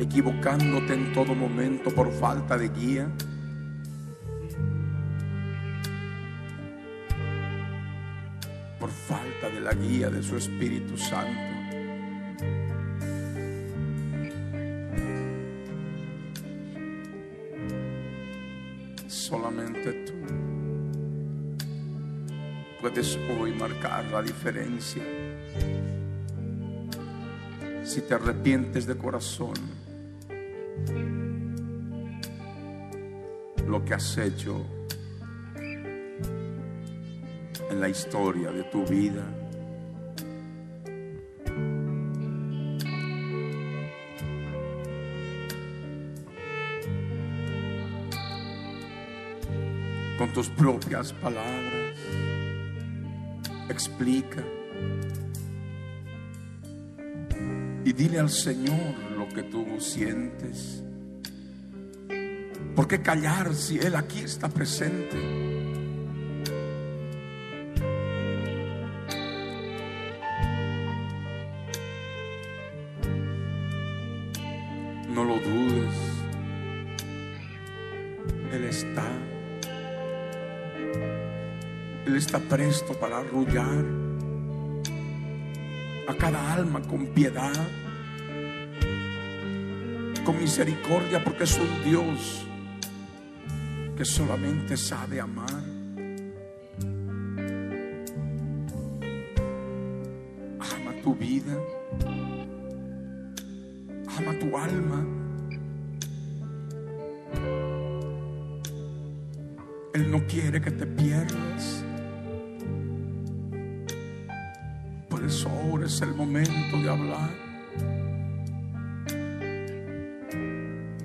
equivocándote 0.01 0.95
en 0.95 1.12
todo 1.12 1.35
momento 1.35 1.91
por 1.95 2.11
falta 2.11 2.59
de 2.59 2.69
guía. 2.69 3.09
De 9.99 10.23
su 10.23 10.37
Espíritu 10.37 10.97
Santo. 10.97 11.41
Solamente 19.09 19.93
tú 20.07 20.12
puedes 22.81 23.19
hoy 23.37 23.53
marcar 23.53 24.05
la 24.12 24.23
diferencia. 24.23 25.03
Si 27.83 28.03
te 28.03 28.15
arrepientes 28.15 28.87
de 28.87 28.97
corazón, 28.97 29.55
lo 33.67 33.85
que 33.85 33.95
has 33.95 34.17
hecho 34.19 34.65
en 37.71 37.81
la 37.81 37.89
historia 37.89 38.53
de 38.53 38.62
tu 38.65 38.87
vida. 38.87 39.40
Tus 50.35 50.48
propias 50.48 51.12
palabras, 51.12 51.97
explica 53.69 54.43
y 57.85 57.93
dile 57.93 58.20
al 58.20 58.31
Señor 58.31 58.94
lo 59.19 59.28
que 59.28 59.43
tú 59.43 59.66
sientes. 59.81 60.82
¿Por 62.77 62.86
qué 62.86 63.02
callar 63.02 63.55
si 63.55 63.78
Él 63.78 63.97
aquí 63.97 64.20
está 64.20 64.48
presente? 64.48 65.60
Presto 82.61 82.93
para 82.93 83.20
arrullar 83.20 83.82
a 86.07 86.15
cada 86.15 86.53
alma 86.53 86.82
con 86.82 87.07
piedad, 87.07 87.55
con 90.27 90.39
misericordia, 90.39 91.24
porque 91.24 91.45
es 91.45 91.59
un 91.59 91.82
Dios 91.82 92.45
que 93.97 94.05
solamente 94.05 94.77
sabe 94.77 95.23
amar. 95.23 95.69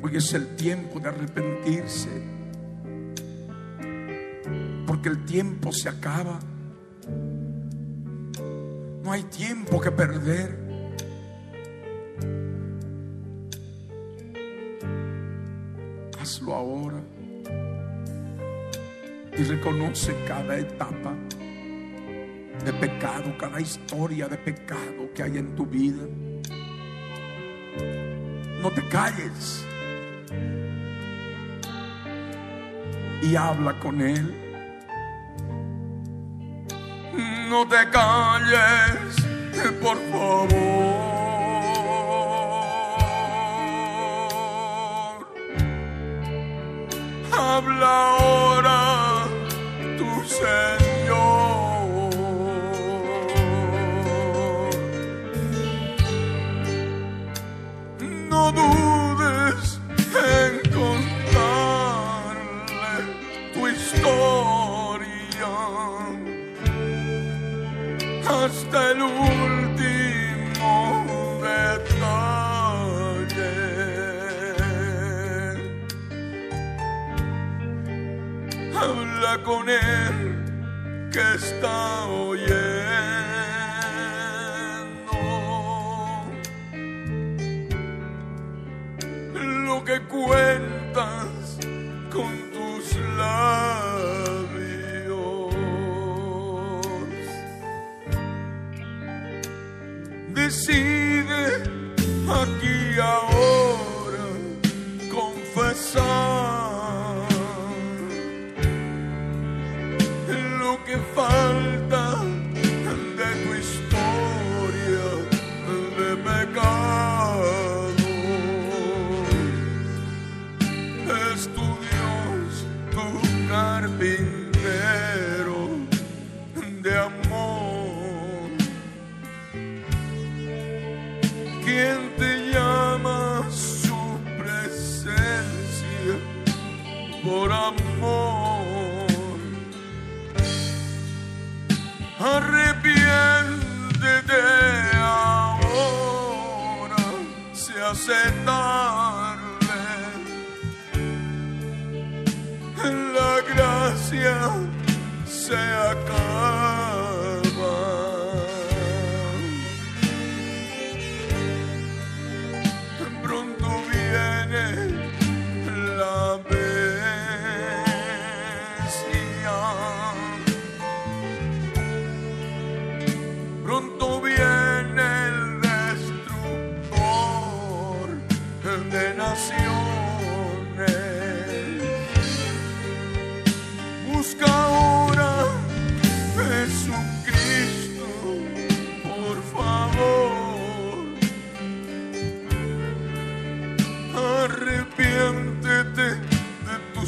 Hoy 0.06 0.18
es 0.18 0.36
el 0.36 0.56
tiempo 0.56 1.00
de 1.00 1.10
arrepentirse. 1.10 2.10
Porque 4.86 5.10
el 5.10 5.26
tiempo 5.26 5.72
se 5.72 5.90
acaba. 5.90 6.38
No 9.04 9.12
hay 9.12 9.24
tiempo 9.24 9.82
que 9.82 9.90
perder. 9.90 10.60
Hazlo 16.22 16.54
ahora. 16.54 17.02
Y 19.36 19.42
reconoce 19.42 20.16
cada 20.28 20.60
etapa 20.60 21.16
de 22.64 22.74
pecado, 22.74 23.36
cada 23.40 23.60
historia 23.60 24.28
de 24.28 24.38
pecado 24.38 25.10
que 25.16 25.24
hay 25.24 25.40
en 25.40 25.56
tu 25.56 25.66
vida. 25.66 26.04
No 28.62 28.70
te 28.70 28.88
calles. 28.88 29.66
Y 33.22 33.36
habla 33.36 33.80
con 33.80 34.02
Él. 34.02 34.34
No 37.50 37.68
te 37.68 37.90
calles, 37.90 39.16
por 39.82 39.98
favor. 40.12 40.86
Habla 47.32 48.18
ahora 48.18 49.24
tu 49.98 50.24
Señor. 50.28 50.75
Que 79.66 81.22
está 81.34 81.95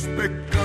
spectacular. 0.07 0.56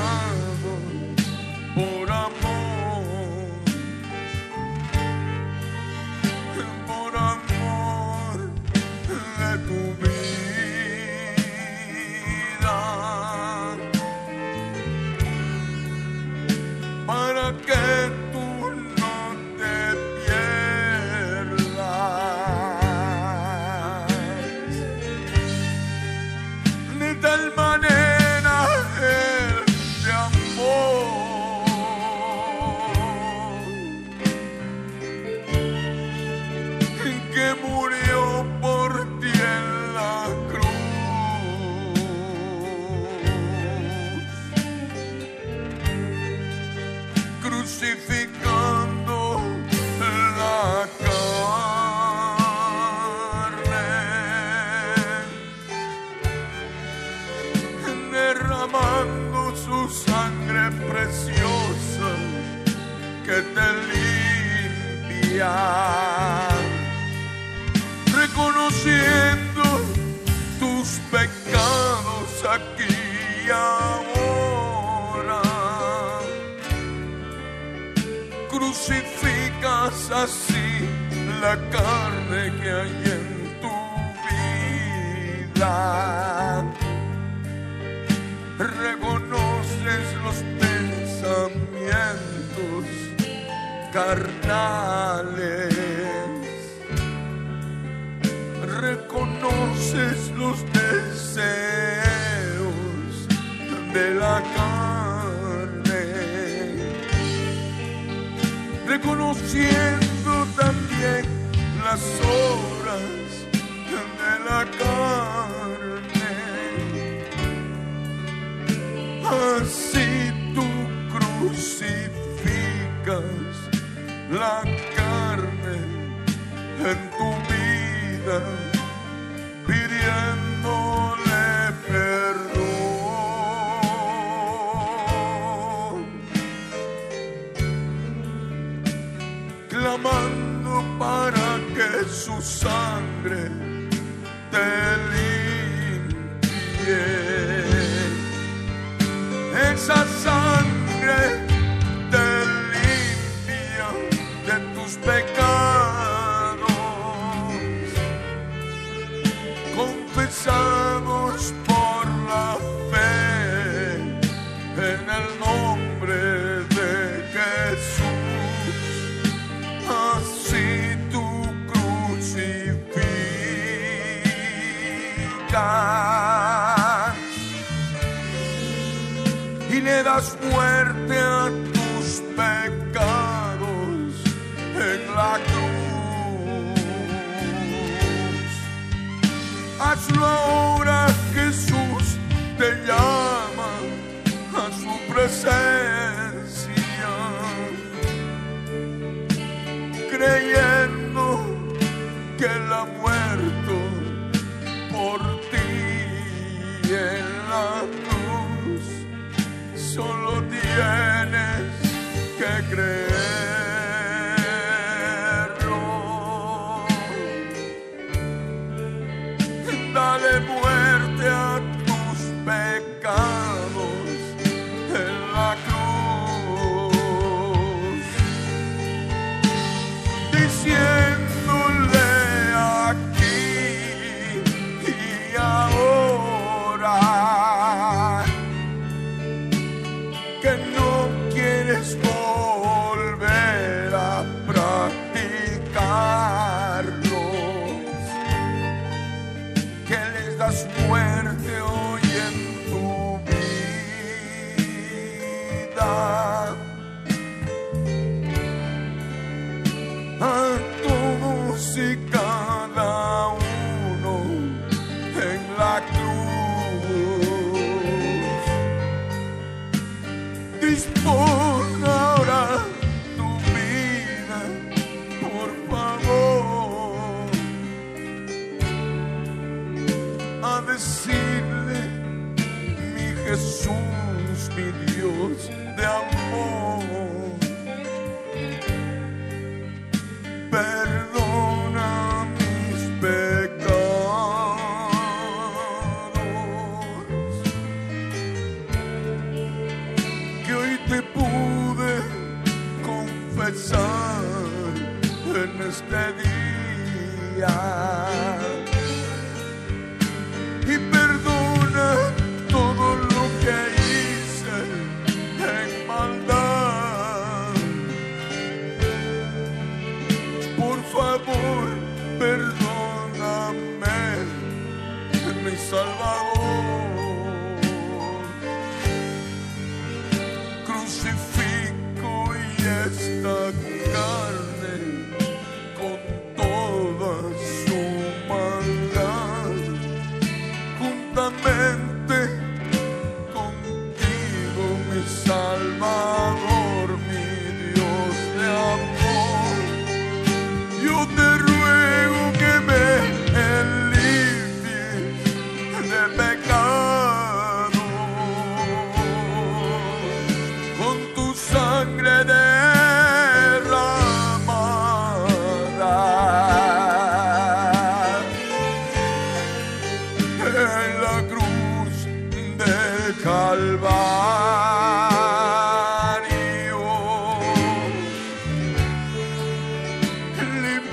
Hazlo 189.93 190.25
ahora, 190.25 190.62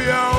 radio. 0.09 0.38